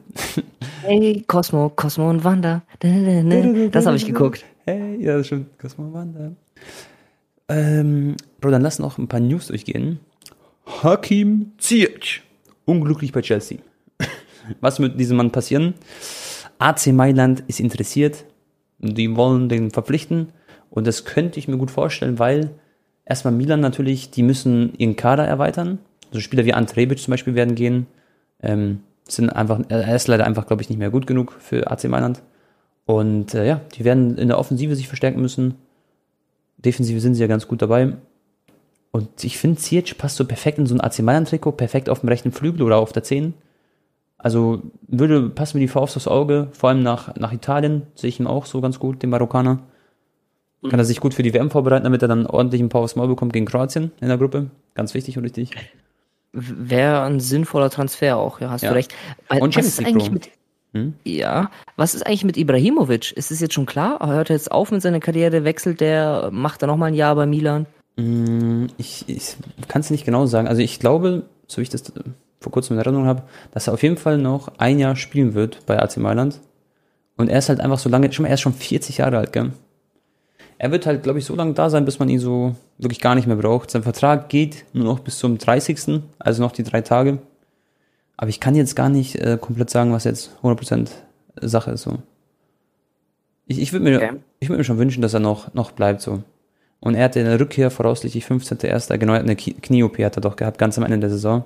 Hey, 0.83 1.24
Cosmo, 1.27 1.70
Cosmo 1.70 2.11
und 2.11 2.22
Wanda. 2.24 2.61
Das 2.81 3.87
habe 3.87 3.96
ich 3.96 4.05
geguckt. 4.05 4.44
Hey, 4.66 5.03
ja, 5.03 5.16
das 5.16 5.29
stimmt. 5.29 5.59
Cosmo 5.59 5.87
und 5.87 5.94
Wanda. 5.94 6.33
Ähm, 7.48 8.16
Bro, 8.42 8.50
dann 8.50 8.61
lass 8.61 8.79
noch 8.79 8.98
ein 8.98 9.09
paar 9.09 9.20
News 9.20 9.46
durchgehen. 9.46 9.98
Hakim 10.83 11.53
Ziyech. 11.57 12.20
Unglücklich 12.66 13.12
bei 13.12 13.22
Chelsea. 13.22 13.61
Was 14.61 14.80
wird 14.80 14.98
diesem 14.98 15.16
Mann 15.16 15.30
passieren? 15.30 15.74
AC 16.59 16.88
Mailand 16.88 17.42
ist 17.46 17.61
interessiert 17.61 18.24
Die 18.78 19.16
wollen 19.16 19.48
den 19.48 19.70
verpflichten 19.70 20.28
und 20.70 20.87
das 20.87 21.04
könnte 21.04 21.38
ich 21.38 21.46
mir 21.46 21.57
gut 21.57 21.70
vorstellen, 21.70 22.18
weil 22.18 22.50
erstmal 23.04 23.33
Milan 23.33 23.61
natürlich, 23.61 24.11
die 24.11 24.24
müssen 24.24 24.74
ihren 24.76 24.96
Kader 24.96 25.24
erweitern. 25.24 25.78
Also 26.09 26.20
Spieler 26.20 26.44
wie 26.44 26.52
Ante 26.52 26.76
Rebic 26.76 26.98
zum 26.98 27.12
Beispiel 27.12 27.37
werden 27.37 27.54
gehen. 27.54 27.87
Ähm, 28.42 28.80
sind 29.07 29.30
einfach, 29.30 29.61
er 29.68 29.94
ist 29.94 30.09
leider 30.09 30.26
einfach, 30.26 30.46
glaube 30.46 30.62
ich, 30.62 30.68
nicht 30.68 30.78
mehr 30.78 30.90
gut 30.90 31.07
genug 31.07 31.37
für 31.38 31.70
AC 31.70 31.85
Mailand. 31.85 32.22
Und 32.87 33.35
äh, 33.35 33.46
ja, 33.46 33.61
die 33.74 33.85
werden 33.85 34.18
in 34.18 34.28
der 34.28 34.38
Offensive 34.38 34.74
sich 34.74 34.88
verstärken 34.88 35.20
müssen. 35.20 35.54
Defensive 36.59 37.00
sind 37.00 37.14
sie 37.14 37.20
ja 37.20 37.26
ganz 37.28 37.46
gut 37.46 37.62
dabei. 37.62 37.94
Und 38.90 39.22
ich 39.22 39.38
finde, 39.38 39.61
Ziyech 39.61 39.96
passt 39.98 40.16
so 40.16 40.24
perfekt 40.24 40.59
in 40.59 40.66
so 40.66 40.74
ein 40.74 40.80
AC 40.80 41.00
Mailand-Trikot, 41.00 41.52
perfekt 41.52 41.88
auf 41.88 42.00
dem 42.00 42.09
rechten 42.09 42.33
Flügel 42.33 42.62
oder 42.62 42.78
auf 42.78 42.92
der 42.92 43.02
10. 43.02 43.35
Also 44.24 44.62
würde, 44.88 45.28
passt 45.28 45.54
mir 45.54 45.60
die 45.60 45.68
Faust 45.68 45.98
aufs 45.98 46.08
Auge, 46.08 46.48
vor 46.52 46.70
allem 46.70 46.82
nach, 46.82 47.14
nach 47.16 47.30
Italien 47.30 47.82
sehe 47.94 48.08
ich 48.08 48.18
ihn 48.18 48.26
auch 48.26 48.46
so 48.46 48.62
ganz 48.62 48.78
gut, 48.78 49.02
den 49.02 49.10
Marokkaner. 49.10 49.58
Kann 50.66 50.78
er 50.78 50.87
sich 50.87 50.98
gut 50.98 51.12
für 51.12 51.22
die 51.22 51.34
WM 51.34 51.50
vorbereiten, 51.50 51.84
damit 51.84 52.00
er 52.00 52.08
dann 52.08 52.24
ordentlich 52.24 52.62
ein 52.62 52.70
paar 52.70 52.80
aufs 52.80 52.96
Maul 52.96 53.08
bekommt 53.08 53.34
gegen 53.34 53.44
Kroatien 53.44 53.92
in 54.00 54.08
der 54.08 54.16
Gruppe. 54.16 54.50
Ganz 54.72 54.94
wichtig 54.94 55.18
und 55.18 55.24
richtig. 55.24 55.50
Wäre 56.32 57.02
ein 57.02 57.20
sinnvoller 57.20 57.68
Transfer 57.68 58.16
auch, 58.16 58.40
ja, 58.40 58.48
hast 58.48 58.62
ja. 58.62 58.70
du 58.70 58.76
recht. 58.76 58.94
Und 59.28 59.54
was 59.56 59.66
ist 59.66 59.84
eigentlich 59.84 60.10
mit, 60.10 60.30
hm? 60.72 60.94
Ja, 61.04 61.50
was 61.76 61.94
ist 61.94 62.06
eigentlich 62.06 62.24
mit 62.24 62.38
Ibrahimovic? 62.38 63.12
Ist 63.12 63.30
es 63.30 63.40
jetzt 63.40 63.52
schon 63.52 63.66
klar? 63.66 63.98
Hört 64.06 64.30
er 64.30 64.37
jetzt 64.37 64.50
auf 64.50 64.70
mit 64.70 64.80
seiner 64.80 65.00
Karriere? 65.00 65.44
Wechselt 65.44 65.82
der? 65.82 66.30
Macht 66.32 66.62
er 66.62 66.68
nochmal 66.68 66.88
ein 66.88 66.94
Jahr 66.94 67.14
bei 67.14 67.26
Milan? 67.26 67.66
Hm, 67.98 68.68
ich, 68.78 69.04
ich 69.06 69.37
kann 69.68 69.80
es 69.80 69.90
nicht 69.90 70.06
genau 70.06 70.24
sagen. 70.24 70.48
Also 70.48 70.62
ich 70.62 70.80
glaube, 70.80 71.24
so 71.46 71.58
wie 71.58 71.64
ich 71.64 71.68
das 71.68 71.82
vor 72.44 72.52
kurzem 72.52 72.74
in 72.74 72.80
Erinnerung 72.80 73.07
habe, 73.07 73.22
dass 73.52 73.66
er 73.66 73.74
auf 73.74 73.83
jeden 73.83 73.96
Fall 73.96 74.18
noch 74.18 74.48
ein 74.59 74.78
Jahr 74.78 74.94
spielen 74.94 75.35
wird 75.35 75.66
bei 75.66 75.83
AC 75.83 75.96
Mailand. 75.96 76.40
Und 77.16 77.28
er 77.28 77.38
ist 77.38 77.48
halt 77.48 77.61
einfach 77.61 77.78
so 77.78 77.88
lange, 77.88 78.12
schon 78.12 78.24
mal, 78.24 78.28
er 78.28 78.35
ist 78.35 78.40
schon 78.40 78.54
40 78.54 78.98
Jahre 78.98 79.18
alt, 79.18 79.33
gell? 79.33 79.52
Er 80.59 80.70
wird 80.70 80.87
halt, 80.87 81.02
glaube 81.02 81.18
ich, 81.18 81.24
so 81.24 81.35
lange 81.35 81.54
da 81.54 81.68
sein, 81.68 81.85
bis 81.85 81.98
man 81.98 82.09
ihn 82.09 82.20
so 82.20 82.54
wirklich 82.78 83.00
gar 83.00 83.14
nicht 83.14 83.26
mehr 83.26 83.37
braucht. 83.37 83.70
Sein 83.70 83.83
Vertrag 83.83 84.28
geht 84.28 84.64
nur 84.72 84.85
noch 84.85 85.00
bis 85.00 85.18
zum 85.18 85.38
30., 85.38 86.02
also 86.18 86.42
noch 86.42 86.52
die 86.52 86.62
drei 86.62 86.80
Tage. 86.80 87.18
Aber 88.16 88.28
ich 88.28 88.40
kann 88.40 88.54
jetzt 88.54 88.76
gar 88.76 88.88
nicht 88.88 89.16
äh, 89.16 89.37
komplett 89.40 89.70
sagen, 89.70 89.92
was 89.92 90.04
jetzt 90.04 90.30
100% 90.42 90.88
Sache 91.40 91.72
ist. 91.72 91.83
So. 91.83 91.98
Ich, 93.46 93.61
ich 93.61 93.72
würde 93.72 93.85
mir, 93.85 93.96
okay. 93.96 94.12
ich 94.38 94.48
würd 94.48 94.59
mir 94.59 94.64
schon 94.64 94.78
wünschen, 94.78 95.02
dass 95.02 95.14
er 95.14 95.20
noch, 95.20 95.52
noch 95.54 95.72
bleibt 95.72 96.00
so. 96.00 96.22
Und 96.80 96.94
er 96.94 97.04
hatte 97.04 97.20
eine 97.20 97.40
Rückkehr 97.40 97.70
voraussichtlich 97.70 98.26
15.01. 98.26 98.96
Genau, 98.98 99.14
eine 99.14 99.37
Knie-OP 99.37 99.98
hat 99.98 100.18
er 100.18 100.20
doch 100.20 100.37
gehabt, 100.37 100.59
ganz 100.59 100.76
am 100.76 100.85
Ende 100.85 101.00
der 101.00 101.11
Saison. 101.11 101.44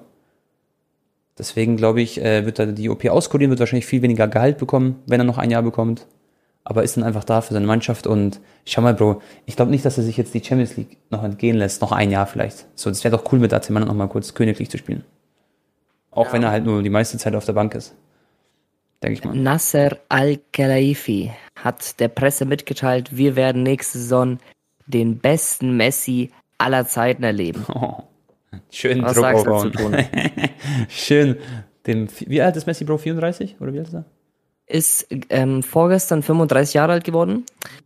Deswegen 1.39 1.77
glaube 1.77 2.01
ich, 2.01 2.21
äh, 2.21 2.45
wird 2.45 2.59
er 2.59 2.67
die 2.67 2.89
OP 2.89 3.07
auskurieren, 3.07 3.51
wird 3.51 3.61
wahrscheinlich 3.61 3.87
viel 3.87 4.03
weniger 4.03 4.29
Gehalt 4.29 4.59
bekommen, 4.59 4.97
wenn 5.07 5.21
er 5.21 5.25
noch 5.25 5.39
ein 5.39 5.51
Jahr 5.51 5.63
bekommt 5.63 6.07
aber 6.69 6.83
ist 6.83 6.99
dann 6.99 7.05
einfach 7.05 7.25
da 7.25 7.41
für 7.41 7.55
seine 7.55 7.67
Mannschaft 7.67 8.07
und 8.07 8.41
schau 8.67 8.83
mal, 8.83 8.93
Bro, 8.93 9.23
ich 9.47 9.57
glaube 9.57 9.71
nicht, 9.71 9.87
dass 9.87 9.97
er 9.97 10.05
sich 10.05 10.19
jetzt 10.19 10.35
die 10.35 10.45
Champions 10.45 10.77
League 10.77 10.99
noch 11.09 11.25
entgehen 11.25 11.57
lässt, 11.57 11.81
noch 11.81 11.93
ein 11.93 12.11
Jahr 12.11 12.27
vielleicht. 12.27 12.67
So, 12.75 12.91
das 12.91 13.03
wäre 13.05 13.17
doch 13.17 13.33
cool 13.33 13.39
mit 13.39 13.55
AC 13.55 13.71
Mailand 13.71 13.89
noch 13.89 13.97
mal 13.97 14.07
kurz 14.07 14.35
königlich 14.35 14.69
zu 14.69 14.77
spielen. 14.77 15.03
Auch 16.11 16.27
ja. 16.27 16.33
wenn 16.35 16.43
er 16.43 16.51
halt 16.51 16.67
nur 16.67 16.83
die 16.83 16.91
meiste 16.91 17.17
Zeit 17.17 17.35
auf 17.35 17.47
der 17.47 17.55
Bank 17.55 17.75
ist. 17.75 17.95
Denke 19.03 19.15
ich 19.15 19.25
mal. 19.25 19.35
Nasser 19.35 19.97
Al-Khelaifi 20.11 21.33
hat 21.57 21.99
der 22.01 22.09
Presse 22.09 22.45
mitgeteilt, 22.45 23.17
wir 23.17 23.35
werden 23.35 23.63
nächste 23.63 23.97
Saison 23.97 24.37
den 24.87 25.21
besten 25.21 25.75
Messi 25.75 26.33
aller 26.59 26.87
Zeiten 26.87 27.23
erleben. 27.23 27.65
Oh, 27.75 28.03
schön 28.71 29.03
Was 29.03 29.15
Druck 29.15 29.25
aufbauen. 29.25 29.73
schön. 30.89 31.37
Dem, 31.87 32.09
wie 32.27 32.43
alt 32.43 32.57
ist 32.57 32.67
Messi, 32.67 32.85
Bro? 32.85 32.99
34? 32.99 33.57
Oder 33.61 33.73
wie 33.73 33.79
alt 33.79 33.89
ist 33.89 33.95
er? 33.95 34.05
ist 34.69 35.09
ähm, 35.31 35.63
vorgestern 35.63 36.23
35 36.23 36.75
Jahre 36.75 36.93
alt 36.93 37.05
geworden. 37.05 37.45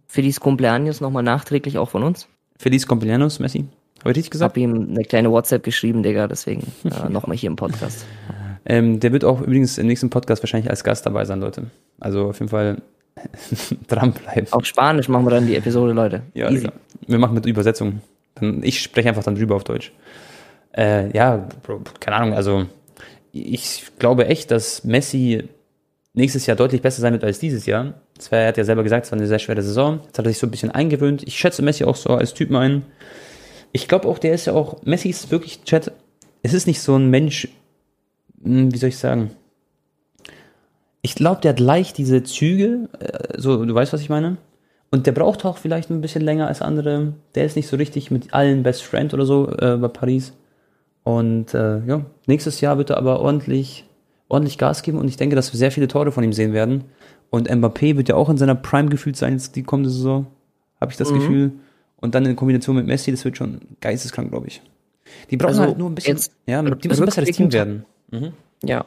Feliz 0.08 0.40
Cumpleaños 0.40 1.00
nochmal 1.00 1.22
nachträglich 1.22 1.78
auch 1.78 1.88
von 1.88 2.02
uns. 2.02 2.28
Feliz 2.58 2.86
Cumpleaños, 2.86 3.40
Messi. 3.40 3.64
Habe 4.00 4.10
ich 4.10 4.16
richtig 4.16 4.32
gesagt? 4.32 4.56
Ich 4.56 4.64
habe 4.64 4.74
ihm 4.74 4.90
eine 4.90 5.04
kleine 5.04 5.30
WhatsApp 5.30 5.62
geschrieben, 5.62 6.02
Digga, 6.02 6.26
deswegen 6.26 6.72
äh, 6.84 7.08
nochmal 7.08 7.36
hier 7.36 7.48
im 7.48 7.56
Podcast. 7.56 8.04
Ähm, 8.64 9.00
der 9.00 9.12
wird 9.12 9.24
auch 9.24 9.40
übrigens 9.40 9.78
im 9.78 9.86
nächsten 9.86 10.10
Podcast 10.10 10.42
wahrscheinlich 10.42 10.70
als 10.70 10.84
Gast 10.84 11.06
dabei 11.06 11.24
sein, 11.24 11.40
Leute. 11.40 11.70
Also 12.00 12.28
auf 12.28 12.38
jeden 12.40 12.50
Fall 12.50 12.82
dranbleiben. 13.88 14.52
Auf 14.52 14.66
Spanisch 14.66 15.08
machen 15.08 15.24
wir 15.24 15.30
dann 15.30 15.46
die 15.46 15.56
Episode, 15.56 15.92
Leute. 15.92 16.22
Ja, 16.34 16.50
Easy. 16.50 16.64
Digga. 16.64 16.72
wir 17.06 17.18
machen 17.18 17.34
mit 17.34 17.46
Übersetzung. 17.46 18.00
Ich 18.62 18.82
spreche 18.82 19.08
einfach 19.08 19.22
dann 19.22 19.36
drüber 19.36 19.54
auf 19.54 19.64
Deutsch. 19.64 19.92
Äh, 20.72 21.14
ja, 21.16 21.48
keine 22.00 22.16
Ahnung, 22.16 22.34
also 22.34 22.66
ich 23.32 23.84
glaube 23.98 24.26
echt, 24.26 24.50
dass 24.50 24.84
Messi 24.84 25.48
nächstes 26.14 26.46
Jahr 26.46 26.56
deutlich 26.56 26.82
besser 26.82 27.00
sein 27.00 27.12
wird 27.12 27.24
als 27.24 27.38
dieses 27.38 27.66
Jahr. 27.66 27.94
Er 28.30 28.48
hat 28.48 28.56
ja 28.56 28.64
selber 28.64 28.82
gesagt, 28.82 29.06
es 29.06 29.12
war 29.12 29.18
eine 29.18 29.26
sehr 29.26 29.38
schwere 29.38 29.62
Saison. 29.62 30.00
Jetzt 30.04 30.18
hat 30.18 30.26
er 30.26 30.30
sich 30.30 30.38
so 30.38 30.46
ein 30.46 30.50
bisschen 30.50 30.70
eingewöhnt. 30.70 31.22
Ich 31.26 31.36
schätze 31.38 31.62
Messi 31.62 31.84
auch 31.84 31.96
so 31.96 32.10
als 32.10 32.34
Typen 32.34 32.56
ein. 32.56 32.84
Ich 33.72 33.88
glaube 33.88 34.06
auch, 34.06 34.18
der 34.18 34.34
ist 34.34 34.46
ja 34.46 34.52
auch, 34.52 34.82
Messi 34.84 35.08
ist 35.08 35.30
wirklich, 35.30 35.64
Chat, 35.64 35.92
es 36.42 36.52
ist 36.52 36.66
nicht 36.66 36.80
so 36.80 36.94
ein 36.96 37.08
Mensch, 37.08 37.48
hm, 38.42 38.72
wie 38.72 38.78
soll 38.78 38.90
ich 38.90 38.98
sagen? 38.98 39.30
Ich 41.00 41.14
glaube, 41.14 41.40
der 41.40 41.52
hat 41.52 41.60
leicht 41.60 41.98
diese 41.98 42.22
Züge, 42.22 42.88
äh, 43.00 43.40
so, 43.40 43.64
du 43.64 43.74
weißt, 43.74 43.92
was 43.92 44.02
ich 44.02 44.10
meine? 44.10 44.36
Und 44.90 45.06
der 45.06 45.12
braucht 45.12 45.44
auch 45.46 45.56
vielleicht 45.56 45.90
ein 45.90 46.02
bisschen 46.02 46.22
länger 46.22 46.48
als 46.48 46.60
andere. 46.60 47.14
Der 47.34 47.46
ist 47.46 47.56
nicht 47.56 47.66
so 47.66 47.76
richtig 47.76 48.10
mit 48.10 48.34
allen 48.34 48.62
Best 48.62 48.82
Friend 48.82 49.12
oder 49.14 49.24
so 49.24 49.48
äh, 49.48 49.78
bei 49.78 49.88
Paris. 49.88 50.34
Und 51.04 51.54
äh, 51.54 51.84
ja, 51.84 52.04
nächstes 52.26 52.60
Jahr 52.60 52.78
wird 52.78 52.90
er 52.90 52.98
aber 52.98 53.20
ordentlich 53.20 53.86
ordentlich 54.32 54.56
Gas 54.56 54.82
geben 54.82 54.98
und 54.98 55.06
ich 55.08 55.18
denke, 55.18 55.36
dass 55.36 55.52
wir 55.52 55.58
sehr 55.58 55.70
viele 55.70 55.88
Tore 55.88 56.10
von 56.10 56.24
ihm 56.24 56.32
sehen 56.32 56.54
werden. 56.54 56.84
Und 57.30 57.50
Mbappé 57.50 57.96
wird 57.96 58.08
ja 58.08 58.14
auch 58.14 58.30
in 58.30 58.38
seiner 58.38 58.54
Prime 58.54 58.88
gefühlt 58.88 59.16
sein, 59.16 59.34
jetzt 59.34 59.56
die 59.56 59.62
kommende 59.62 59.90
Saison, 59.90 60.26
habe 60.80 60.90
ich 60.90 60.96
das 60.96 61.10
mhm. 61.10 61.14
Gefühl. 61.14 61.52
Und 61.96 62.14
dann 62.14 62.24
in 62.24 62.34
Kombination 62.34 62.76
mit 62.76 62.86
Messi, 62.86 63.10
das 63.10 63.24
wird 63.24 63.36
schon 63.36 63.60
geisteskrank, 63.80 64.30
glaube 64.30 64.48
ich. 64.48 64.62
Die 65.30 65.36
brauchen 65.36 65.50
also 65.50 65.62
halt 65.62 65.78
nur 65.78 65.90
ein 65.90 65.94
bisschen, 65.94 66.16
jetzt, 66.16 66.32
ja, 66.46 66.62
die 66.62 66.88
müssen 66.88 67.02
ein 67.02 67.06
besseres 67.06 67.30
Team 67.30 67.52
werden. 67.52 67.84
Mhm. 68.10 68.32
Ja. 68.64 68.84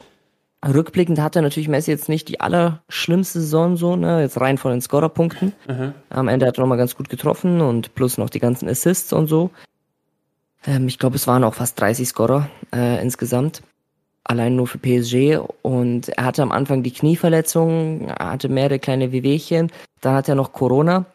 Rückblickend 0.67 1.19
hat 1.19 1.35
er 1.35 1.43
natürlich 1.43 1.69
Messi 1.69 1.91
jetzt 1.91 2.09
nicht 2.09 2.27
die 2.27 2.39
allerschlimmste 2.39 3.39
Saison 3.39 3.77
so, 3.77 3.95
ne, 3.95 4.21
jetzt 4.21 4.41
rein 4.41 4.57
von 4.57 4.71
den 4.71 4.81
Scorerpunkten. 4.81 5.53
Mhm. 5.67 5.93
Am 6.09 6.27
Ende 6.27 6.47
hat 6.47 6.57
er 6.57 6.61
nochmal 6.61 6.79
ganz 6.79 6.95
gut 6.95 7.09
getroffen 7.09 7.61
und 7.61 7.93
plus 7.93 8.17
noch 8.17 8.31
die 8.31 8.39
ganzen 8.39 8.67
Assists 8.67 9.13
und 9.13 9.27
so. 9.27 9.51
Ähm, 10.67 10.87
ich 10.87 10.99
glaube, 10.99 11.15
es 11.15 11.27
waren 11.27 11.43
auch 11.43 11.53
fast 11.53 11.79
30 11.79 12.07
Scorer 12.07 12.49
äh, 12.73 13.01
insgesamt 13.01 13.61
allein 14.25 14.55
nur 14.55 14.67
für 14.67 14.79
PSG 14.79 15.39
und 15.61 16.09
er 16.09 16.25
hatte 16.25 16.41
am 16.41 16.51
Anfang 16.51 16.83
die 16.83 16.91
Knieverletzung, 16.91 18.09
er 18.09 18.31
hatte 18.31 18.49
mehrere 18.49 18.79
kleine 18.79 19.11
Wehwehchen, 19.11 19.71
dann 20.01 20.15
hat 20.15 20.27
er 20.27 20.35
noch 20.35 20.51
Corona. 20.51 21.05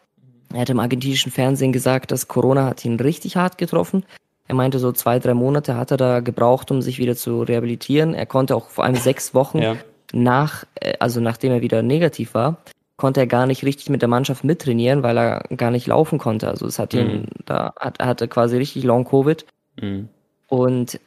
Er 0.53 0.61
hat 0.61 0.69
im 0.69 0.79
argentinischen 0.79 1.31
Fernsehen 1.31 1.71
gesagt, 1.71 2.11
dass 2.11 2.27
Corona 2.27 2.65
hat 2.65 2.83
ihn 2.83 2.99
richtig 2.99 3.35
hart 3.35 3.57
getroffen. 3.57 4.03
Er 4.47 4.55
meinte, 4.55 4.79
so 4.79 4.91
zwei, 4.91 5.19
drei 5.19 5.33
Monate 5.33 5.77
hat 5.77 5.91
er 5.91 5.97
da 5.97 6.19
gebraucht, 6.19 6.71
um 6.71 6.81
sich 6.81 6.99
wieder 6.99 7.15
zu 7.15 7.43
rehabilitieren. 7.43 8.13
Er 8.13 8.25
konnte 8.25 8.55
auch 8.55 8.69
vor 8.69 8.83
allem 8.83 8.95
sechs 8.97 9.33
Wochen 9.33 9.59
ja. 9.59 9.75
nach, 10.13 10.65
äh, 10.75 10.93
also 10.99 11.19
nachdem 11.19 11.51
er 11.51 11.61
wieder 11.61 11.83
negativ 11.83 12.33
war, 12.33 12.57
konnte 13.01 13.19
er 13.19 13.25
gar 13.25 13.47
nicht 13.47 13.65
richtig 13.65 13.89
mit 13.89 14.03
der 14.03 14.09
Mannschaft 14.09 14.43
mittrainieren, 14.43 15.01
weil 15.01 15.17
er 15.17 15.43
gar 15.57 15.71
nicht 15.71 15.87
laufen 15.87 16.19
konnte. 16.19 16.47
Also 16.47 16.67
es 16.67 16.77
hat 16.77 16.93
ihn, 16.93 17.21
mhm. 17.21 17.25
da 17.45 17.73
hat, 17.79 17.99
er 17.99 18.05
hatte 18.05 18.27
quasi 18.27 18.57
richtig 18.57 18.83
Long 18.83 19.05
Covid. 19.05 19.43
Mhm. 19.81 20.07
Und 20.47 20.99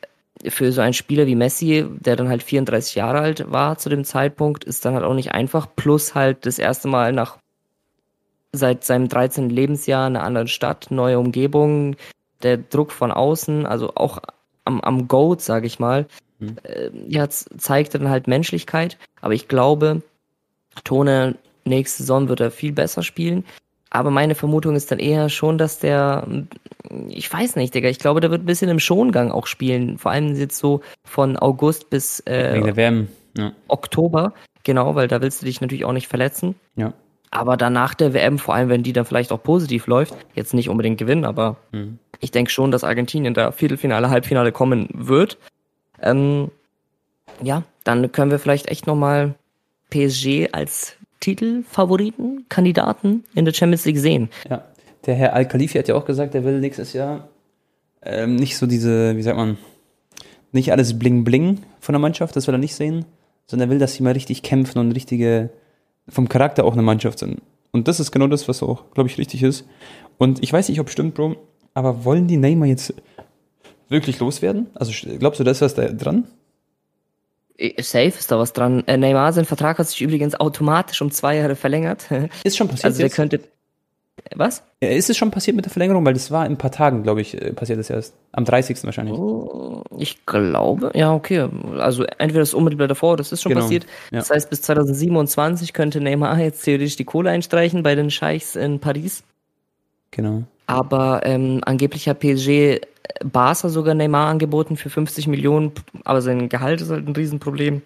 für 0.48 0.72
so 0.72 0.80
einen 0.80 0.92
Spieler 0.92 1.28
wie 1.28 1.36
Messi, 1.36 1.86
der 2.00 2.16
dann 2.16 2.28
halt 2.28 2.42
34 2.42 2.96
Jahre 2.96 3.20
alt 3.20 3.52
war 3.52 3.78
zu 3.78 3.90
dem 3.90 4.02
Zeitpunkt, 4.02 4.64
ist 4.64 4.84
dann 4.84 4.94
halt 4.94 5.04
auch 5.04 5.14
nicht 5.14 5.30
einfach. 5.30 5.68
Plus 5.76 6.16
halt 6.16 6.46
das 6.46 6.58
erste 6.58 6.88
Mal 6.88 7.12
nach 7.12 7.38
seit 8.50 8.82
seinem 8.82 9.08
13. 9.08 9.48
Lebensjahr 9.48 10.08
in 10.08 10.16
einer 10.16 10.26
anderen 10.26 10.48
Stadt, 10.48 10.88
neue 10.90 11.20
Umgebung, 11.20 11.94
der 12.42 12.56
Druck 12.56 12.90
von 12.90 13.12
außen, 13.12 13.66
also 13.66 13.92
auch 13.94 14.18
am, 14.64 14.80
am 14.80 15.06
Goat, 15.06 15.42
sage 15.42 15.68
ich 15.68 15.78
mal, 15.78 16.06
mhm. 16.40 16.56
äh, 16.64 16.90
ja, 17.06 17.28
zeigt 17.28 17.94
dann 17.94 18.08
halt 18.08 18.26
Menschlichkeit. 18.26 18.98
Aber 19.20 19.34
ich 19.34 19.46
glaube, 19.46 20.02
Tone 20.82 21.36
nächste 21.64 22.02
Saison 22.02 22.28
wird 22.28 22.40
er 22.40 22.50
viel 22.50 22.72
besser 22.72 23.02
spielen. 23.02 23.44
Aber 23.90 24.10
meine 24.10 24.34
Vermutung 24.34 24.74
ist 24.74 24.90
dann 24.90 24.98
eher 24.98 25.28
schon, 25.28 25.56
dass 25.56 25.78
der, 25.78 26.26
ich 27.08 27.32
weiß 27.32 27.54
nicht, 27.54 27.74
Digga, 27.74 27.88
ich 27.88 28.00
glaube, 28.00 28.20
der 28.20 28.32
wird 28.32 28.42
ein 28.42 28.46
bisschen 28.46 28.68
im 28.68 28.80
Schongang 28.80 29.30
auch 29.30 29.46
spielen. 29.46 29.98
Vor 29.98 30.10
allem 30.10 30.34
jetzt 30.34 30.58
so 30.58 30.80
von 31.04 31.36
August 31.36 31.90
bis 31.90 32.18
äh, 32.26 32.58
ja. 33.36 33.52
Oktober. 33.68 34.34
Genau, 34.64 34.96
weil 34.96 35.06
da 35.06 35.22
willst 35.22 35.42
du 35.42 35.46
dich 35.46 35.60
natürlich 35.60 35.84
auch 35.84 35.92
nicht 35.92 36.08
verletzen. 36.08 36.56
Ja. 36.74 36.92
Aber 37.30 37.56
danach 37.56 37.94
der 37.94 38.14
WM, 38.14 38.38
vor 38.38 38.54
allem 38.54 38.68
wenn 38.68 38.82
die 38.82 38.92
dann 38.92 39.04
vielleicht 39.04 39.30
auch 39.30 39.42
positiv 39.42 39.86
läuft, 39.86 40.14
jetzt 40.34 40.54
nicht 40.54 40.68
unbedingt 40.68 40.98
gewinnen, 40.98 41.24
aber 41.24 41.56
mhm. 41.72 41.98
ich 42.20 42.30
denke 42.30 42.50
schon, 42.50 42.70
dass 42.70 42.84
Argentinien 42.84 43.34
da 43.34 43.52
Viertelfinale, 43.52 44.08
Halbfinale 44.08 44.52
kommen 44.52 44.88
wird. 44.92 45.38
Ähm, 46.00 46.50
ja, 47.42 47.62
dann 47.82 48.10
können 48.12 48.30
wir 48.30 48.38
vielleicht 48.38 48.68
echt 48.68 48.86
nochmal 48.86 49.34
PSG 49.90 50.48
als 50.52 50.96
Titelfavoriten, 51.24 52.44
Kandidaten 52.50 53.24
in 53.34 53.46
der 53.46 53.54
Champions 53.54 53.86
League 53.86 53.96
sehen. 53.96 54.28
Ja, 54.50 54.62
der 55.06 55.14
Herr 55.14 55.32
Al-Khalifi 55.32 55.78
hat 55.78 55.88
ja 55.88 55.94
auch 55.94 56.04
gesagt, 56.04 56.34
er 56.34 56.44
will 56.44 56.60
nächstes 56.60 56.92
Jahr 56.92 57.28
ähm, 58.02 58.36
nicht 58.36 58.58
so 58.58 58.66
diese, 58.66 59.16
wie 59.16 59.22
sagt 59.22 59.38
man, 59.38 59.56
nicht 60.52 60.70
alles 60.70 60.98
bling-bling 60.98 61.60
von 61.80 61.94
der 61.94 62.00
Mannschaft, 62.00 62.36
das 62.36 62.46
will 62.46 62.54
er 62.54 62.58
nicht 62.58 62.74
sehen, 62.74 63.06
sondern 63.46 63.68
er 63.68 63.72
will, 63.72 63.78
dass 63.78 63.94
sie 63.94 64.02
mal 64.02 64.12
richtig 64.12 64.42
kämpfen 64.42 64.78
und 64.78 64.92
richtige, 64.92 65.48
vom 66.08 66.28
Charakter 66.28 66.66
auch 66.66 66.74
eine 66.74 66.82
Mannschaft 66.82 67.20
sind. 67.20 67.40
Und 67.72 67.88
das 67.88 68.00
ist 68.00 68.12
genau 68.12 68.26
das, 68.26 68.46
was 68.46 68.62
auch, 68.62 68.90
glaube 68.92 69.08
ich, 69.08 69.16
richtig 69.16 69.42
ist. 69.42 69.64
Und 70.18 70.42
ich 70.42 70.52
weiß 70.52 70.68
nicht, 70.68 70.78
ob 70.78 70.90
stimmt, 70.90 71.14
Bro, 71.14 71.36
aber 71.72 72.04
wollen 72.04 72.28
die 72.28 72.36
Neymar 72.36 72.68
jetzt 72.68 72.92
wirklich 73.88 74.18
loswerden? 74.20 74.66
Also 74.74 74.92
glaubst 75.18 75.40
du, 75.40 75.44
da 75.44 75.52
ist 75.52 75.62
was 75.62 75.74
da 75.74 75.86
dran? 75.86 76.24
Äh, 77.56 77.82
safe 77.82 78.08
ist 78.18 78.30
da 78.30 78.38
was 78.38 78.52
dran. 78.52 78.84
Äh, 78.86 78.96
Neymar, 78.96 79.32
sein 79.32 79.44
Vertrag 79.44 79.78
hat 79.78 79.88
sich 79.88 80.02
übrigens 80.02 80.34
automatisch 80.34 81.00
um 81.02 81.10
zwei 81.10 81.36
Jahre 81.36 81.56
verlängert. 81.56 82.06
Ist 82.44 82.56
schon 82.56 82.68
passiert. 82.68 82.86
Also 82.86 82.98
der 82.98 83.06
jetzt? 83.06 83.16
könnte. 83.16 83.40
Was? 84.34 84.62
Ja, 84.80 84.88
ist 84.90 85.10
es 85.10 85.16
schon 85.16 85.30
passiert 85.30 85.56
mit 85.56 85.64
der 85.64 85.72
Verlängerung? 85.72 86.06
Weil 86.06 86.14
das 86.14 86.30
war 86.30 86.46
in 86.46 86.52
ein 86.52 86.56
paar 86.56 86.70
Tagen, 86.70 87.02
glaube 87.02 87.20
ich, 87.20 87.34
äh, 87.34 87.52
passiert 87.52 87.78
das 87.78 87.90
erst. 87.90 88.14
Am 88.32 88.44
30. 88.44 88.82
wahrscheinlich. 88.84 89.18
Oh, 89.18 89.82
ich 89.98 90.24
glaube, 90.24 90.92
ja, 90.94 91.12
okay. 91.12 91.48
Also 91.78 92.04
entweder 92.04 92.40
das 92.40 92.54
unmittelbar 92.54 92.88
davor, 92.88 93.16
das 93.16 93.32
ist 93.32 93.42
schon 93.42 93.50
genau. 93.50 93.62
passiert. 93.62 93.84
Ja. 94.12 94.20
Das 94.20 94.30
heißt, 94.30 94.48
bis 94.48 94.62
2027 94.62 95.72
könnte 95.72 96.00
Neymar 96.00 96.38
jetzt 96.38 96.62
theoretisch 96.64 96.96
die 96.96 97.04
Kohle 97.04 97.30
einstreichen 97.30 97.82
bei 97.82 97.94
den 97.96 98.10
Scheichs 98.10 98.56
in 98.56 98.78
Paris. 98.78 99.24
Genau. 100.10 100.44
Aber 100.66 101.20
ähm, 101.24 101.60
angeblich 101.64 102.08
hat 102.08 102.20
PSG 102.20 102.80
Barca 103.24 103.68
sogar 103.68 103.94
Neymar 103.94 104.28
angeboten 104.28 104.76
für 104.76 104.90
50 104.90 105.26
Millionen, 105.26 105.72
aber 106.04 106.22
sein 106.22 106.48
Gehalt 106.48 106.80
ist 106.80 106.90
halt 106.90 107.06
ein 107.06 107.14
Riesenproblem. 107.14 107.82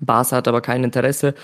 Barca 0.00 0.36
hat 0.36 0.48
aber 0.48 0.60
kein 0.60 0.84
Interesse. 0.84 1.34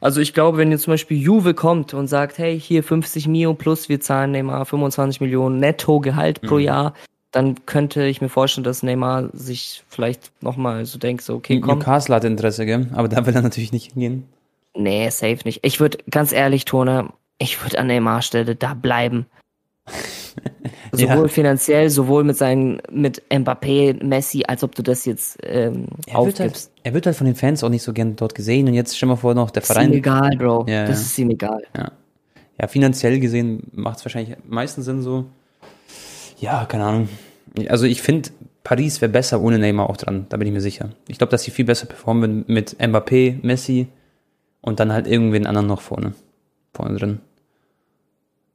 Also 0.00 0.20
ich 0.20 0.32
glaube, 0.32 0.58
wenn 0.58 0.70
jetzt 0.70 0.84
zum 0.84 0.94
Beispiel 0.94 1.18
Juve 1.18 1.54
kommt 1.54 1.92
und 1.92 2.06
sagt, 2.06 2.38
hey, 2.38 2.58
hier 2.58 2.82
50 2.82 3.28
Mio 3.28 3.54
plus, 3.54 3.88
wir 3.88 4.00
zahlen 4.00 4.30
Neymar 4.30 4.64
25 4.64 5.20
Millionen 5.20 5.58
netto 5.58 6.00
Gehalt 6.00 6.40
pro 6.40 6.54
mhm. 6.54 6.60
Jahr, 6.62 6.94
dann 7.32 7.66
könnte 7.66 8.06
ich 8.06 8.20
mir 8.20 8.28
vorstellen, 8.28 8.64
dass 8.64 8.82
Neymar 8.82 9.28
sich 9.32 9.84
vielleicht 9.88 10.32
nochmal 10.42 10.86
so 10.86 10.98
denkt, 10.98 11.22
so, 11.22 11.34
okay, 11.34 11.60
komm. 11.60 11.78
Newcastle 11.78 12.14
hat 12.14 12.24
Interesse, 12.24 12.66
gell? 12.66 12.88
Aber 12.92 13.08
da 13.08 13.26
will 13.26 13.34
er 13.34 13.42
natürlich 13.42 13.72
nicht 13.72 13.92
hingehen. 13.92 14.24
Nee, 14.74 15.08
safe 15.10 15.38
nicht. 15.44 15.60
Ich 15.62 15.80
würde, 15.80 15.98
ganz 16.10 16.32
ehrlich, 16.32 16.64
Tone, 16.64 17.10
ich 17.38 17.62
würde 17.62 17.78
an 17.78 17.86
Neymar 17.86 18.22
Stelle 18.22 18.56
da 18.56 18.74
bleiben. 18.74 19.26
sowohl 20.92 21.26
ja. 21.26 21.28
finanziell, 21.28 21.90
sowohl 21.90 22.24
mit 22.24 22.36
seinen, 22.36 22.80
mit 22.90 23.22
Mbappé, 23.30 24.02
Messi, 24.04 24.44
als 24.46 24.64
ob 24.64 24.74
du 24.74 24.82
das 24.82 25.04
jetzt 25.04 25.38
ähm, 25.42 25.86
er 26.06 26.18
aufgibst. 26.18 26.38
Wird 26.38 26.50
halt, 26.50 26.70
er 26.82 26.94
wird 26.94 27.06
halt 27.06 27.16
von 27.16 27.26
den 27.26 27.36
Fans 27.36 27.62
auch 27.64 27.68
nicht 27.68 27.82
so 27.82 27.92
gern 27.92 28.16
dort 28.16 28.34
gesehen 28.34 28.68
und 28.68 28.74
jetzt 28.74 28.96
stell 28.96 29.08
mal 29.08 29.16
vor, 29.16 29.34
noch 29.34 29.50
der 29.50 29.62
Verein. 29.62 29.86
Ist 29.86 29.92
ihm 29.92 29.98
egal, 29.98 30.30
Bro. 30.36 30.66
Ja, 30.68 30.86
das 30.86 31.00
ja. 31.00 31.06
ist 31.06 31.18
ihm 31.18 31.30
egal. 31.30 31.62
Ja, 31.76 31.92
ja 32.60 32.66
finanziell 32.66 33.20
gesehen 33.20 33.68
macht 33.72 33.98
es 33.98 34.04
wahrscheinlich 34.04 34.36
am 34.36 34.42
meisten 34.48 34.82
Sinn 34.82 35.02
so. 35.02 35.26
Ja, 36.38 36.64
keine 36.64 36.84
Ahnung. 36.84 37.08
Also 37.68 37.86
ich 37.86 38.00
finde, 38.02 38.30
Paris 38.62 39.00
wäre 39.00 39.10
besser 39.10 39.40
ohne 39.40 39.58
Neymar 39.58 39.90
auch 39.90 39.96
dran, 39.96 40.26
da 40.28 40.36
bin 40.36 40.46
ich 40.46 40.54
mir 40.54 40.60
sicher. 40.60 40.90
Ich 41.08 41.18
glaube, 41.18 41.30
dass 41.30 41.42
sie 41.42 41.50
viel 41.50 41.64
besser 41.64 41.86
performen 41.86 42.44
mit 42.46 42.76
Mbappé, 42.78 43.38
Messi 43.42 43.88
und 44.60 44.80
dann 44.80 44.92
halt 44.92 45.06
irgendwen 45.06 45.46
anderen 45.46 45.66
noch 45.66 45.80
vorne. 45.80 46.14
Vorne 46.72 46.96
drin 46.96 47.20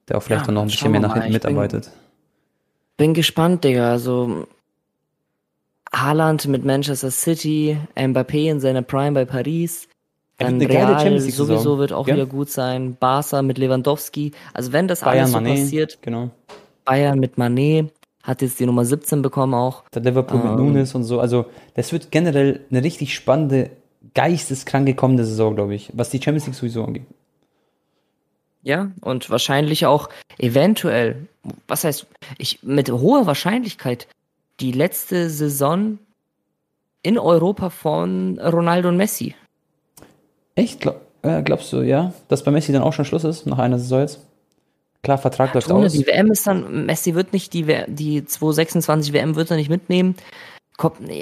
der 0.09 0.17
auch 0.17 0.23
vielleicht 0.23 0.43
ja, 0.43 0.45
dann 0.47 0.55
noch 0.55 0.61
ein 0.63 0.67
bisschen 0.67 0.91
mehr 0.91 1.01
nach 1.01 1.13
hinten 1.13 1.33
mitarbeitet. 1.33 1.85
Bin, 2.97 3.07
bin 3.07 3.13
gespannt, 3.13 3.63
Digga. 3.63 3.91
Also 3.91 4.47
Haaland 5.93 6.47
mit 6.47 6.65
Manchester 6.65 7.11
City, 7.11 7.77
Mbappé 7.95 8.49
in 8.49 8.59
seiner 8.59 8.81
Prime 8.81 9.13
bei 9.13 9.25
Paris. 9.25 9.87
Dann 10.37 10.61
Real 10.61 11.19
sowieso 11.19 11.77
wird 11.77 11.93
auch 11.93 12.07
ja. 12.07 12.15
wieder 12.15 12.25
gut 12.25 12.49
sein. 12.49 12.97
Barca 12.99 13.41
mit 13.41 13.57
Lewandowski. 13.57 14.33
Also 14.53 14.73
wenn 14.73 14.87
das 14.87 15.01
Bayern, 15.01 15.19
alles 15.19 15.31
so 15.31 15.37
Mané, 15.37 15.61
passiert. 15.61 15.99
Genau. 16.01 16.29
Bayern 16.83 17.19
mit 17.19 17.35
Mané 17.35 17.89
hat 18.21 18.41
jetzt 18.41 18.59
die 18.59 18.65
Nummer 18.65 18.83
17 18.83 19.21
bekommen 19.21 19.53
auch. 19.53 19.83
Der 19.93 20.01
Liverpool 20.01 20.41
ähm, 20.41 20.49
mit 20.49 20.59
Nunes 20.59 20.93
und 20.93 21.03
so. 21.03 21.19
Also 21.19 21.45
das 21.75 21.93
wird 21.93 22.11
generell 22.11 22.65
eine 22.69 22.83
richtig 22.83 23.13
spannende, 23.13 23.69
geisteskranke 24.13 24.93
kommende 24.95 25.23
Saison, 25.23 25.55
glaube 25.55 25.75
ich, 25.75 25.91
was 25.93 26.09
die 26.09 26.21
Champions 26.21 26.47
League 26.47 26.55
sowieso 26.55 26.83
angeht. 26.83 27.05
Ja, 28.65 28.91
und 29.01 29.29
wahrscheinlich 29.29 29.85
auch 29.85 30.09
eventuell, 30.39 31.27
was 31.67 31.83
heißt, 31.83 32.07
ich 32.39 32.63
mit 32.63 32.89
hoher 32.89 33.27
Wahrscheinlichkeit 33.27 34.07
die 34.59 34.71
letzte 34.71 35.29
Saison 35.29 35.99
in 37.03 37.19
Europa 37.19 37.69
von 37.69 38.39
Ronaldo 38.39 38.89
und 38.89 38.97
Messi. 38.97 39.35
Echt? 40.55 40.81
Glaub, 40.81 40.99
äh, 41.21 41.43
glaubst 41.43 41.71
du, 41.73 41.81
ja, 41.81 42.11
dass 42.27 42.43
bei 42.43 42.49
Messi 42.49 42.71
dann 42.71 42.81
auch 42.81 42.93
schon 42.93 43.05
Schluss 43.05 43.23
ist, 43.23 43.45
nach 43.45 43.59
einer 43.59 43.77
Saison 43.77 43.99
jetzt? 43.99 44.25
Klar, 45.03 45.19
Vertrag 45.19 45.53
läuft 45.53 45.71
aus. 45.71 45.91
Die 45.93 46.07
WM 46.07 46.31
ist 46.31 46.47
dann, 46.47 46.87
Messi 46.87 47.13
wird 47.13 47.33
nicht 47.33 47.53
die, 47.53 47.65
die 47.85 48.25
226 48.25 49.13
WM 49.13 49.35
wird 49.35 49.51
er 49.51 49.57
nicht 49.57 49.69
mitnehmen. 49.69 50.15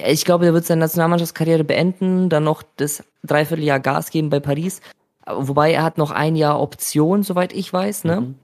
Ich 0.08 0.24
glaube, 0.24 0.46
er 0.46 0.54
wird 0.54 0.66
seine 0.66 0.80
Nationalmannschaftskarriere 0.80 1.66
beenden, 1.66 2.30
dann 2.30 2.46
noch 2.46 2.64
das 2.78 3.04
Dreivierteljahr 3.26 3.82
Gas 3.82 4.12
geben 4.12 4.30
bei 4.30 4.40
Paris 4.40 4.80
Wobei 5.26 5.72
er 5.72 5.84
hat 5.84 5.98
noch 5.98 6.12
ein 6.12 6.36
Jahr 6.36 6.60
Option, 6.60 7.24
soweit 7.24 7.54
ich 7.54 7.72
weiß, 7.72 8.04
ne? 8.04 8.22
Mhm. 8.22 8.36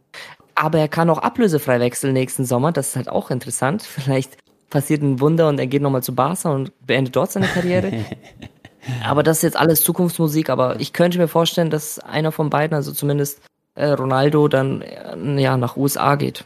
Aber 0.56 0.80
er 0.80 0.88
kann 0.88 1.10
auch 1.10 1.20
ablösefrei 1.20 1.80
wechseln 1.80 2.14
nächsten 2.14 2.46
Sommer. 2.46 2.72
Das 2.72 2.90
ist 2.90 2.96
halt 2.96 3.10
auch 3.10 3.32
interessant. 3.32 3.84
Vielleicht 3.84 4.38
passiert 4.70 5.02
ein 5.02 5.20
Wunder 5.20 5.50
und 5.50 5.60
er 5.60 5.68
geht 5.68 5.82
nochmal 5.82 6.04
zu 6.04 6.14
Barca 6.14 6.52
und 6.52 6.72
beendet 6.86 7.16
dort 7.16 7.32
seine 7.32 7.48
Karriere. 7.48 7.92
aber 9.06 9.24
das 9.24 9.38
ist 9.38 9.44
jetzt 9.44 9.58
alles 9.58 9.84
Zukunftsmusik. 9.84 10.50
Aber 10.50 10.80
ich 10.80 10.94
könnte 10.94 11.18
mir 11.18 11.28
vorstellen, 11.28 11.70
dass 11.70 12.00
einer 12.00 12.32
von 12.32 12.50
beiden, 12.50 12.76
also 12.76 12.92
zumindest 12.92 13.42
äh, 13.76 13.88
Ronaldo, 13.88 14.48
dann 14.48 14.82
äh, 14.82 15.42
ja 15.42 15.58
nach 15.58 15.76
USA 15.78 16.16
geht. 16.16 16.46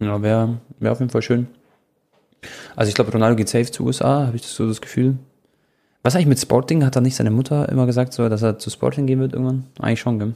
Ja, 0.00 0.20
wäre 0.22 0.58
wär 0.78 0.92
auf 0.92 1.00
jeden 1.00 1.10
Fall 1.10 1.22
schön. 1.22 1.48
Also 2.76 2.88
ich 2.88 2.94
glaube, 2.94 3.12
Ronaldo 3.12 3.36
geht 3.36 3.48
safe 3.48 3.70
zu 3.70 3.84
USA, 3.84 4.26
habe 4.26 4.36
ich 4.36 4.42
so 4.42 4.66
das 4.66 4.80
Gefühl. 4.80 5.16
Was 6.04 6.14
eigentlich 6.14 6.26
mit 6.26 6.38
Sporting? 6.38 6.84
Hat 6.84 6.94
da 6.94 7.00
nicht 7.00 7.16
seine 7.16 7.30
Mutter 7.30 7.68
immer 7.70 7.86
gesagt, 7.86 8.12
so, 8.12 8.28
dass 8.28 8.42
er 8.42 8.58
zu 8.58 8.68
Sporting 8.68 9.06
gehen 9.06 9.20
wird 9.20 9.32
irgendwann? 9.32 9.64
Eigentlich 9.80 10.00
schon, 10.00 10.18
gell? 10.18 10.34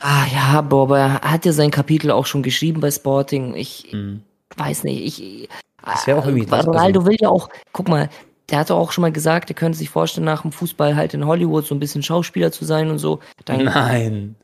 Ah 0.00 0.24
ja, 0.32 0.60
boah, 0.62 0.82
aber 0.84 0.98
er 0.98 1.20
hat 1.20 1.44
ja 1.44 1.52
sein 1.52 1.70
Kapitel 1.70 2.10
auch 2.10 2.24
schon 2.24 2.42
geschrieben 2.42 2.80
bei 2.80 2.90
Sporting. 2.90 3.54
Ich 3.54 3.92
mhm. 3.92 4.22
weiß 4.56 4.84
nicht, 4.84 5.20
ich. 5.20 5.48
Das 5.84 6.06
wäre 6.06 6.18
auch 6.18 6.26
irgendwie. 6.26 6.48
Äh, 6.50 6.60
Ronaldo 6.60 7.00
also. 7.00 7.10
will 7.10 7.16
ja 7.20 7.28
auch, 7.28 7.50
guck 7.72 7.88
mal, 7.88 8.08
der 8.48 8.60
hat 8.60 8.70
doch 8.70 8.78
auch 8.78 8.92
schon 8.92 9.02
mal 9.02 9.12
gesagt, 9.12 9.50
er 9.50 9.54
könnte 9.54 9.76
sich 9.76 9.90
vorstellen, 9.90 10.24
nach 10.24 10.40
dem 10.40 10.52
Fußball 10.52 10.96
halt 10.96 11.12
in 11.12 11.26
Hollywood 11.26 11.66
so 11.66 11.74
ein 11.74 11.80
bisschen 11.80 12.02
Schauspieler 12.02 12.50
zu 12.50 12.64
sein 12.64 12.90
und 12.90 12.98
so. 12.98 13.20
Dann, 13.44 13.64
Nein. 13.64 14.36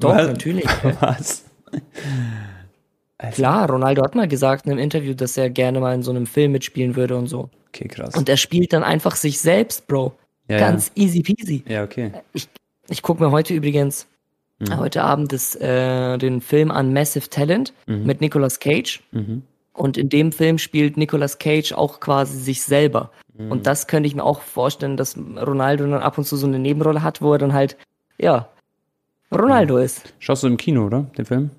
Doch, 0.00 0.16
Was? 0.16 0.26
natürlich. 0.26 0.66
Was? 1.00 1.44
Also. 3.22 3.36
Klar, 3.36 3.70
Ronaldo 3.70 4.02
hat 4.02 4.16
mal 4.16 4.26
gesagt 4.26 4.66
in 4.66 4.72
einem 4.72 4.80
Interview, 4.80 5.14
dass 5.14 5.36
er 5.36 5.48
gerne 5.48 5.78
mal 5.78 5.94
in 5.94 6.02
so 6.02 6.10
einem 6.10 6.26
Film 6.26 6.52
mitspielen 6.52 6.96
würde 6.96 7.16
und 7.16 7.28
so. 7.28 7.50
Okay, 7.68 7.86
krass. 7.86 8.16
Und 8.16 8.28
er 8.28 8.36
spielt 8.36 8.72
dann 8.72 8.82
einfach 8.82 9.14
sich 9.14 9.40
selbst, 9.40 9.86
Bro. 9.86 10.14
Ja, 10.48 10.58
Ganz 10.58 10.90
ja. 10.96 11.04
easy 11.04 11.22
peasy. 11.22 11.62
Ja, 11.68 11.84
okay. 11.84 12.10
Ich, 12.32 12.48
ich 12.88 13.00
gucke 13.00 13.22
mir 13.22 13.30
heute 13.30 13.54
übrigens, 13.54 14.08
mhm. 14.58 14.76
heute 14.76 15.02
Abend 15.02 15.32
das, 15.32 15.54
äh, 15.54 16.18
den 16.18 16.40
Film 16.40 16.72
an 16.72 16.92
Massive 16.92 17.30
Talent 17.30 17.72
mhm. 17.86 18.04
mit 18.04 18.20
Nicolas 18.20 18.58
Cage. 18.58 19.02
Mhm. 19.12 19.42
Und 19.72 19.96
in 19.96 20.08
dem 20.08 20.32
Film 20.32 20.58
spielt 20.58 20.96
Nicolas 20.96 21.38
Cage 21.38 21.72
auch 21.72 22.00
quasi 22.00 22.38
sich 22.38 22.62
selber. 22.62 23.12
Mhm. 23.34 23.52
Und 23.52 23.66
das 23.68 23.86
könnte 23.86 24.08
ich 24.08 24.16
mir 24.16 24.24
auch 24.24 24.42
vorstellen, 24.42 24.96
dass 24.96 25.16
Ronaldo 25.16 25.86
dann 25.86 26.02
ab 26.02 26.18
und 26.18 26.24
zu 26.24 26.36
so 26.36 26.48
eine 26.48 26.58
Nebenrolle 26.58 27.02
hat, 27.02 27.22
wo 27.22 27.32
er 27.32 27.38
dann 27.38 27.52
halt, 27.52 27.76
ja, 28.18 28.48
Ronaldo 29.30 29.76
mhm. 29.76 29.84
ist. 29.84 30.12
Schaust 30.18 30.42
du 30.42 30.48
im 30.48 30.56
Kino, 30.56 30.86
oder? 30.86 31.06
Den 31.16 31.24
Film? 31.24 31.50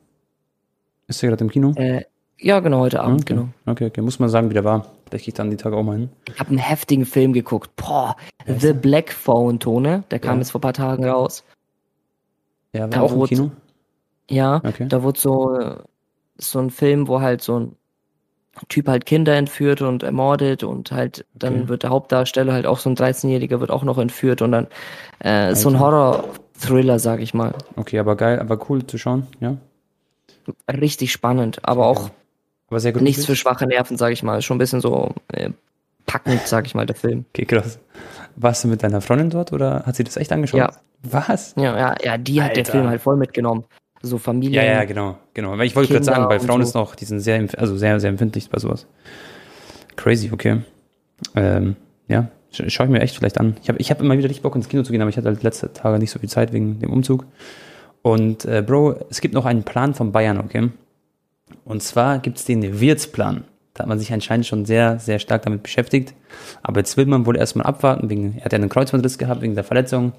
Ist 1.14 1.22
der 1.22 1.30
gerade 1.30 1.44
im 1.44 1.52
Kino? 1.52 1.74
Äh, 1.76 2.06
ja, 2.40 2.60
genau, 2.60 2.80
heute 2.80 3.02
Abend, 3.02 3.22
okay. 3.22 3.36
genau. 3.36 3.50
Okay, 3.68 3.86
okay. 3.86 4.02
Muss 4.02 4.18
man 4.18 4.30
sagen, 4.30 4.50
wie 4.50 4.56
der 4.56 4.64
war. 4.64 4.88
Vielleicht 5.08 5.26
gehe 5.26 5.32
ich 5.32 5.36
dann 5.36 5.52
die 5.52 5.58
Tage 5.58 5.78
auch 5.78 5.84
mal 5.84 5.96
hin. 5.96 6.10
Ich 6.28 6.40
habe 6.40 6.50
einen 6.50 6.58
heftigen 6.58 7.06
Film 7.06 7.34
geguckt. 7.34 7.70
Boah, 7.76 8.16
ja, 8.48 8.56
The 8.58 8.74
Black 8.74 9.12
Phone, 9.12 9.60
Tone. 9.60 10.06
Der 10.10 10.18
kam 10.18 10.38
ja. 10.38 10.40
jetzt 10.40 10.50
vor 10.50 10.58
ein 10.58 10.64
paar 10.64 10.74
Tagen 10.74 11.06
raus. 11.06 11.44
Ja, 12.74 12.82
war 12.82 12.88
da 12.88 13.02
auch 13.02 13.12
wurde, 13.12 13.36
im 13.36 13.38
Kino? 13.38 13.52
Ja, 14.28 14.56
okay. 14.66 14.88
da 14.90 15.04
wurde 15.04 15.20
so, 15.20 15.56
so 16.38 16.60
ein 16.60 16.72
Film, 16.72 17.08
wo 17.08 17.22
halt 17.22 17.44
so 17.44 17.60
ein 17.60 17.76
Typ 18.70 18.88
halt 18.88 19.06
Kinder 19.06 19.36
entführt 19.36 19.84
und 19.84 20.02
ermordet 20.02 20.64
und 20.64 20.92
halt 20.92 21.28
dann 21.36 21.54
okay. 21.54 21.68
wird 21.68 21.84
der 21.84 21.92
Hauptdarsteller 21.92 22.54
halt 22.54 22.66
auch 22.66 22.80
so 22.80 22.90
ein 22.90 22.96
13-Jähriger 22.96 23.60
wird 23.60 23.70
auch 23.70 23.84
noch 23.84 24.00
entführt 24.00 24.42
und 24.42 24.52
dann 24.52 24.68
äh, 25.20 25.54
so 25.54 25.70
ein 25.70 25.80
Horror-Thriller, 25.80 26.98
sag 26.98 27.20
ich 27.20 27.36
mal. 27.36 27.54
Okay, 27.76 28.00
aber 28.00 28.16
geil, 28.16 28.40
aber 28.40 28.60
cool 28.68 28.84
zu 28.88 28.98
schauen, 28.98 29.28
ja 29.40 29.58
richtig 30.70 31.12
spannend, 31.12 31.60
aber 31.64 31.86
auch 31.86 32.10
aber 32.70 33.02
nichts 33.02 33.26
für 33.26 33.36
schwache 33.36 33.68
Nerven, 33.68 33.98
sage 33.98 34.14
ich 34.14 34.24
mal. 34.24 34.42
Schon 34.42 34.56
ein 34.56 34.60
bisschen 34.60 34.82
so 34.82 35.14
äh, 35.32 35.52
packend, 36.06 36.42
sage 36.48 36.68
ich 36.68 36.76
mal, 36.76 36.86
der 36.86 36.96
Film. 36.96 37.26
Okay, 37.30 37.46
krass. 37.46 37.80
Warst 38.36 38.64
du 38.64 38.68
mit 38.68 38.82
deiner 38.84 39.02
Freundin 39.02 39.30
dort 39.30 39.54
oder 39.54 39.84
hat 39.86 39.96
sie 39.96 40.04
das 40.04 40.18
echt 40.18 40.32
angeschaut? 40.32 40.60
Ja. 40.60 40.72
Was? 41.04 41.54
Ja, 41.58 41.78
ja, 41.78 41.96
ja, 42.02 42.18
die 42.18 42.40
Alter. 42.40 42.50
hat 42.50 42.58
der 42.58 42.66
Film 42.66 42.88
halt 42.88 43.02
voll 43.02 43.18
mitgenommen. 43.18 43.66
So 44.02 44.18
Familie. 44.18 44.62
Ja, 44.62 44.74
ja, 44.74 44.84
genau, 44.86 45.18
genau. 45.34 45.58
Ich 45.60 45.76
wollte 45.76 45.94
gerade 45.94 46.06
sagen, 46.06 46.28
bei 46.28 46.40
Frauen 46.40 46.62
so. 46.62 46.68
ist 46.68 46.74
noch, 46.76 46.96
die 46.96 47.06
sind 47.06 47.20
sehr, 47.20 47.48
also 47.58 47.78
sehr, 47.78 48.00
sehr 48.00 48.10
empfindlich 48.10 48.50
bei 48.50 48.60
sowas. 48.60 48.88
Crazy, 49.96 50.32
okay. 50.34 50.62
Ähm, 51.36 51.76
ja, 52.08 52.28
schaue 52.52 52.88
ich 52.88 52.92
mir 52.92 53.02
echt 53.02 53.16
vielleicht 53.16 53.40
an. 53.40 53.56
Ich 53.62 53.70
habe 53.70 53.80
ich 53.80 53.92
hab 53.92 54.02
immer 54.02 54.18
wieder 54.18 54.28
richtig 54.28 54.44
Bock 54.44 54.56
ins 54.56 54.68
Kino 54.68 54.84
zu 54.84 54.92
gehen, 54.92 55.02
aber 55.02 55.10
ich 55.10 55.18
hatte 55.18 55.28
halt 55.28 55.44
letzte 55.44 55.72
Tage 55.72 56.00
nicht 56.00 56.12
so 56.12 56.20
viel 56.20 56.30
Zeit 56.30 56.52
wegen 56.52 56.80
dem 56.80 56.92
Umzug. 56.92 57.26
Und 58.04 58.46
äh, 58.46 58.62
Bro, 58.62 59.08
es 59.10 59.22
gibt 59.22 59.34
noch 59.34 59.46
einen 59.46 59.64
Plan 59.64 59.96
von 59.96 60.12
Bayern, 60.12 60.40
okay? 60.40 60.70
Und 61.66 61.82
zwar 61.82 62.20
gibt 62.20 62.38
es 62.38 62.46
den 62.46 62.80
Wirtsplan. 62.80 63.46
Da 63.74 63.84
hat 63.84 63.90
man 63.90 63.98
sich 63.98 64.14
anscheinend 64.14 64.46
schon 64.46 64.66
sehr, 64.66 65.00
sehr 65.00 65.18
stark 65.18 65.44
damit 65.44 65.64
beschäftigt. 65.64 66.14
Aber 66.62 66.80
jetzt 66.80 66.96
will 66.98 67.08
man 67.08 67.26
wohl 67.26 67.38
erstmal 67.38 67.66
abwarten, 67.66 68.10
wegen, 68.10 68.38
er 68.38 68.46
hat 68.46 68.54
ja 68.54 68.60
einen 68.60 68.70
Kreuzbandriss 68.70 69.18
gehabt 69.18 69.42
wegen 69.42 69.56
der 69.56 69.64
Verletzung. 69.64 70.12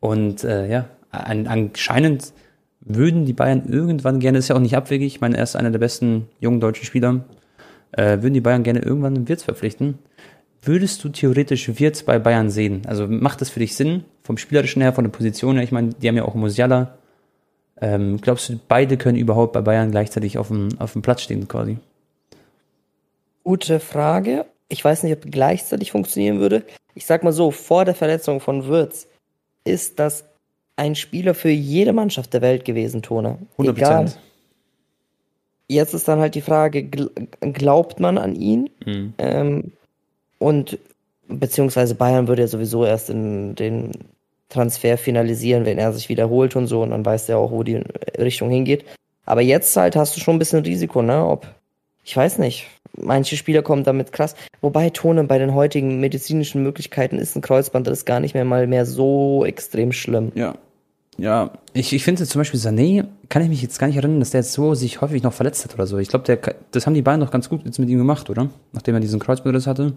Und 0.00 0.42
äh, 0.42 0.68
ja, 0.68 0.86
an, 1.10 1.46
anscheinend 1.46 2.32
würden 2.80 3.26
die 3.26 3.32
Bayern 3.34 3.64
irgendwann 3.68 4.20
gerne, 4.20 4.38
ist 4.38 4.48
ja 4.48 4.56
auch 4.56 4.60
nicht 4.60 4.76
abwegig, 4.76 5.14
ich 5.14 5.20
meine, 5.20 5.36
er 5.36 5.42
ist 5.42 5.56
einer 5.56 5.70
der 5.70 5.78
besten 5.78 6.28
jungen 6.40 6.60
deutschen 6.60 6.86
Spieler, 6.86 7.24
äh, 7.92 8.22
würden 8.22 8.34
die 8.34 8.40
Bayern 8.40 8.62
gerne 8.62 8.80
irgendwann 8.80 9.14
einen 9.14 9.28
Wirtz 9.28 9.42
verpflichten. 9.42 9.98
Würdest 10.62 11.04
du 11.04 11.08
theoretisch 11.08 11.78
Wirtz 11.78 12.02
bei 12.02 12.18
Bayern 12.18 12.50
sehen? 12.50 12.82
Also 12.86 13.06
macht 13.06 13.40
das 13.40 13.50
für 13.50 13.60
dich 13.60 13.76
Sinn, 13.76 14.04
vom 14.22 14.38
Spielerischen 14.38 14.82
her, 14.82 14.92
von 14.92 15.04
der 15.04 15.10
Position 15.10 15.54
her? 15.54 15.64
Ich 15.64 15.72
meine, 15.72 15.90
die 15.90 16.08
haben 16.08 16.16
ja 16.16 16.24
auch 16.24 16.34
Musiala. 16.34 16.97
Ähm, 17.80 18.20
glaubst 18.20 18.48
du, 18.48 18.58
beide 18.68 18.96
können 18.96 19.18
überhaupt 19.18 19.52
bei 19.52 19.60
Bayern 19.60 19.90
gleichzeitig 19.90 20.38
auf 20.38 20.48
dem, 20.48 20.68
auf 20.78 20.92
dem 20.92 21.02
Platz 21.02 21.22
stehen 21.22 21.48
quasi? 21.48 21.78
Gute 23.44 23.80
Frage. 23.80 24.46
Ich 24.68 24.84
weiß 24.84 25.02
nicht, 25.02 25.12
ob 25.12 25.30
gleichzeitig 25.30 25.92
funktionieren 25.92 26.40
würde. 26.40 26.64
Ich 26.94 27.06
sag 27.06 27.24
mal 27.24 27.32
so, 27.32 27.50
vor 27.50 27.84
der 27.84 27.94
Verletzung 27.94 28.40
von 28.40 28.66
Wirtz 28.66 29.06
ist 29.64 29.98
das 29.98 30.24
ein 30.76 30.94
Spieler 30.94 31.34
für 31.34 31.50
jede 31.50 31.92
Mannschaft 31.92 32.32
der 32.34 32.42
Welt 32.42 32.64
gewesen, 32.64 33.02
Tone. 33.02 33.38
100%. 33.58 33.70
Egal. 33.70 34.12
Jetzt 35.68 35.94
ist 35.94 36.08
dann 36.08 36.20
halt 36.20 36.34
die 36.34 36.40
Frage, 36.40 36.84
glaubt 36.84 38.00
man 38.00 38.16
an 38.16 38.34
ihn? 38.34 38.70
Mhm. 38.86 39.14
Ähm, 39.18 39.72
und 40.38 40.78
beziehungsweise 41.26 41.94
Bayern 41.94 42.28
würde 42.28 42.42
ja 42.42 42.48
sowieso 42.48 42.84
erst 42.84 43.10
in 43.10 43.54
den 43.54 43.92
Transfer 44.48 44.96
finalisieren, 44.96 45.66
wenn 45.66 45.78
er 45.78 45.92
sich 45.92 46.08
wiederholt 46.08 46.56
und 46.56 46.66
so, 46.66 46.82
und 46.82 46.90
dann 46.90 47.04
weiß 47.04 47.28
er 47.28 47.38
auch, 47.38 47.50
wo 47.50 47.62
die 47.62 47.82
Richtung 48.18 48.50
hingeht. 48.50 48.84
Aber 49.26 49.42
jetzt 49.42 49.76
halt 49.76 49.94
hast 49.94 50.16
du 50.16 50.20
schon 50.20 50.36
ein 50.36 50.38
bisschen 50.38 50.64
Risiko, 50.64 51.02
ne? 51.02 51.26
Ob, 51.26 51.46
ich 52.02 52.16
weiß 52.16 52.38
nicht, 52.38 52.66
manche 52.96 53.36
Spieler 53.36 53.62
kommen 53.62 53.84
damit 53.84 54.12
krass. 54.12 54.34
Wobei 54.60 54.90
Tone 54.90 55.24
bei 55.24 55.38
den 55.38 55.54
heutigen 55.54 56.00
medizinischen 56.00 56.62
Möglichkeiten 56.62 57.18
ist 57.18 57.36
ein 57.36 57.42
Kreuzband, 57.42 57.86
das 57.86 57.98
ist 57.98 58.04
gar 58.06 58.20
nicht 58.20 58.34
mehr 58.34 58.44
mal 58.44 58.66
mehr 58.66 58.86
so 58.86 59.44
extrem 59.44 59.92
schlimm. 59.92 60.32
Ja. 60.34 60.54
Ja, 61.20 61.50
ich, 61.72 61.92
ich 61.92 62.04
finde 62.04 62.24
zum 62.24 62.38
Beispiel 62.38 62.60
Sané, 62.60 63.04
kann 63.28 63.42
ich 63.42 63.48
mich 63.48 63.60
jetzt 63.60 63.80
gar 63.80 63.88
nicht 63.88 63.96
erinnern, 63.96 64.20
dass 64.20 64.30
der 64.30 64.42
jetzt 64.42 64.52
so 64.52 64.74
sich 64.74 65.00
häufig 65.00 65.24
noch 65.24 65.32
verletzt 65.32 65.64
hat 65.64 65.74
oder 65.74 65.84
so. 65.84 65.98
Ich 65.98 66.08
glaube, 66.08 66.38
das 66.70 66.86
haben 66.86 66.94
die 66.94 67.02
beiden 67.02 67.20
doch 67.20 67.32
ganz 67.32 67.48
gut 67.48 67.64
jetzt 67.64 67.80
mit 67.80 67.88
ihm 67.88 67.98
gemacht, 67.98 68.30
oder? 68.30 68.48
Nachdem 68.72 68.94
er 68.94 69.00
diesen 69.00 69.18
Kreuzbandriss 69.18 69.66
hatte. 69.66 69.94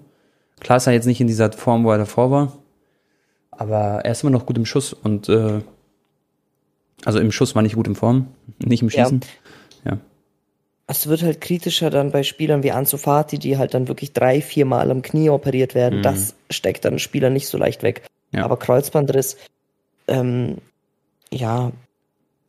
Klar 0.59 0.77
ist 0.77 0.87
er 0.87 0.93
jetzt 0.93 1.05
nicht 1.05 1.21
in 1.21 1.27
dieser 1.27 1.51
Form, 1.51 1.83
wo 1.83 1.91
er 1.91 1.99
davor 1.99 2.31
war. 2.31 2.53
Aber 3.61 4.03
er 4.03 4.11
ist 4.11 4.23
immer 4.23 4.31
noch 4.31 4.47
gut 4.47 4.57
im 4.57 4.65
Schuss 4.65 4.91
und 4.91 5.29
äh, 5.29 5.61
also 7.05 7.19
im 7.19 7.31
Schuss 7.31 7.53
war 7.53 7.61
nicht 7.61 7.75
gut 7.75 7.85
in 7.85 7.93
Form, 7.93 8.29
nicht 8.57 8.81
im 8.81 8.89
Schießen. 8.89 9.21
Ja. 9.85 9.91
ja. 9.91 9.97
Es 10.87 11.05
wird 11.05 11.21
halt 11.21 11.41
kritischer 11.41 11.91
dann 11.91 12.09
bei 12.09 12.23
Spielern 12.23 12.63
wie 12.63 12.71
Ansu 12.71 12.97
Fati, 12.97 13.37
die 13.37 13.59
halt 13.59 13.75
dann 13.75 13.87
wirklich 13.87 14.13
drei, 14.13 14.41
vier 14.41 14.65
Mal 14.65 14.89
am 14.89 15.03
Knie 15.03 15.29
operiert 15.29 15.75
werden. 15.75 15.99
Mhm. 15.99 16.01
Das 16.01 16.33
steckt 16.49 16.85
dann 16.85 16.97
Spieler 16.97 17.29
nicht 17.29 17.49
so 17.49 17.59
leicht 17.59 17.83
weg. 17.83 18.01
Ja. 18.31 18.45
Aber 18.45 18.57
Kreuzbandriss, 18.57 19.37
ähm, 20.07 20.57
ja, 21.31 21.71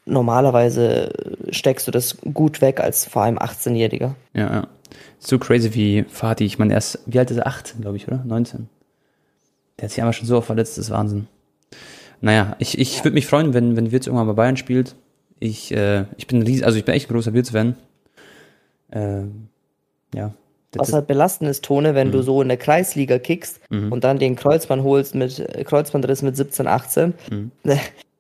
normalerweise 0.06 1.12
steckst 1.50 1.86
du 1.86 1.90
das 1.90 2.16
gut 2.32 2.62
weg 2.62 2.80
als 2.80 3.04
vor 3.04 3.24
allem 3.24 3.36
18-Jähriger. 3.36 4.14
Ja, 4.32 4.50
ja. 4.50 4.68
So 5.18 5.38
crazy 5.38 5.74
wie 5.74 6.04
Fatih. 6.08 6.46
Ich 6.46 6.58
meine, 6.58 6.72
er 6.72 6.78
ist, 6.78 7.00
wie 7.04 7.18
alt 7.18 7.30
ist 7.30 7.36
er? 7.36 7.46
18, 7.46 7.82
glaube 7.82 7.98
ich, 7.98 8.08
oder? 8.08 8.24
19. 8.24 8.70
Der 9.78 9.84
hat 9.84 9.90
sich 9.90 10.00
einmal 10.00 10.12
schon 10.12 10.26
so 10.26 10.40
verletzt, 10.40 10.78
das 10.78 10.86
ist 10.86 10.90
Wahnsinn. 10.90 11.26
Naja, 12.20 12.56
ich, 12.58 12.78
ich 12.78 13.02
würde 13.04 13.14
mich 13.14 13.26
freuen, 13.26 13.52
wenn, 13.52 13.76
wenn 13.76 13.90
Wirtz 13.90 14.06
irgendwann 14.06 14.28
bei 14.28 14.34
Bayern 14.34 14.56
spielt. 14.56 14.94
Ich, 15.40 15.74
äh, 15.74 16.04
ich 16.16 16.28
bin 16.28 16.42
riesig, 16.42 16.64
also 16.64 16.78
ich 16.78 16.84
bin 16.84 16.94
echt 16.94 17.10
ein 17.10 17.14
großer 17.14 17.34
Wirtz-Fan. 17.34 17.74
Äh, 18.90 19.22
ja. 20.14 20.32
Was 20.74 20.92
halt 20.92 21.06
belastend 21.06 21.50
ist, 21.50 21.64
Tone, 21.64 21.94
wenn 21.94 22.08
mhm. 22.08 22.12
du 22.12 22.22
so 22.22 22.40
in 22.40 22.48
der 22.48 22.56
Kreisliga 22.56 23.18
kickst 23.18 23.60
mhm. 23.70 23.92
und 23.92 24.04
dann 24.04 24.18
den 24.18 24.36
Kreuzband 24.36 24.84
holst 24.84 25.14
mit 25.14 25.44
Kreuzbandriss 25.66 26.22
mit 26.22 26.36
17, 26.36 26.66
18, 26.66 27.14
mhm. 27.30 27.50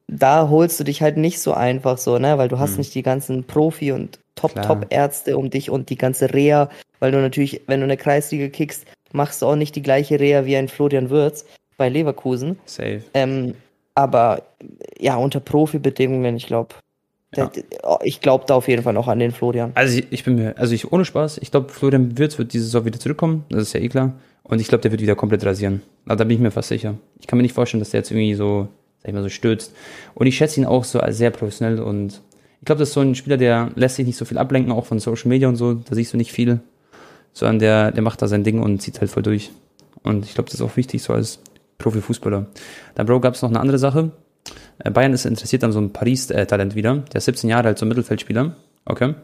da 0.08 0.48
holst 0.48 0.78
du 0.80 0.84
dich 0.84 1.00
halt 1.00 1.16
nicht 1.16 1.40
so 1.40 1.54
einfach 1.54 1.96
so, 1.96 2.18
ne? 2.18 2.36
Weil 2.36 2.48
du 2.48 2.58
hast 2.58 2.72
mhm. 2.72 2.78
nicht 2.78 2.94
die 2.94 3.02
ganzen 3.02 3.44
Profi- 3.44 3.92
und 3.92 4.18
Top-Top-Ärzte 4.34 5.38
um 5.38 5.48
dich 5.48 5.70
und 5.70 5.88
die 5.88 5.96
ganze 5.96 6.34
Reha, 6.34 6.68
weil 6.98 7.12
du 7.12 7.20
natürlich, 7.20 7.62
wenn 7.66 7.80
du 7.80 7.84
in 7.84 7.88
der 7.88 7.98
Kreisliga 7.98 8.48
kickst, 8.48 8.84
machst 9.12 9.42
du 9.42 9.46
auch 9.46 9.56
nicht 9.56 9.76
die 9.76 9.82
gleiche 9.82 10.18
Reha 10.18 10.44
wie 10.44 10.56
ein 10.56 10.68
Florian 10.68 11.10
Würz 11.10 11.44
bei 11.76 11.88
Leverkusen. 11.88 12.58
Safe. 12.64 13.02
Ähm, 13.14 13.54
aber 13.94 14.42
ja, 14.98 15.16
unter 15.16 15.40
Profi-Bedingungen, 15.40 16.36
ich 16.36 16.46
glaube, 16.46 16.74
ja. 17.34 17.50
ich 18.02 18.20
glaube 18.20 18.44
da 18.46 18.54
auf 18.54 18.68
jeden 18.68 18.82
Fall 18.82 18.92
noch 18.92 19.08
an 19.08 19.18
den 19.18 19.32
Florian. 19.32 19.72
Also 19.74 19.98
ich, 19.98 20.06
ich 20.10 20.24
bin 20.24 20.36
mir, 20.36 20.56
also 20.58 20.74
ich 20.74 20.92
ohne 20.92 21.04
Spaß, 21.04 21.38
ich 21.38 21.50
glaube, 21.50 21.70
Florian 21.70 22.18
Würz 22.18 22.38
wird 22.38 22.52
diese 22.52 22.64
Saison 22.64 22.84
wieder 22.84 23.00
zurückkommen, 23.00 23.44
das 23.48 23.62
ist 23.62 23.72
ja 23.72 23.80
eh 23.80 23.88
klar. 23.88 24.14
Und 24.44 24.60
ich 24.60 24.68
glaube, 24.68 24.82
der 24.82 24.90
wird 24.90 25.00
wieder 25.00 25.14
komplett 25.14 25.44
rasieren. 25.44 25.82
Also 26.04 26.18
da 26.18 26.24
bin 26.24 26.36
ich 26.36 26.42
mir 26.42 26.50
fast 26.50 26.68
sicher. 26.68 26.96
Ich 27.20 27.26
kann 27.26 27.36
mir 27.36 27.42
nicht 27.42 27.54
vorstellen, 27.54 27.80
dass 27.80 27.90
der 27.90 28.00
jetzt 28.00 28.10
irgendwie 28.10 28.34
so, 28.34 28.68
sag 28.98 29.08
ich 29.08 29.14
mal, 29.14 29.22
so 29.22 29.28
stürzt. 29.28 29.74
Und 30.14 30.26
ich 30.26 30.36
schätze 30.36 30.60
ihn 30.60 30.66
auch 30.66 30.84
so 30.84 31.00
als 31.00 31.16
sehr 31.16 31.30
professionell 31.30 31.80
und 31.80 32.20
ich 32.60 32.66
glaube, 32.66 32.78
das 32.78 32.90
ist 32.90 32.94
so 32.94 33.00
ein 33.00 33.14
Spieler, 33.14 33.38
der 33.38 33.70
lässt 33.74 33.96
sich 33.96 34.06
nicht 34.06 34.16
so 34.16 34.24
viel 34.24 34.38
ablenken, 34.38 34.72
auch 34.72 34.86
von 34.86 35.00
Social 35.00 35.28
Media 35.28 35.48
und 35.48 35.56
so, 35.56 35.74
da 35.74 35.94
siehst 35.96 36.12
du 36.12 36.16
nicht 36.16 36.30
viel 36.30 36.60
sondern 37.32 37.58
der, 37.58 37.92
der 37.92 38.02
macht 38.02 38.22
da 38.22 38.28
sein 38.28 38.44
Ding 38.44 38.60
und 38.60 38.80
zieht 38.80 39.00
halt 39.00 39.10
voll 39.10 39.22
durch. 39.22 39.50
Und 40.02 40.24
ich 40.24 40.34
glaube, 40.34 40.50
das 40.50 40.54
ist 40.54 40.62
auch 40.62 40.76
wichtig, 40.76 41.02
so 41.02 41.12
als 41.12 41.40
Profifußballer. 41.78 42.46
Dann, 42.94 43.06
Bro, 43.06 43.20
gab 43.20 43.34
es 43.34 43.42
noch 43.42 43.50
eine 43.50 43.60
andere 43.60 43.78
Sache. 43.78 44.10
Äh, 44.78 44.90
Bayern 44.90 45.12
ist 45.12 45.26
interessiert 45.26 45.64
an 45.64 45.72
so 45.72 45.78
einem 45.78 45.90
Paris-Talent 45.92 46.74
wieder. 46.74 46.96
Der 47.12 47.18
ist 47.18 47.24
17 47.26 47.50
Jahre 47.50 47.68
alt, 47.68 47.78
so 47.78 47.86
ein 47.86 47.88
Mittelfeldspieler. 47.88 48.56
Okay. 48.84 49.14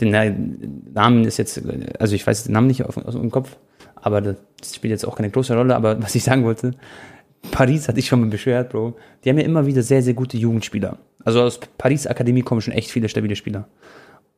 Den 0.00 0.92
Namen 0.94 1.24
ist 1.24 1.36
jetzt, 1.36 1.60
also 1.98 2.14
ich 2.14 2.26
weiß 2.26 2.44
den 2.44 2.52
Namen 2.54 2.68
nicht 2.68 2.86
aus, 2.86 2.96
aus 2.96 3.14
dem 3.14 3.30
Kopf, 3.30 3.56
aber 3.96 4.22
das 4.22 4.36
spielt 4.74 4.92
jetzt 4.92 5.06
auch 5.06 5.16
keine 5.16 5.28
große 5.28 5.54
Rolle. 5.54 5.76
Aber 5.76 6.02
was 6.02 6.14
ich 6.14 6.24
sagen 6.24 6.44
wollte, 6.44 6.72
Paris 7.50 7.88
hatte 7.88 7.98
ich 7.98 8.06
schon 8.06 8.20
mal 8.20 8.30
beschwert, 8.30 8.70
Bro. 8.70 8.96
Die 9.22 9.28
haben 9.28 9.38
ja 9.38 9.44
immer 9.44 9.66
wieder 9.66 9.82
sehr, 9.82 10.02
sehr 10.02 10.14
gute 10.14 10.38
Jugendspieler. 10.38 10.98
Also 11.24 11.42
aus 11.42 11.60
Paris 11.76 12.06
Akademie 12.06 12.42
kommen 12.42 12.62
schon 12.62 12.72
echt 12.72 12.90
viele 12.90 13.08
stabile 13.08 13.36
Spieler. 13.36 13.68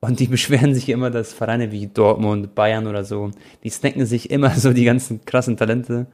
Und 0.04 0.18
die 0.20 0.26
beschweren 0.36 0.74
sich 0.74 0.88
immer, 0.88 1.10
dass 1.10 1.32
Vereine 1.32 1.70
wie 1.72 1.86
Dortmund, 1.86 2.54
Bayern 2.54 2.86
oder 2.86 3.04
so, 3.04 3.30
die 3.64 3.70
snacken 3.70 4.04
sich 4.04 4.30
immer 4.30 4.50
so 4.50 4.72
die 4.72 4.84
ganzen 4.84 5.24
krassen 5.24 5.56
Talente. 5.56 6.06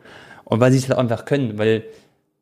Und 0.44 0.60
weil 0.60 0.70
sie 0.70 0.78
es 0.78 0.88
halt 0.88 0.98
einfach 0.98 1.24
können, 1.24 1.58
weil 1.58 1.84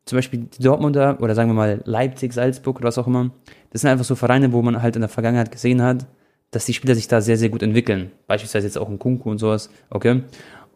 zum 0.05 0.17
Beispiel 0.17 0.41
die 0.41 0.63
Dortmunder 0.63 1.17
oder 1.21 1.35
sagen 1.35 1.49
wir 1.49 1.55
mal 1.55 1.81
Leipzig, 1.85 2.33
Salzburg 2.33 2.77
oder 2.77 2.87
was 2.87 2.97
auch 2.97 3.07
immer, 3.07 3.31
das 3.71 3.81
sind 3.81 3.89
einfach 3.89 4.05
so 4.05 4.15
Vereine, 4.15 4.53
wo 4.53 4.61
man 4.61 4.81
halt 4.81 4.95
in 4.95 5.01
der 5.01 5.09
Vergangenheit 5.09 5.51
gesehen 5.51 5.81
hat, 5.81 6.05
dass 6.51 6.65
die 6.65 6.73
Spieler 6.73 6.95
sich 6.95 7.07
da 7.07 7.19
sehr, 7.19 7.37
sehr 7.37 7.49
gut 7.49 7.61
entwickeln. 7.61 8.11
Beispielsweise 8.27 8.67
jetzt 8.67 8.77
auch 8.77 8.89
ein 8.89 8.99
Kunku 8.99 9.29
und 9.29 9.37
sowas, 9.37 9.69
okay? 9.89 10.23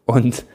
Und 0.05 0.45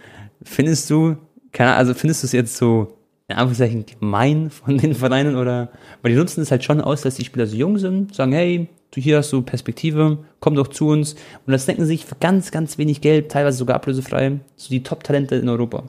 findest 0.42 0.90
du, 0.90 1.16
keine 1.52 1.70
Ahnung, 1.70 1.78
also 1.78 1.94
findest 1.94 2.22
du 2.22 2.26
es 2.26 2.32
jetzt 2.32 2.56
so, 2.56 2.95
in 3.28 3.36
Anführungszeichen, 3.36 3.86
gemein 3.86 4.50
von 4.50 4.78
den 4.78 4.94
Vereinen 4.94 5.36
oder, 5.36 5.70
weil 6.02 6.12
die 6.12 6.18
nutzen 6.18 6.42
es 6.42 6.50
halt 6.50 6.62
schon 6.62 6.80
aus, 6.80 7.02
dass 7.02 7.16
die 7.16 7.24
Spieler 7.24 7.46
so 7.46 7.56
jung 7.56 7.78
sind, 7.78 8.14
sagen, 8.14 8.32
hey, 8.32 8.68
du 8.92 9.00
hier 9.00 9.18
hast 9.18 9.32
du 9.32 9.42
Perspektive, 9.42 10.18
komm 10.38 10.54
doch 10.54 10.68
zu 10.68 10.88
uns. 10.88 11.14
Und 11.44 11.52
das 11.52 11.66
denken 11.66 11.84
sich 11.86 12.06
für 12.06 12.14
ganz, 12.16 12.52
ganz 12.52 12.78
wenig 12.78 13.00
Geld, 13.00 13.30
teilweise 13.30 13.58
sogar 13.58 13.76
ablösefrei, 13.76 14.38
so 14.54 14.68
die 14.68 14.82
Top-Talente 14.82 15.34
in 15.34 15.48
Europa. 15.48 15.84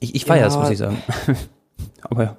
Ich, 0.00 0.14
ich 0.14 0.24
feiere 0.24 0.40
ja, 0.40 0.44
das, 0.46 0.56
muss 0.56 0.70
ich 0.70 0.78
sagen. 0.78 0.98
Aber 2.02 2.22
ja. 2.22 2.38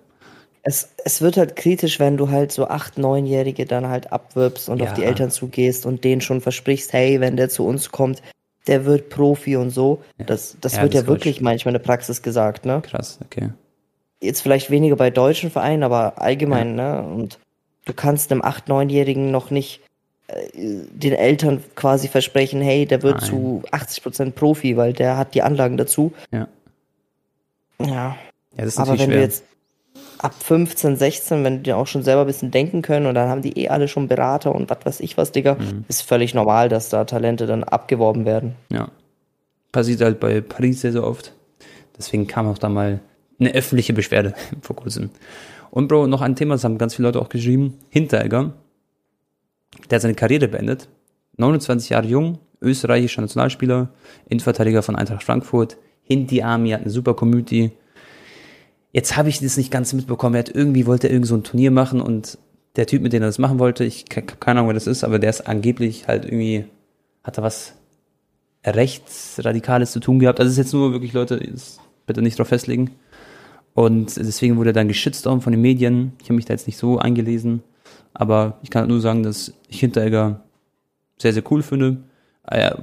Es, 0.62 0.90
es 1.06 1.22
wird 1.22 1.38
halt 1.38 1.56
kritisch, 1.56 2.00
wenn 2.00 2.18
du 2.18 2.30
halt 2.30 2.52
so 2.52 2.68
acht, 2.68 2.98
neunjährige 2.98 3.66
dann 3.66 3.88
halt 3.88 4.12
abwirbst 4.12 4.68
und 4.68 4.80
ja. 4.80 4.88
auf 4.90 4.94
die 4.94 5.04
Eltern 5.04 5.32
zugehst 5.32 5.86
und 5.86 6.04
denen 6.04 6.20
schon 6.20 6.42
versprichst, 6.42 6.92
hey, 6.92 7.22
wenn 7.22 7.38
der 7.38 7.48
zu 7.48 7.66
uns 7.66 7.92
kommt, 7.92 8.22
der 8.68 8.86
wird 8.86 9.10
Profi 9.10 9.56
und 9.56 9.72
so. 9.72 10.02
Ja. 10.18 10.26
Das, 10.26 10.58
das 10.62 10.76
ja, 10.76 10.84
wird 10.84 10.94
das 10.94 11.02
ja 11.02 11.08
wirklich 11.08 11.38
gut. 11.38 11.44
manchmal 11.44 11.76
in 11.76 11.82
der 11.82 11.86
Praxis 11.86 12.22
gesagt, 12.22 12.66
ne? 12.66 12.82
Krass, 12.82 13.20
okay. 13.26 13.50
Jetzt 14.22 14.42
vielleicht 14.42 14.70
weniger 14.70 14.96
bei 14.96 15.10
deutschen 15.10 15.50
Vereinen, 15.50 15.84
aber 15.84 16.22
allgemein, 16.22 16.76
ne? 16.76 17.02
Und 17.02 17.40
du 17.86 17.94
kannst 17.94 18.32
einem 18.32 18.42
8-, 18.42 18.68
9-Jährigen 18.68 19.32
noch 19.32 19.50
nicht 19.50 19.82
äh, 20.28 20.50
den 20.56 21.14
Eltern 21.14 21.64
quasi 21.76 22.08
versprechen, 22.08 22.62
hey, 22.62 22.86
der 22.86 23.02
wird 23.02 23.22
Nein. 23.22 23.30
zu 23.30 23.64
80% 23.72 24.32
Profi, 24.32 24.78
weil 24.78 24.94
der 24.94 25.18
hat 25.18 25.34
die 25.34 25.42
Anlagen 25.42 25.78
dazu. 25.78 26.14
Ja. 26.32 26.48
Ja. 27.80 27.88
ja 27.88 28.18
das 28.58 28.68
ist 28.68 28.78
Aber 28.80 28.92
wenn 28.92 29.06
schwer. 29.06 29.08
du 29.08 29.22
jetzt 29.22 29.44
ab 30.20 30.36
15, 30.44 30.98
16, 30.98 31.44
wenn 31.44 31.64
die 31.64 31.74
auch 31.74 31.88
schon 31.88 32.04
selber 32.04 32.22
ein 32.22 32.28
bisschen 32.28 32.52
denken 32.52 32.82
können 32.82 33.06
und 33.06 33.16
dann 33.16 33.30
haben 33.30 33.42
die 33.42 33.58
eh 33.58 33.70
alle 33.70 33.88
schon 33.88 34.08
Berater 34.08 34.54
und 34.54 34.70
was 34.70 34.80
weiß 34.84 35.00
ich 35.00 35.18
was, 35.18 35.32
Digga, 35.32 35.56
mhm. 35.56 35.86
ist 35.88 36.02
völlig 36.02 36.34
normal, 36.34 36.70
dass 36.70 36.90
da 36.90 37.06
Talente 37.06 37.48
dann 37.48 37.64
abgeworben 37.64 38.26
werden. 38.26 38.56
Ja. 38.72 38.90
Passiert 39.72 40.02
halt 40.02 40.20
bei 40.20 40.42
Paris 40.42 40.82
sehr, 40.82 40.92
sehr 40.92 41.04
oft. 41.04 41.34
Deswegen 41.98 42.28
kam 42.28 42.48
auch 42.48 42.58
da 42.58 42.70
mal 42.70 43.00
eine 43.40 43.54
öffentliche 43.54 43.94
Beschwerde 43.94 44.34
vor 44.62 44.76
kurzem. 44.76 45.10
Und 45.72 45.88
Bro, 45.88 46.08
noch 46.08 46.22
ein 46.22 46.36
Thema, 46.36 46.56
das 46.56 46.64
haben 46.64 46.78
ganz 46.78 46.96
viele 46.96 47.08
Leute 47.08 47.22
auch 47.22 47.30
geschrieben. 47.30 47.78
Hinteregger, 47.90 48.54
der 49.90 49.96
hat 49.96 50.02
seine 50.02 50.16
Karriere 50.16 50.48
beendet. 50.48 50.90
29 51.38 51.92
Jahre 51.92 52.08
jung, 52.08 52.40
österreichischer 52.62 53.22
Nationalspieler, 53.22 53.90
Innenverteidiger 54.28 54.84
von 54.84 54.96
Eintracht 54.96 55.24
Frankfurt. 55.24 55.78
Hinti 56.04 56.42
Army 56.42 56.72
hat 56.72 56.82
eine 56.82 56.90
super 56.90 57.14
Community. 57.14 57.72
Jetzt 58.92 59.18
habe 59.18 59.30
ich 59.30 59.40
das 59.40 59.58
nicht 59.58 59.72
ganz 59.72 59.94
mitbekommen. 59.94 60.36
Er 60.36 60.40
hat 60.40 60.50
irgendwie 60.50 60.86
wollte 60.86 61.08
er 61.08 61.14
irgendwie 61.14 61.30
so 61.30 61.36
ein 61.36 61.44
Turnier 61.44 61.72
machen 61.72 62.02
und 62.02 62.38
der 62.76 62.88
Typ, 62.88 63.02
mit 63.02 63.14
dem 63.14 63.22
er 63.22 63.28
das 63.28 63.40
machen 63.40 63.60
wollte, 63.60 63.84
ich 63.84 64.06
habe 64.16 64.26
keine 64.40 64.60
Ahnung, 64.60 64.70
wer 64.70 64.74
das 64.74 64.88
ist, 64.88 65.04
aber 65.04 65.20
der 65.20 65.30
ist 65.30 65.48
angeblich 65.48 66.08
halt 66.08 66.26
irgendwie, 66.26 66.66
hat 67.24 67.38
er 67.38 67.44
was 67.44 67.74
Rechtsradikales 68.66 69.92
zu 69.92 70.00
tun 70.00 70.20
gehabt. 70.20 70.40
Also 70.40 70.48
es 70.48 70.54
ist 70.54 70.66
jetzt 70.66 70.74
nur 70.74 70.92
wirklich 70.92 71.14
Leute, 71.14 71.40
bitte 72.06 72.22
nicht 72.22 72.38
drauf 72.38 72.48
festlegen. 72.48 72.92
Und 73.74 74.18
deswegen 74.18 74.58
wurde 74.58 74.72
er 74.72 74.74
dann 74.74 74.88
geschitstormt 74.88 75.44
von 75.44 75.52
den 75.52 75.62
Medien. 75.62 76.14
Ich 76.22 76.26
habe 76.26 76.36
mich 76.36 76.46
da 76.46 76.54
jetzt 76.54 76.68
nicht 76.68 76.78
so 76.78 76.98
eingelesen. 76.98 77.64
Aber 78.14 78.58
ich 78.64 78.70
kann 78.70 78.88
nur 78.88 79.00
sagen, 79.00 79.24
dass 79.24 79.54
ich 79.70 79.80
Hinteregger 79.80 80.42
sehr, 81.18 81.34
sehr 81.34 81.44
cool 81.52 81.62
finde. 81.62 81.98
Ah 82.44 82.76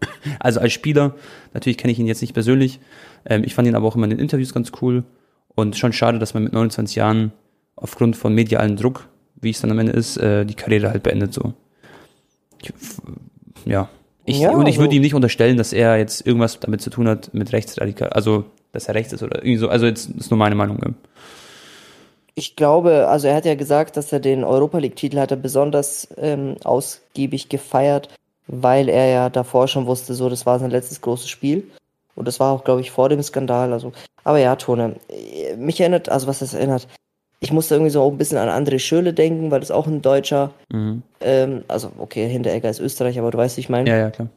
also 0.40 0.60
als 0.60 0.72
Spieler, 0.72 1.14
natürlich 1.54 1.78
kenne 1.78 1.92
ich 1.92 1.98
ihn 1.98 2.06
jetzt 2.06 2.20
nicht 2.20 2.34
persönlich. 2.34 2.80
Ähm, 3.24 3.44
ich 3.44 3.54
fand 3.54 3.68
ihn 3.68 3.74
aber 3.74 3.86
auch 3.86 3.96
immer 3.96 4.04
in 4.04 4.10
den 4.10 4.18
Interviews 4.18 4.52
ganz 4.52 4.72
cool. 4.80 5.04
Und 5.54 5.76
schon 5.76 5.92
schade, 5.92 6.18
dass 6.18 6.34
man 6.34 6.44
mit 6.44 6.52
29 6.52 6.96
Jahren 6.96 7.32
aufgrund 7.76 8.16
von 8.16 8.34
medialen 8.34 8.76
Druck, 8.76 9.08
wie 9.40 9.50
es 9.50 9.60
dann 9.60 9.70
am 9.70 9.78
Ende 9.78 9.92
ist, 9.92 10.16
äh, 10.16 10.44
die 10.44 10.54
Karriere 10.54 10.90
halt 10.90 11.02
beendet 11.02 11.32
so. 11.32 11.54
Ich, 12.62 12.72
ja. 13.64 13.88
Ich, 14.24 14.40
ja, 14.40 14.50
und 14.50 14.66
ich 14.66 14.76
würde 14.78 14.88
also 14.88 14.96
ihm 14.96 15.02
nicht 15.02 15.14
unterstellen, 15.14 15.56
dass 15.56 15.72
er 15.72 15.98
jetzt 15.98 16.26
irgendwas 16.26 16.58
damit 16.58 16.80
zu 16.80 16.90
tun 16.90 17.06
hat 17.06 17.32
mit 17.32 17.52
Rechtsradikal, 17.52 18.08
also 18.08 18.44
dass 18.72 18.88
er 18.88 18.94
rechts 18.96 19.12
ist 19.12 19.22
oder 19.22 19.36
irgendwie 19.36 19.56
so. 19.56 19.68
Also 19.68 19.86
jetzt 19.86 20.10
ist 20.10 20.30
nur 20.30 20.38
meine 20.38 20.56
Meinung. 20.56 20.96
Ich 22.34 22.56
glaube, 22.56 23.08
also 23.08 23.28
er 23.28 23.36
hat 23.36 23.46
ja 23.46 23.54
gesagt, 23.54 23.96
dass 23.96 24.12
er 24.12 24.20
den 24.20 24.44
Europa 24.44 24.78
League-Titel 24.78 25.18
hat 25.18 25.30
er 25.30 25.36
besonders 25.36 26.08
ähm, 26.18 26.56
ausgiebig 26.64 27.48
gefeiert, 27.48 28.08
weil 28.46 28.88
er 28.88 29.06
ja 29.06 29.30
davor 29.30 29.68
schon 29.68 29.86
wusste, 29.86 30.14
so 30.14 30.28
das 30.28 30.46
war 30.46 30.58
sein 30.58 30.70
letztes 30.70 31.00
großes 31.00 31.28
Spiel. 31.28 31.64
Und 32.14 32.26
das 32.26 32.40
war 32.40 32.52
auch, 32.52 32.64
glaube 32.64 32.80
ich, 32.80 32.90
vor 32.90 33.08
dem 33.08 33.22
Skandal. 33.22 33.72
Also, 33.72 33.92
aber 34.24 34.38
ja, 34.38 34.56
Tone, 34.56 34.96
mich 35.56 35.80
erinnert, 35.80 36.08
also 36.08 36.26
was 36.26 36.38
das 36.38 36.54
erinnert, 36.54 36.88
ich 37.40 37.52
musste 37.52 37.74
irgendwie 37.74 37.90
so 37.90 38.02
auch 38.02 38.10
ein 38.10 38.18
bisschen 38.18 38.38
an 38.38 38.48
André 38.48 38.78
Schöle 38.78 39.12
denken, 39.12 39.50
weil 39.50 39.60
das 39.60 39.70
auch 39.70 39.86
ein 39.86 40.00
Deutscher, 40.00 40.52
mhm. 40.72 41.02
ähm, 41.20 41.64
also 41.68 41.92
okay, 41.98 42.28
Hinteregger 42.28 42.70
ist 42.70 42.80
Österreich, 42.80 43.18
aber 43.18 43.30
du 43.30 43.38
weißt, 43.38 43.56
wie 43.56 43.60
ich 43.60 43.68
meine. 43.68 43.88
Ja, 43.90 43.98
ja, 43.98 44.10
klar. 44.10 44.28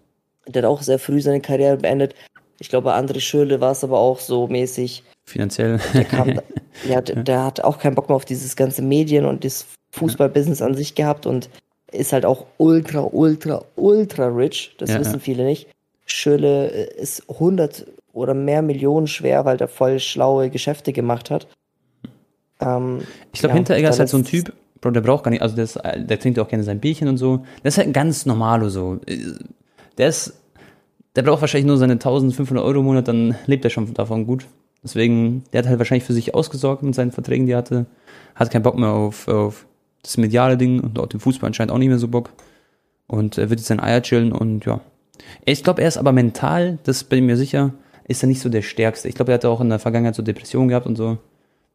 Der 0.47 0.63
hat 0.63 0.69
auch 0.69 0.81
sehr 0.81 0.99
früh 0.99 1.21
seine 1.21 1.39
Karriere 1.39 1.77
beendet. 1.77 2.15
Ich 2.59 2.69
glaube, 2.69 2.93
André 2.93 3.21
Schöle 3.21 3.61
war 3.61 3.71
es 3.71 3.83
aber 3.83 3.99
auch 3.99 4.19
so 4.19 4.47
mäßig. 4.47 5.03
Finanziell. 5.25 5.79
Der, 5.93 6.03
kam, 6.03 6.41
der, 6.87 7.01
der 7.01 7.45
hat 7.45 7.63
auch 7.63 7.77
keinen 7.77 7.95
Bock 7.95 8.09
mehr 8.09 8.15
auf 8.15 8.25
dieses 8.25 8.55
ganze 8.55 8.81
Medien 8.81 9.25
und 9.25 9.45
das 9.45 9.65
Fußballbusiness 9.91 10.61
an 10.61 10.75
sich 10.75 10.95
gehabt 10.95 11.25
und 11.25 11.49
ist 11.91 12.13
halt 12.13 12.25
auch 12.25 12.45
ultra, 12.57 13.07
ultra, 13.11 13.63
ultra 13.75 14.27
rich. 14.27 14.75
Das 14.77 14.89
ja, 14.89 14.99
wissen 14.99 15.13
ja. 15.13 15.19
viele 15.19 15.45
nicht. 15.45 15.67
Schöle 16.05 16.71
äh, 16.71 17.01
ist 17.01 17.29
100 17.29 17.85
oder 18.13 18.33
mehr 18.33 18.61
Millionen 18.61 19.07
schwer, 19.07 19.45
weil 19.45 19.57
der 19.57 19.67
voll 19.67 19.99
schlaue 19.99 20.49
Geschäfte 20.49 20.93
gemacht 20.93 21.29
hat. 21.29 21.47
Ähm, 22.59 23.01
ich 23.31 23.39
glaube, 23.39 23.51
ja, 23.51 23.55
Hinteregger 23.55 23.89
ist 23.89 23.99
halt 23.99 24.09
so 24.09 24.17
ein 24.17 24.25
Typ, 24.25 24.53
Bro, 24.81 24.91
der 24.91 25.01
braucht 25.01 25.23
gar 25.23 25.31
nicht, 25.31 25.41
also 25.41 25.55
der, 25.55 25.65
ist, 25.65 25.79
der 25.83 26.19
trinkt 26.19 26.39
auch 26.39 26.47
gerne 26.47 26.63
sein 26.63 26.79
Bierchen 26.79 27.07
und 27.07 27.17
so. 27.17 27.45
Der 27.63 27.69
ist 27.69 27.77
halt 27.77 27.87
ein 27.87 27.93
ganz 27.93 28.25
normalo 28.25 28.69
so. 28.69 28.99
Der 29.97 30.07
ist, 30.07 30.33
der 31.15 31.23
braucht 31.23 31.41
wahrscheinlich 31.41 31.67
nur 31.67 31.77
seine 31.77 31.93
1500 31.93 32.63
Euro 32.63 32.79
im 32.79 32.85
Monat, 32.85 33.07
dann 33.07 33.35
lebt 33.45 33.65
er 33.65 33.71
schon 33.71 33.93
davon 33.93 34.25
gut. 34.25 34.45
Deswegen, 34.83 35.43
der 35.51 35.59
hat 35.59 35.67
halt 35.67 35.79
wahrscheinlich 35.79 36.05
für 36.05 36.13
sich 36.13 36.33
ausgesorgt 36.33 36.83
mit 36.83 36.95
seinen 36.95 37.11
Verträgen, 37.11 37.45
die 37.45 37.51
er 37.51 37.57
hatte. 37.57 37.85
Hat 38.35 38.51
keinen 38.51 38.63
Bock 38.63 38.77
mehr 38.77 38.89
auf, 38.89 39.27
auf 39.27 39.65
das 40.03 40.17
mediale 40.17 40.57
Ding 40.57 40.79
und 40.79 40.99
auf 40.99 41.09
den 41.09 41.19
Fußball 41.19 41.47
anscheinend 41.47 41.71
auch 41.71 41.77
nicht 41.77 41.89
mehr 41.89 41.99
so 41.99 42.07
Bock. 42.07 42.31
Und 43.07 43.37
er 43.37 43.49
wird 43.49 43.59
jetzt 43.59 43.67
sein 43.67 43.79
Eier 43.79 44.01
chillen 44.01 44.31
und 44.31 44.65
ja. 44.65 44.81
Ich 45.45 45.63
glaube, 45.63 45.81
er 45.81 45.87
ist 45.87 45.97
aber 45.97 46.11
mental, 46.11 46.79
das 46.83 47.03
bin 47.03 47.19
ich 47.19 47.25
mir 47.25 47.37
sicher, 47.37 47.73
ist 48.07 48.23
er 48.23 48.27
nicht 48.27 48.41
so 48.41 48.49
der 48.49 48.61
Stärkste. 48.61 49.07
Ich 49.07 49.15
glaube, 49.15 49.31
er 49.31 49.35
hatte 49.35 49.49
auch 49.49 49.61
in 49.61 49.69
der 49.69 49.79
Vergangenheit 49.79 50.15
so 50.15 50.21
Depressionen 50.21 50.69
gehabt 50.69 50.87
und 50.87 50.95
so. 50.95 51.17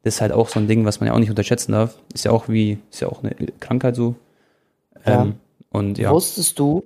Das 0.02 0.16
ist 0.16 0.20
halt 0.20 0.32
auch 0.32 0.48
so 0.48 0.60
ein 0.60 0.68
Ding, 0.68 0.84
was 0.84 1.00
man 1.00 1.06
ja 1.08 1.14
auch 1.14 1.18
nicht 1.18 1.30
unterschätzen 1.30 1.72
darf. 1.72 1.96
Ist 2.12 2.24
ja 2.24 2.30
auch 2.30 2.48
wie, 2.48 2.78
ist 2.90 3.00
ja 3.00 3.08
auch 3.08 3.22
eine 3.22 3.34
Krankheit 3.60 3.96
so. 3.96 4.16
Ja. 5.06 5.22
Ähm, 5.22 5.34
und 5.70 5.98
ja. 5.98 6.10
Wusstest 6.12 6.58
du, 6.58 6.84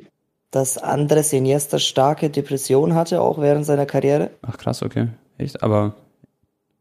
dass 0.51 0.79
Andres 0.79 1.33
Iniesta 1.33 1.79
starke 1.79 2.31
Depressionen 2.31 2.95
hatte, 2.95 3.21
auch 3.21 3.39
während 3.39 3.67
seiner 3.67 3.87
Karriere? 3.87 4.31
Ach 4.43 4.57
krass, 4.57 4.83
okay. 4.83 5.09
Echt? 5.37 5.63
Aber 5.63 5.95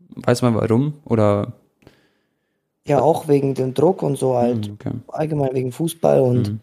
weiß 0.09 0.41
man 0.41 0.55
warum? 0.55 0.93
Oder 1.05 1.53
ja, 2.87 3.01
auch 3.01 3.27
wegen 3.27 3.53
dem 3.53 3.73
Druck 3.73 4.01
und 4.01 4.17
so 4.17 4.35
halt. 4.35 4.67
Hm, 4.67 4.73
okay. 4.73 4.91
Allgemein 5.07 5.53
wegen 5.53 5.71
Fußball 5.71 6.21
und. 6.21 6.49
Mhm. 6.49 6.59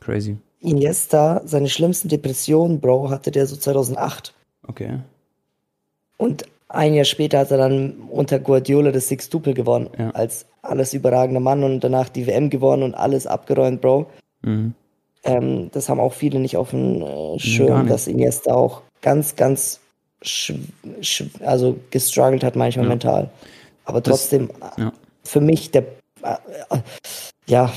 Crazy. 0.00 0.36
Iniesta, 0.60 1.40
seine 1.44 1.68
schlimmsten 1.68 2.08
Depressionen, 2.08 2.80
Bro, 2.80 3.10
hatte 3.10 3.30
der 3.30 3.46
so 3.46 3.56
2008. 3.56 4.34
Okay. 4.66 4.98
Und 6.18 6.44
ein 6.68 6.94
Jahr 6.94 7.06
später 7.06 7.38
hat 7.38 7.50
er 7.50 7.56
dann 7.56 7.94
unter 8.10 8.38
Guardiola 8.38 8.92
das 8.92 9.08
Sixtuple 9.08 9.54
gewonnen. 9.54 9.88
Ja. 9.98 10.10
Als 10.10 10.46
alles 10.62 10.92
überragender 10.92 11.40
Mann 11.40 11.64
und 11.64 11.80
danach 11.80 12.10
die 12.10 12.26
WM 12.26 12.50
gewonnen 12.50 12.82
und 12.82 12.94
alles 12.94 13.26
abgeräumt, 13.26 13.80
Bro. 13.80 14.06
Mhm. 14.42 14.74
Ähm, 15.24 15.70
das 15.72 15.88
haben 15.88 16.00
auch 16.00 16.12
viele 16.12 16.40
nicht 16.40 16.56
auf 16.56 16.70
dem 16.70 17.02
äh, 17.02 17.38
Schirm, 17.38 17.86
dass 17.86 18.06
Iniesta 18.06 18.54
auch 18.54 18.82
ganz, 19.00 19.36
ganz 19.36 19.80
also 21.42 21.78
gestruggelt 21.90 22.44
hat 22.44 22.56
manchmal 22.56 22.84
ja. 22.84 22.90
mental. 22.90 23.30
Aber 23.86 24.02
trotzdem, 24.02 24.50
das, 24.60 24.76
ja 24.76 24.92
für 25.24 25.40
mich 25.40 25.70
der, 25.70 25.84
äh, 26.22 26.36
ja, 27.46 27.72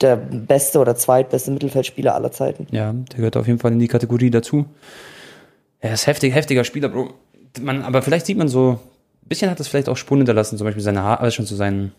der 0.00 0.16
beste 0.16 0.78
oder 0.78 0.96
zweitbeste 0.96 1.50
Mittelfeldspieler 1.50 2.14
aller 2.14 2.32
Zeiten. 2.32 2.66
Ja, 2.70 2.92
der 2.92 3.16
gehört 3.16 3.36
auf 3.36 3.46
jeden 3.46 3.58
Fall 3.58 3.72
in 3.72 3.78
die 3.78 3.88
Kategorie 3.88 4.30
dazu. 4.30 4.66
Er 5.80 5.94
ist 5.94 6.06
heftig, 6.06 6.34
heftiger 6.34 6.64
Spieler, 6.64 6.88
Bro. 6.88 7.10
Man, 7.60 7.82
aber 7.82 8.02
vielleicht 8.02 8.26
sieht 8.26 8.38
man 8.38 8.48
so, 8.48 8.80
ein 9.22 9.28
bisschen 9.28 9.50
hat 9.50 9.60
das 9.60 9.68
vielleicht 9.68 9.88
auch 9.88 9.96
Spuren 9.96 10.20
hinterlassen, 10.20 10.58
zum 10.58 10.64
Beispiel 10.64 10.82
seine 10.82 11.02
Haare, 11.02 11.20
also 11.20 11.36
schon 11.36 11.46
zu 11.46 11.54
seinen, 11.54 11.92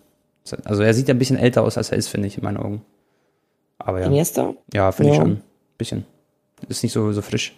also 0.65 0.83
er 0.83 0.93
sieht 0.93 1.07
ja 1.07 1.13
ein 1.13 1.19
bisschen 1.19 1.37
älter 1.37 1.63
aus, 1.63 1.77
als 1.77 1.91
er 1.91 1.97
ist, 1.97 2.07
finde 2.07 2.27
ich, 2.27 2.37
in 2.37 2.43
meinen 2.43 2.57
Augen. 2.57 2.81
Aber 3.77 3.99
ja. 3.99 4.07
Iniesta? 4.07 4.53
Ja, 4.73 4.91
finde 4.91 5.11
ja. 5.11 5.15
ich 5.15 5.21
schon. 5.21 5.31
Ein 5.31 5.43
bisschen. 5.77 6.05
Ist 6.67 6.83
nicht 6.83 6.93
so, 6.93 7.11
so 7.11 7.21
frisch. 7.21 7.55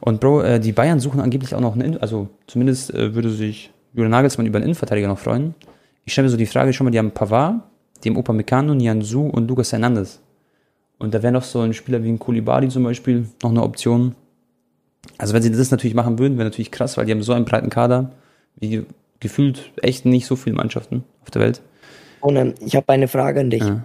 Und 0.00 0.20
Bro, 0.20 0.42
äh, 0.42 0.60
die 0.60 0.72
Bayern 0.72 1.00
suchen 1.00 1.20
angeblich 1.20 1.54
auch 1.54 1.60
noch 1.60 1.74
einen, 1.74 1.98
also 1.98 2.28
zumindest 2.46 2.92
äh, 2.92 3.14
würde 3.14 3.30
sich 3.30 3.70
Julian 3.92 4.10
Nagelsmann 4.10 4.46
über 4.46 4.58
einen 4.58 4.64
Innenverteidiger 4.64 5.08
noch 5.08 5.18
freuen 5.18 5.54
ich 6.06 6.12
stelle 6.12 6.26
mir 6.26 6.30
so 6.30 6.36
die 6.36 6.46
Frage 6.46 6.72
schon 6.72 6.86
mal, 6.86 6.92
die 6.92 6.98
haben 6.98 7.10
Pavard, 7.10 7.60
die 8.02 8.08
haben 8.08 8.16
Upamecano, 8.16 8.74
Nianzu 8.74 9.26
und 9.26 9.48
Lucas 9.48 9.72
Hernandez. 9.72 10.20
Und 10.98 11.12
da 11.12 11.22
wäre 11.22 11.32
noch 11.32 11.42
so 11.42 11.60
ein 11.60 11.74
Spieler 11.74 12.02
wie 12.02 12.08
ein 12.08 12.18
Koulibaly 12.18 12.68
zum 12.68 12.84
Beispiel 12.84 13.26
noch 13.42 13.50
eine 13.50 13.62
Option. 13.62 14.14
Also 15.18 15.34
wenn 15.34 15.42
sie 15.42 15.50
das 15.50 15.70
natürlich 15.70 15.94
machen 15.94 16.18
würden, 16.18 16.38
wäre 16.38 16.48
natürlich 16.48 16.70
krass, 16.70 16.96
weil 16.96 17.06
die 17.06 17.12
haben 17.12 17.22
so 17.22 17.32
einen 17.32 17.44
breiten 17.44 17.70
Kader, 17.70 18.12
wie 18.56 18.86
gefühlt 19.18 19.72
echt 19.82 20.06
nicht 20.06 20.26
so 20.26 20.36
viele 20.36 20.56
Mannschaften 20.56 21.04
auf 21.22 21.30
der 21.32 21.42
Welt. 21.42 21.60
Und 22.20 22.36
ähm, 22.36 22.54
ich 22.60 22.76
habe 22.76 22.88
eine 22.88 23.08
Frage 23.08 23.40
an 23.40 23.50
dich. 23.50 23.62
Ja. 23.62 23.84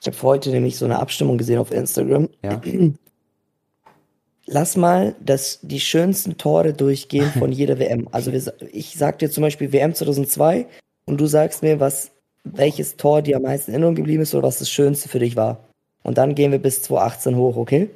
Ich 0.00 0.06
habe 0.08 0.20
heute 0.22 0.50
nämlich 0.50 0.76
so 0.76 0.84
eine 0.84 0.98
Abstimmung 0.98 1.38
gesehen 1.38 1.58
auf 1.58 1.70
Instagram. 1.70 2.28
Ja. 2.42 2.60
Lass 4.46 4.76
mal 4.76 5.14
das, 5.20 5.60
die 5.62 5.80
schönsten 5.80 6.36
Tore 6.36 6.72
durchgehen 6.72 7.30
von 7.38 7.52
jeder 7.52 7.78
WM. 7.78 8.08
Also 8.10 8.32
wir, 8.32 8.42
ich 8.72 8.96
sag 8.96 9.20
dir 9.20 9.30
zum 9.30 9.42
Beispiel 9.42 9.72
WM 9.72 9.94
2002, 9.94 10.66
und 11.08 11.18
du 11.18 11.26
sagst 11.26 11.62
mir, 11.62 11.80
was, 11.80 12.10
welches 12.44 12.96
Tor 12.96 13.22
dir 13.22 13.36
am 13.36 13.42
meisten 13.42 13.70
in 13.70 13.76
Erinnerung 13.76 13.94
geblieben 13.94 14.22
ist 14.22 14.34
oder 14.34 14.46
was 14.46 14.58
das 14.58 14.70
Schönste 14.70 15.08
für 15.08 15.18
dich 15.18 15.36
war. 15.36 15.64
Und 16.02 16.18
dann 16.18 16.34
gehen 16.34 16.52
wir 16.52 16.58
bis 16.58 16.82
2018 16.82 17.36
hoch, 17.36 17.56
okay? 17.56 17.88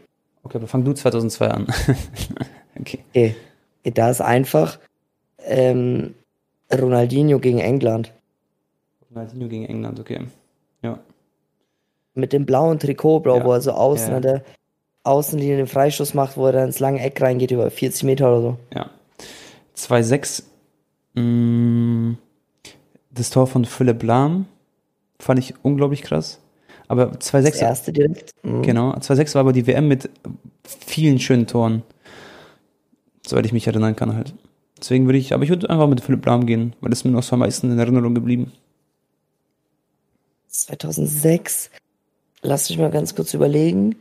Okay, 0.42 0.56
aber 0.56 0.66
fang 0.66 0.82
du 0.82 0.94
2002 0.94 1.48
an. 1.48 1.66
okay. 2.80 3.00
okay. 3.10 3.36
Da 3.84 4.10
ist 4.10 4.22
einfach 4.22 4.78
ähm, 5.44 6.14
Ronaldinho 6.72 7.38
gegen 7.38 7.58
England. 7.58 8.12
Ronaldinho 9.10 9.48
gegen 9.48 9.66
England, 9.66 10.00
okay. 10.00 10.20
Ja. 10.82 10.98
Mit 12.14 12.32
dem 12.32 12.46
blauen 12.46 12.78
Trikot, 12.78 13.20
Bro, 13.20 13.38
ja. 13.38 13.44
wo 13.44 13.52
er 13.52 13.60
so 13.60 13.72
außen 13.72 14.10
ja. 14.10 14.16
an 14.16 14.22
der 14.22 14.42
Außenlinie 15.04 15.58
den 15.58 15.66
Freistoß 15.66 16.14
macht, 16.14 16.38
wo 16.38 16.46
er 16.46 16.52
dann 16.52 16.66
ins 16.66 16.80
lange 16.80 17.00
Eck 17.00 17.20
reingeht, 17.20 17.50
über 17.50 17.70
40 17.70 18.04
Meter 18.04 18.30
oder 18.30 18.40
so. 18.40 18.56
Ja. 18.74 18.90
2-6. 19.76 20.44
Mmh 21.14 22.16
das 23.14 23.30
Tor 23.30 23.46
von 23.46 23.64
Philipp 23.64 24.02
Lahm 24.02 24.46
fand 25.18 25.38
ich 25.38 25.54
unglaublich 25.62 26.02
krass. 26.02 26.40
Aber 26.88 27.12
2-6. 27.12 27.42
Das 27.42 27.62
erste 27.62 27.92
direkt. 27.92 28.30
Mhm. 28.42 28.62
Genau. 28.62 28.92
2-6 28.92 29.34
war 29.34 29.40
aber 29.40 29.52
die 29.52 29.66
WM 29.66 29.88
mit 29.88 30.10
vielen 30.64 31.18
schönen 31.18 31.46
Toren. 31.46 31.82
Soweit 33.26 33.46
ich 33.46 33.52
mich 33.52 33.66
erinnern 33.66 33.96
kann 33.96 34.14
halt. 34.14 34.34
Deswegen 34.78 35.06
würde 35.06 35.18
ich, 35.18 35.32
aber 35.32 35.44
ich 35.44 35.48
würde 35.48 35.70
einfach 35.70 35.86
mit 35.88 36.00
Philipp 36.00 36.26
Lahm 36.26 36.44
gehen, 36.44 36.74
weil 36.80 36.90
das 36.90 37.04
mir 37.04 37.12
noch 37.12 37.22
so 37.22 37.34
am 37.34 37.40
meisten 37.40 37.70
in 37.70 37.78
Erinnerung 37.78 38.14
geblieben. 38.14 38.52
2006. 40.48 41.70
Lass 42.42 42.68
mich 42.68 42.78
mal 42.78 42.90
ganz 42.90 43.14
kurz 43.14 43.32
überlegen. 43.32 43.96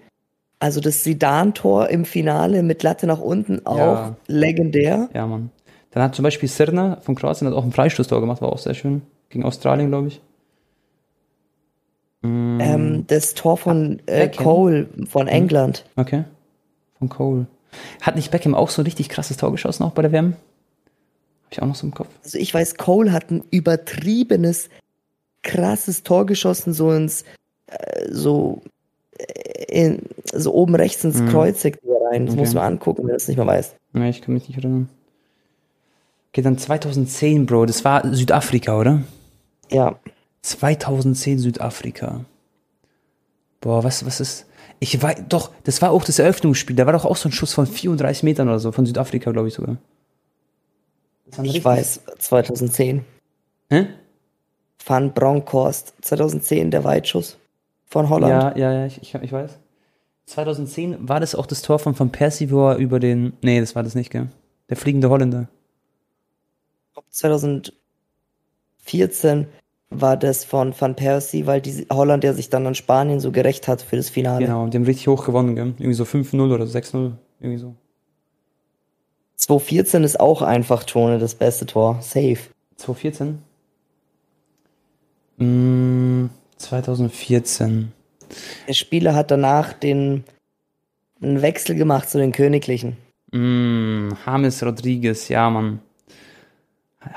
Also 0.60 0.80
das 0.80 1.04
Sidan-Tor 1.04 1.90
im 1.90 2.06
Finale 2.06 2.64
mit 2.64 2.84
Latte 2.84 3.08
nach 3.08 3.20
unten 3.20 3.66
auch 3.66 3.78
ja. 3.78 4.16
legendär. 4.28 5.10
Ja, 5.14 5.28
Mann. 5.28 5.52
Dann 5.92 6.04
hat 6.04 6.16
zum 6.16 6.24
Beispiel 6.24 6.50
Sirna 6.50 6.98
von 7.02 7.16
Kroatien 7.16 7.48
hat 7.48 7.56
auch 7.56 7.66
ein 7.66 7.72
Freistoßtor 7.72 8.22
gemacht, 8.22 8.42
war 8.42 8.52
auch 8.52 8.58
sehr 8.58 8.74
schön. 8.74 9.02
Gegen 9.30 9.44
Australien, 9.44 9.90
glaube 9.90 10.08
ich. 10.08 10.22
Mm. 12.22 12.60
Ähm, 12.60 13.04
das 13.08 13.34
Tor 13.34 13.58
von 13.58 14.02
äh, 14.06 14.30
Cole 14.30 14.88
von 15.08 15.24
mhm. 15.24 15.30
England. 15.32 15.86
Okay. 15.96 16.24
Von 16.98 17.10
Cole. 17.10 17.48
Hat 18.02 18.16
nicht 18.16 18.32
Beckham 18.32 18.56
auch 18.56 18.70
so 18.70 18.82
ein 18.82 18.86
richtig 18.86 19.10
krasses 19.10 19.38
Tor 19.38 19.52
geschossen, 19.52 19.84
auch 19.84 19.92
bei 19.92 20.02
der 20.02 20.12
WM? 20.12 20.34
Hab 21.46 21.52
ich 21.52 21.62
auch 21.62 21.68
noch 21.68 21.76
so 21.76 21.88
im 21.88 21.94
Kopf. 21.94 22.10
Also 22.24 22.38
ich 22.38 22.54
weiß, 22.54 22.76
Cole 22.76 23.12
hat 23.12 23.32
ein 23.32 23.44
übertriebenes, 23.50 24.70
krasses 25.44 26.04
Tor 26.04 26.26
geschossen, 26.26 26.74
so 26.74 26.92
ins, 26.92 27.24
äh, 27.68 28.08
so, 28.10 28.62
äh, 29.18 29.86
in, 29.86 30.04
so 30.32 30.54
oben 30.54 30.76
rechts 30.76 31.04
ins 31.04 31.22
mhm. 31.22 31.30
Kreuzeck 31.30 31.80
rein. 32.12 32.26
Das 32.26 32.34
okay. 32.34 32.42
muss 32.42 32.54
man 32.54 32.64
angucken, 32.66 33.04
wenn 33.04 33.10
du 33.10 33.16
es 33.16 33.28
nicht 33.28 33.38
mehr 33.38 33.48
weißt. 33.48 33.76
Nee, 33.94 34.10
ich 34.10 34.22
kann 34.22 34.34
mich 34.34 34.48
nicht 34.48 34.58
erinnern. 34.58 34.90
Okay, 36.32 36.42
dann 36.42 36.58
2010, 36.58 37.46
Bro. 37.46 37.66
Das 37.66 37.84
war 37.84 38.14
Südafrika, 38.14 38.78
oder? 38.78 39.02
Ja. 39.70 40.00
2010 40.42 41.40
Südafrika. 41.40 42.26
Boah, 43.60 43.84
was, 43.84 44.06
was 44.06 44.20
ist. 44.20 44.46
Ich 44.80 45.02
weiß, 45.02 45.24
doch, 45.30 45.52
das 45.64 45.82
war 45.82 45.92
auch 45.92 46.04
das 46.04 46.20
Eröffnungsspiel. 46.20 46.76
Da 46.76 46.86
war 46.86 46.94
doch 46.94 47.06
auch 47.06 47.18
so 47.18 47.30
ein 47.30 47.34
Schuss 47.34 47.54
von 47.54 47.68
34 47.68 48.24
Metern 48.24 48.48
oder 48.48 48.60
so, 48.60 48.72
von 48.72 48.86
Südafrika, 48.86 49.32
glaube 49.32 49.50
ich 49.50 49.54
sogar. 49.54 49.78
Ich 51.44 51.64
weiß, 51.64 52.02
2010. 52.20 53.06
Hä? 53.70 53.88
Van 54.84 55.14
Bronckhorst, 55.14 55.94
2010, 56.02 56.72
der 56.72 56.84
Weitschuss 56.84 57.38
von 57.86 58.10
Holland. 58.10 58.32
Ja, 58.32 58.58
ja, 58.58 58.74
ja, 58.74 58.86
ich, 58.86 59.02
ich, 59.02 59.14
ich 59.14 59.32
weiß. 59.32 59.60
2010 60.26 61.10
war 61.10 61.20
das 61.20 61.36
auch 61.36 61.46
das 61.46 61.62
Tor 61.62 61.78
von 61.78 61.98
Van 61.98 62.10
Persie, 62.10 62.50
wo 62.50 62.70
er 62.70 62.78
über 62.78 63.00
den. 63.00 63.34
Nee, 63.42 63.60
das 63.60 63.76
war 63.76 63.84
das 63.84 63.96
nicht, 63.96 64.10
gell? 64.12 64.30
Der 64.70 64.78
fliegende 64.78 65.10
Holländer. 65.10 65.48
2014 67.10 69.48
war 69.90 70.18
das 70.18 70.46
von 70.46 70.74
Van 70.78 70.96
Persie, 70.96 71.46
weil 71.46 71.62
die 71.62 71.86
Holland 71.92 72.24
ja 72.24 72.34
sich 72.34 72.50
dann 72.50 72.66
an 72.66 72.76
Spanien 72.76 73.20
so 73.20 73.32
gerecht 73.32 73.68
hat 73.68 73.82
für 73.82 73.98
das 73.98 74.10
Finale. 74.10 74.46
Genau, 74.46 74.68
die 74.68 74.78
haben 74.78 74.86
richtig 74.86 75.08
hoch 75.08 75.26
gewonnen, 75.26 75.56
gell? 75.56 75.74
Irgendwie 75.78 75.94
so 75.94 76.06
5-0 76.06 76.54
oder 76.54 76.64
6-0, 76.64 77.12
irgendwie 77.40 77.60
so. 77.60 77.76
2014 79.36 80.04
ist 80.04 80.20
auch 80.20 80.42
einfach 80.42 80.84
Tone 80.84 81.20
das 81.20 81.36
beste 81.36 81.66
Tor. 81.66 82.00
Safe. 82.02 82.38
2014? 82.78 83.40
Mm, 85.38 86.30
2014. 86.58 87.92
Der 88.68 88.74
Spieler 88.74 89.16
hat 89.16 89.32
danach 89.32 89.74
den 89.74 90.24
einen 91.22 91.42
Wechsel 91.42 91.76
gemacht 91.76 92.10
zu 92.10 92.18
den 92.18 92.32
Königlichen. 92.32 92.98
Mm, 93.32 94.10
James 94.26 94.64
Rodriguez, 94.64 95.28
ja, 95.28 95.50
Mann. 95.50 95.80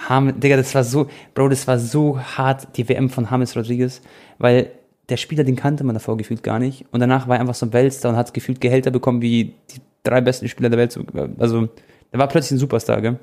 Ham, 0.08 0.40
Digga, 0.40 0.56
das 0.56 0.74
war 0.74 0.84
so, 0.84 1.08
Bro, 1.34 1.48
das 1.50 1.66
war 1.66 1.78
so 1.78 2.18
hart, 2.18 2.76
die 2.76 2.88
WM 2.88 3.10
von 3.10 3.28
James 3.30 3.54
Rodriguez, 3.56 4.00
weil 4.38 4.70
der 5.08 5.18
Spieler, 5.18 5.44
den 5.44 5.56
kannte 5.56 5.84
man 5.84 5.94
davor 5.94 6.16
gefühlt 6.16 6.42
gar 6.42 6.58
nicht. 6.58 6.86
Und 6.90 7.00
danach 7.00 7.28
war 7.28 7.36
er 7.36 7.40
einfach 7.40 7.54
so 7.54 7.66
ein 7.66 7.72
Weltstar 7.72 8.12
und 8.12 8.16
hat 8.16 8.32
gefühlt 8.32 8.60
Gehälter 8.60 8.90
bekommen 8.90 9.20
wie 9.20 9.54
die 9.70 9.80
drei 10.02 10.20
besten 10.20 10.48
Spieler 10.48 10.70
der 10.70 10.78
Welt. 10.78 10.98
Also, 11.38 11.68
der 12.12 12.18
war 12.18 12.28
plötzlich 12.28 12.52
ein 12.52 12.58
Superstar, 12.58 13.02
gell? 13.02 13.18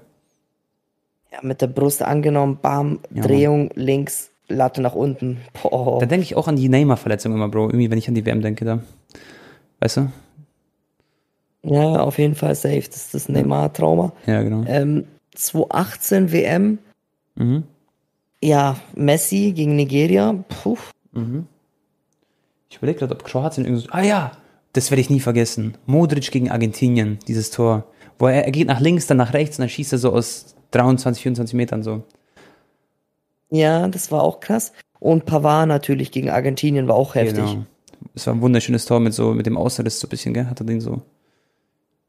Ja, 1.31 1.39
mit 1.41 1.61
der 1.61 1.67
Brust 1.67 2.03
angenommen, 2.03 2.59
bam, 2.61 2.99
ja, 3.09 3.23
Drehung 3.23 3.67
Mann. 3.67 3.71
links, 3.75 4.29
Latte 4.47 4.81
nach 4.81 4.95
unten. 4.95 5.37
Boah. 5.63 5.99
Da 5.99 6.05
denke 6.05 6.23
ich 6.23 6.35
auch 6.35 6.47
an 6.47 6.57
die 6.57 6.67
Neymar-Verletzung 6.69 7.33
immer, 7.33 7.47
Bro. 7.47 7.67
Irgendwie, 7.69 7.89
wenn 7.89 7.97
ich 7.97 8.07
an 8.07 8.15
die 8.15 8.25
WM 8.25 8.41
denke, 8.41 8.65
da. 8.65 8.79
Weißt 9.79 9.97
du? 9.97 10.11
Ja, 11.63 12.01
auf 12.01 12.17
jeden 12.19 12.35
Fall 12.35 12.53
safe. 12.53 12.83
Das 12.85 12.97
ist 12.97 13.13
das 13.13 13.29
Neymar-Trauma. 13.29 14.11
Ja, 14.25 14.43
genau. 14.43 14.63
Ähm, 14.67 15.05
2018 15.35 16.31
WM. 16.31 16.79
Mhm. 17.35 17.63
Ja, 18.43 18.77
Messi 18.95 19.53
gegen 19.55 19.75
Nigeria. 19.75 20.33
Puh. 20.49 20.77
Mhm. 21.11 21.47
Ich 22.69 22.77
überlege 22.77 22.99
gerade, 22.99 23.13
ob 23.13 23.23
Kroatien 23.23 23.65
irgendwie 23.65 23.83
so. 23.83 23.91
Ah 23.91 24.01
ja, 24.01 24.31
das 24.73 24.91
werde 24.91 25.01
ich 25.01 25.09
nie 25.09 25.19
vergessen. 25.19 25.77
Modric 25.85 26.31
gegen 26.31 26.49
Argentinien, 26.49 27.19
dieses 27.27 27.51
Tor. 27.51 27.85
Wo 28.17 28.27
er, 28.27 28.45
er 28.45 28.51
geht 28.51 28.67
nach 28.67 28.79
links, 28.79 29.07
dann 29.07 29.17
nach 29.17 29.33
rechts 29.33 29.57
und 29.57 29.63
dann 29.63 29.69
schießt 29.69 29.93
er 29.93 29.99
so 29.99 30.13
aus 30.13 30.55
23, 30.71 31.21
24 31.21 31.55
Metern 31.55 31.83
so. 31.83 32.03
Ja, 33.49 33.87
das 33.87 34.11
war 34.11 34.23
auch 34.23 34.39
krass. 34.39 34.71
Und 34.99 35.25
Pavard 35.25 35.67
natürlich 35.67 36.11
gegen 36.11 36.29
Argentinien 36.29 36.87
war 36.87 36.95
auch 36.95 37.15
heftig. 37.15 37.43
Genau. 37.43 37.65
Es 38.15 38.25
war 38.27 38.33
ein 38.33 38.41
wunderschönes 38.41 38.85
Tor 38.85 38.99
mit 38.99 39.13
so, 39.13 39.33
mit 39.33 39.45
dem 39.45 39.57
Ausriss 39.57 39.99
so 39.99 40.07
ein 40.07 40.09
bisschen, 40.09 40.33
gell? 40.33 40.45
Hat 40.45 40.59
er 40.61 40.65
den 40.65 40.79
so. 40.79 41.01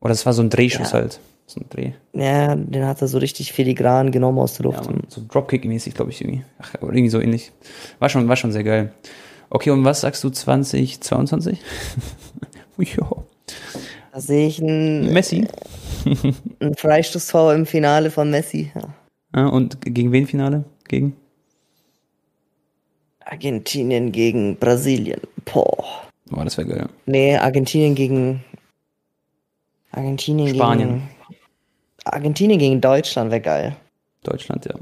Oder 0.00 0.12
es 0.12 0.24
war 0.24 0.32
so 0.32 0.42
ein 0.42 0.50
Drehschuss 0.50 0.92
ja. 0.92 0.98
halt. 0.98 1.20
So 1.46 1.60
ein 1.60 1.66
Dreh. 1.68 1.92
Ja, 2.12 2.54
den 2.54 2.86
hat 2.86 3.02
er 3.02 3.08
so 3.08 3.18
richtig 3.18 3.52
filigran 3.52 4.10
genommen 4.10 4.38
aus 4.38 4.54
der 4.54 4.64
Luft. 4.64 4.86
Ja, 4.86 4.92
so 5.08 5.20
Dropkick-mäßig, 5.20 5.94
glaube 5.94 6.10
ich, 6.10 6.20
irgendwie. 6.20 6.44
Ach, 6.58 6.74
irgendwie 6.80 7.08
so 7.08 7.20
ähnlich. 7.20 7.52
War 7.98 8.08
schon, 8.08 8.28
war 8.28 8.36
schon 8.36 8.52
sehr 8.52 8.64
geil. 8.64 8.92
Okay, 9.50 9.70
und 9.70 9.84
was 9.84 10.00
sagst 10.00 10.24
du 10.24 10.30
2022? 10.30 11.58
ja. 12.78 13.10
Da 14.12 14.20
sehe 14.20 14.46
ich 14.46 14.62
einen 14.62 15.12
Messi. 15.12 15.46
ein 16.60 16.74
Freistoßtor 16.74 17.54
im 17.54 17.66
Finale 17.66 18.10
von 18.10 18.30
Messi. 18.30 18.70
Ja. 18.74 18.94
Ah, 19.32 19.48
und 19.48 19.80
gegen 19.80 20.12
wen 20.12 20.26
Finale? 20.26 20.64
Gegen? 20.88 21.16
Argentinien 23.24 24.12
gegen 24.12 24.56
Brasilien. 24.56 25.20
Boah. 25.44 26.02
Boah, 26.30 26.44
das 26.44 26.58
wäre 26.58 26.68
geil. 26.68 26.88
Nee, 27.06 27.36
Argentinien 27.36 27.94
gegen. 27.94 28.44
Argentinien 29.90 30.54
Spanien. 30.54 30.88
gegen. 30.88 31.08
Argentinien 32.04 32.58
gegen 32.58 32.80
Deutschland 32.80 33.30
wäre 33.30 33.40
geil. 33.40 33.76
Deutschland, 34.22 34.64
ja. 34.66 34.74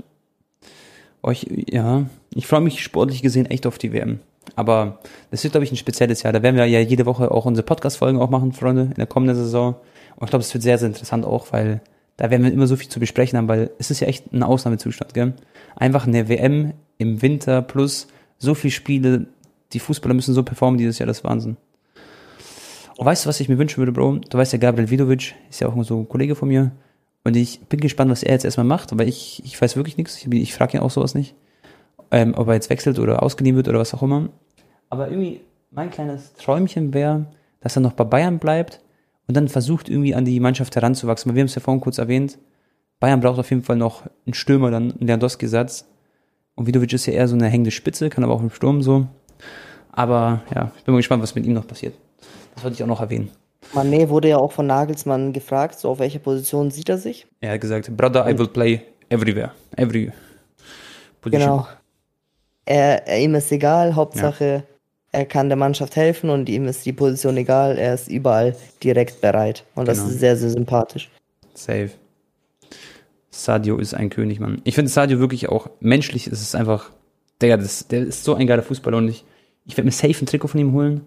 Euch, 1.22 1.46
ja, 1.70 2.06
ich 2.34 2.46
freue 2.46 2.60
mich 2.60 2.82
sportlich 2.82 3.22
gesehen 3.22 3.46
echt 3.46 3.66
auf 3.66 3.78
die 3.78 3.92
WM. 3.92 4.20
Aber 4.56 5.00
das 5.30 5.44
wird, 5.44 5.52
glaube 5.52 5.64
ich, 5.64 5.72
ein 5.72 5.76
spezielles 5.76 6.22
Jahr. 6.22 6.32
Da 6.32 6.42
werden 6.42 6.56
wir 6.56 6.64
ja 6.66 6.80
jede 6.80 7.06
Woche 7.06 7.30
auch 7.30 7.44
unsere 7.44 7.64
Podcast-Folgen 7.64 8.18
auch 8.18 8.30
machen, 8.30 8.52
Freunde, 8.52 8.82
in 8.82 8.94
der 8.94 9.06
kommenden 9.06 9.36
Saison. 9.36 9.74
Und 10.16 10.24
ich 10.24 10.30
glaube, 10.30 10.42
es 10.42 10.52
wird 10.54 10.62
sehr, 10.62 10.78
sehr 10.78 10.88
interessant 10.88 11.24
auch, 11.24 11.52
weil 11.52 11.82
da 12.16 12.30
werden 12.30 12.44
wir 12.44 12.52
immer 12.52 12.66
so 12.66 12.76
viel 12.76 12.88
zu 12.88 13.00
besprechen 13.00 13.38
haben, 13.38 13.48
weil 13.48 13.70
es 13.78 13.90
ist 13.90 14.00
ja 14.00 14.06
echt 14.06 14.32
ein 14.32 14.42
Ausnahmezustand, 14.42 15.14
gell? 15.14 15.34
Einfach 15.76 16.06
eine 16.06 16.28
WM 16.28 16.74
im 16.98 17.22
Winter 17.22 17.62
plus 17.62 18.08
so 18.38 18.54
viele 18.54 18.72
Spiele, 18.72 19.26
die 19.72 19.78
Fußballer 19.78 20.14
müssen 20.14 20.34
so 20.34 20.42
performen 20.42 20.78
dieses 20.78 20.98
Jahr, 20.98 21.06
das 21.06 21.18
ist 21.18 21.24
Wahnsinn. 21.24 21.56
Und 22.96 23.06
weißt 23.06 23.24
du, 23.24 23.28
was 23.28 23.40
ich 23.40 23.48
mir 23.48 23.56
wünschen 23.56 23.78
würde, 23.78 23.92
Bro? 23.92 24.20
Du 24.28 24.36
weißt 24.36 24.52
ja, 24.52 24.58
Gabriel 24.58 24.90
Vidovic 24.90 25.34
ist 25.48 25.60
ja 25.60 25.68
auch 25.68 25.84
so 25.84 26.00
ein 26.00 26.08
Kollege 26.08 26.34
von 26.34 26.48
mir. 26.48 26.72
Und 27.24 27.36
ich 27.36 27.60
bin 27.60 27.80
gespannt, 27.80 28.10
was 28.10 28.22
er 28.22 28.32
jetzt 28.32 28.44
erstmal 28.44 28.66
macht, 28.66 28.96
weil 28.98 29.08
ich, 29.08 29.42
ich 29.44 29.60
weiß 29.60 29.76
wirklich 29.76 29.96
nichts. 29.96 30.16
Ich, 30.16 30.32
ich 30.32 30.54
frage 30.54 30.78
ihn 30.78 30.82
auch 30.82 30.90
sowas 30.90 31.14
nicht. 31.14 31.34
Ähm, 32.10 32.34
ob 32.36 32.48
er 32.48 32.54
jetzt 32.54 32.70
wechselt 32.70 32.98
oder 32.98 33.22
ausgeliehen 33.22 33.56
wird 33.56 33.68
oder 33.68 33.78
was 33.78 33.94
auch 33.94 34.02
immer. 34.02 34.30
Aber 34.88 35.08
irgendwie, 35.08 35.40
mein 35.70 35.90
kleines 35.90 36.32
Träumchen 36.34 36.92
wäre, 36.94 37.26
dass 37.60 37.76
er 37.76 37.82
noch 37.82 37.92
bei 37.92 38.04
Bayern 38.04 38.38
bleibt 38.38 38.80
und 39.28 39.36
dann 39.36 39.48
versucht, 39.48 39.88
irgendwie 39.88 40.14
an 40.14 40.24
die 40.24 40.40
Mannschaft 40.40 40.74
heranzuwachsen. 40.74 41.30
Weil 41.30 41.36
wir 41.36 41.42
haben 41.42 41.46
es 41.46 41.54
ja 41.54 41.60
vorhin 41.60 41.80
kurz 41.80 41.98
erwähnt. 41.98 42.38
Bayern 42.98 43.20
braucht 43.20 43.38
auf 43.38 43.50
jeden 43.50 43.62
Fall 43.62 43.76
noch 43.76 44.02
einen 44.26 44.34
Stürmer, 44.34 44.70
dann 44.70 44.92
einen 44.92 45.06
Lewandowski-Satz. 45.06 45.86
Und 46.54 46.66
Vidovic 46.66 46.92
ist 46.92 47.06
ja 47.06 47.12
eher 47.12 47.28
so 47.28 47.34
eine 47.34 47.48
hängende 47.48 47.70
Spitze, 47.70 48.10
kann 48.10 48.24
aber 48.24 48.34
auch 48.34 48.42
im 48.42 48.50
Sturm 48.50 48.82
so. 48.82 49.06
Aber 49.92 50.42
ja, 50.54 50.72
ich 50.76 50.84
bin 50.84 50.92
mal 50.92 50.98
gespannt, 50.98 51.22
was 51.22 51.34
mit 51.34 51.46
ihm 51.46 51.52
noch 51.52 51.66
passiert. 51.66 51.94
Das 52.54 52.64
wollte 52.64 52.74
ich 52.74 52.82
auch 52.82 52.88
noch 52.88 53.00
erwähnen. 53.00 53.30
Mané 53.72 54.08
wurde 54.08 54.28
ja 54.28 54.38
auch 54.38 54.52
von 54.52 54.66
Nagelsmann 54.66 55.32
gefragt, 55.32 55.78
so 55.78 55.90
auf 55.90 55.98
welche 55.98 56.18
Position 56.18 56.70
sieht 56.70 56.88
er 56.88 56.98
sich? 56.98 57.26
Er 57.40 57.52
hat 57.52 57.60
gesagt, 57.60 57.96
Brother, 57.96 58.28
I 58.28 58.36
will 58.36 58.48
play 58.48 58.82
everywhere. 59.08 59.52
Every 59.76 60.12
position. 61.20 61.48
Genau. 61.48 61.68
Er, 62.64 63.06
er, 63.06 63.20
ihm 63.20 63.34
ist 63.34 63.50
egal, 63.52 63.94
Hauptsache 63.94 64.44
ja. 64.44 64.62
er 65.12 65.24
kann 65.26 65.48
der 65.48 65.56
Mannschaft 65.56 65.96
helfen 65.96 66.30
und 66.30 66.48
ihm 66.48 66.66
ist 66.66 66.84
die 66.84 66.92
Position 66.92 67.36
egal, 67.36 67.78
er 67.78 67.94
ist 67.94 68.08
überall 68.08 68.56
direkt 68.82 69.20
bereit. 69.20 69.64
Und 69.74 69.88
das 69.88 69.98
genau. 69.98 70.10
ist 70.10 70.20
sehr, 70.20 70.36
sehr 70.36 70.50
sympathisch. 70.50 71.10
Safe. 71.54 71.90
Sadio 73.30 73.78
ist 73.78 73.94
ein 73.94 74.10
König, 74.10 74.40
Mann. 74.40 74.60
Ich 74.64 74.74
finde 74.74 74.90
Sadio 74.90 75.20
wirklich 75.20 75.48
auch 75.48 75.70
menschlich, 75.80 76.26
ist 76.26 76.42
es 76.42 76.54
einfach, 76.54 76.90
der, 77.40 77.56
das, 77.56 77.86
der 77.86 78.02
ist 78.02 78.24
so 78.24 78.34
ein 78.34 78.46
geiler 78.46 78.62
Fußballer 78.62 78.98
und 78.98 79.08
ich, 79.08 79.24
ich 79.64 79.76
werde 79.76 79.86
mir 79.86 79.92
safe 79.92 80.24
ein 80.24 80.26
Trikot 80.26 80.48
von 80.48 80.60
ihm 80.60 80.72
holen 80.72 81.02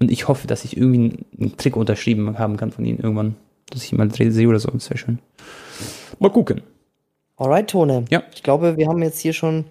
und 0.00 0.10
ich 0.10 0.28
hoffe, 0.28 0.46
dass 0.46 0.64
ich 0.64 0.76
irgendwie 0.76 1.24
ein 1.38 1.56
Trikot 1.56 1.80
unterschrieben 1.80 2.38
haben 2.38 2.56
kann 2.56 2.70
von 2.70 2.84
ihm 2.84 2.98
irgendwann, 2.98 3.36
dass 3.70 3.84
ich 3.84 3.92
ihn 3.92 3.98
mal 3.98 4.10
sehe 4.10 4.48
oder 4.48 4.60
so, 4.60 4.70
das 4.70 4.90
wäre 4.90 4.98
schön. 4.98 5.18
Mal 6.18 6.30
gucken. 6.30 6.62
Alright, 7.36 7.70
Tone. 7.70 8.04
Ja. 8.10 8.22
Ich 8.34 8.42
glaube, 8.42 8.76
wir 8.76 8.88
haben 8.88 9.02
jetzt 9.02 9.20
hier 9.20 9.32
schon 9.32 9.64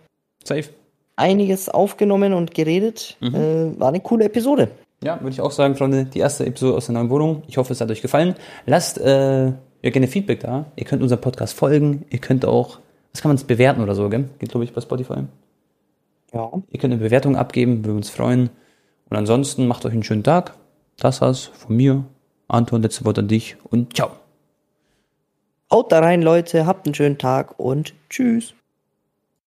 safe 0.44 0.70
einiges 1.18 1.68
aufgenommen 1.68 2.34
und 2.34 2.54
geredet. 2.54 3.18
Mhm. 3.20 3.36
Äh, 3.36 3.80
war 3.80 3.90
eine 3.90 4.00
coole 4.00 4.26
Episode. 4.26 4.70
Ja, 5.04 5.20
würde 5.20 5.32
ich 5.32 5.42
auch 5.42 5.52
sagen, 5.52 5.76
Freunde, 5.76 6.06
die 6.06 6.20
erste 6.20 6.46
Episode 6.46 6.78
aus 6.78 6.86
der 6.86 6.94
neuen 6.94 7.10
Wohnung. 7.10 7.44
Ich 7.48 7.58
hoffe, 7.58 7.74
es 7.74 7.82
hat 7.82 7.92
euch 7.92 8.02
gefallen. 8.02 8.36
Lasst 8.66 9.00
äh, 9.00 9.46
ja 9.46 9.54
gerne 9.82 10.08
Feedback 10.08 10.40
da. 10.40 10.66
Ihr 10.76 10.86
könnt 10.86 11.02
unserem 11.02 11.22
Podcast 11.22 11.54
folgen. 11.54 12.06
Ihr 12.10 12.20
könnt 12.20 12.46
auch, 12.46 12.80
was 13.12 13.22
kann 13.22 13.30
man 13.30 13.36
es 13.36 13.44
bewerten 13.44 13.82
oder 13.82 13.96
so, 13.96 14.10
gell? 14.10 14.30
Geht, 14.40 14.50
glaube 14.50 14.64
ich, 14.64 14.74
bei 14.74 14.82
Spotify. 14.82 15.24
Ja. 16.34 16.52
Ihr 16.70 16.80
könnt 16.80 16.94
eine 16.94 17.04
Bewertung 17.04 17.36
abgeben, 17.36 17.86
würden 17.86 17.98
uns 17.98 18.10
freuen. 18.10 18.50
Und 19.10 19.18
ansonsten 19.18 19.68
macht 19.68 19.86
euch 19.86 19.94
einen 19.94 20.04
schönen 20.04 20.24
Tag. 20.24 20.56
Das 20.98 21.22
war's 21.22 21.46
von 21.46 21.76
mir. 21.76 22.04
Anton, 22.48 22.82
letzte 22.82 23.06
Wort 23.06 23.20
an 23.20 23.28
dich 23.28 23.58
und 23.64 23.96
ciao. 23.96 24.12
Haut 25.72 25.92
da 25.92 26.00
rein, 26.00 26.22
Leute. 26.22 26.66
Habt 26.66 26.86
einen 26.86 26.96
schönen 26.96 27.18
Tag 27.18 27.60
und 27.60 27.94
tschüss. 28.10 28.54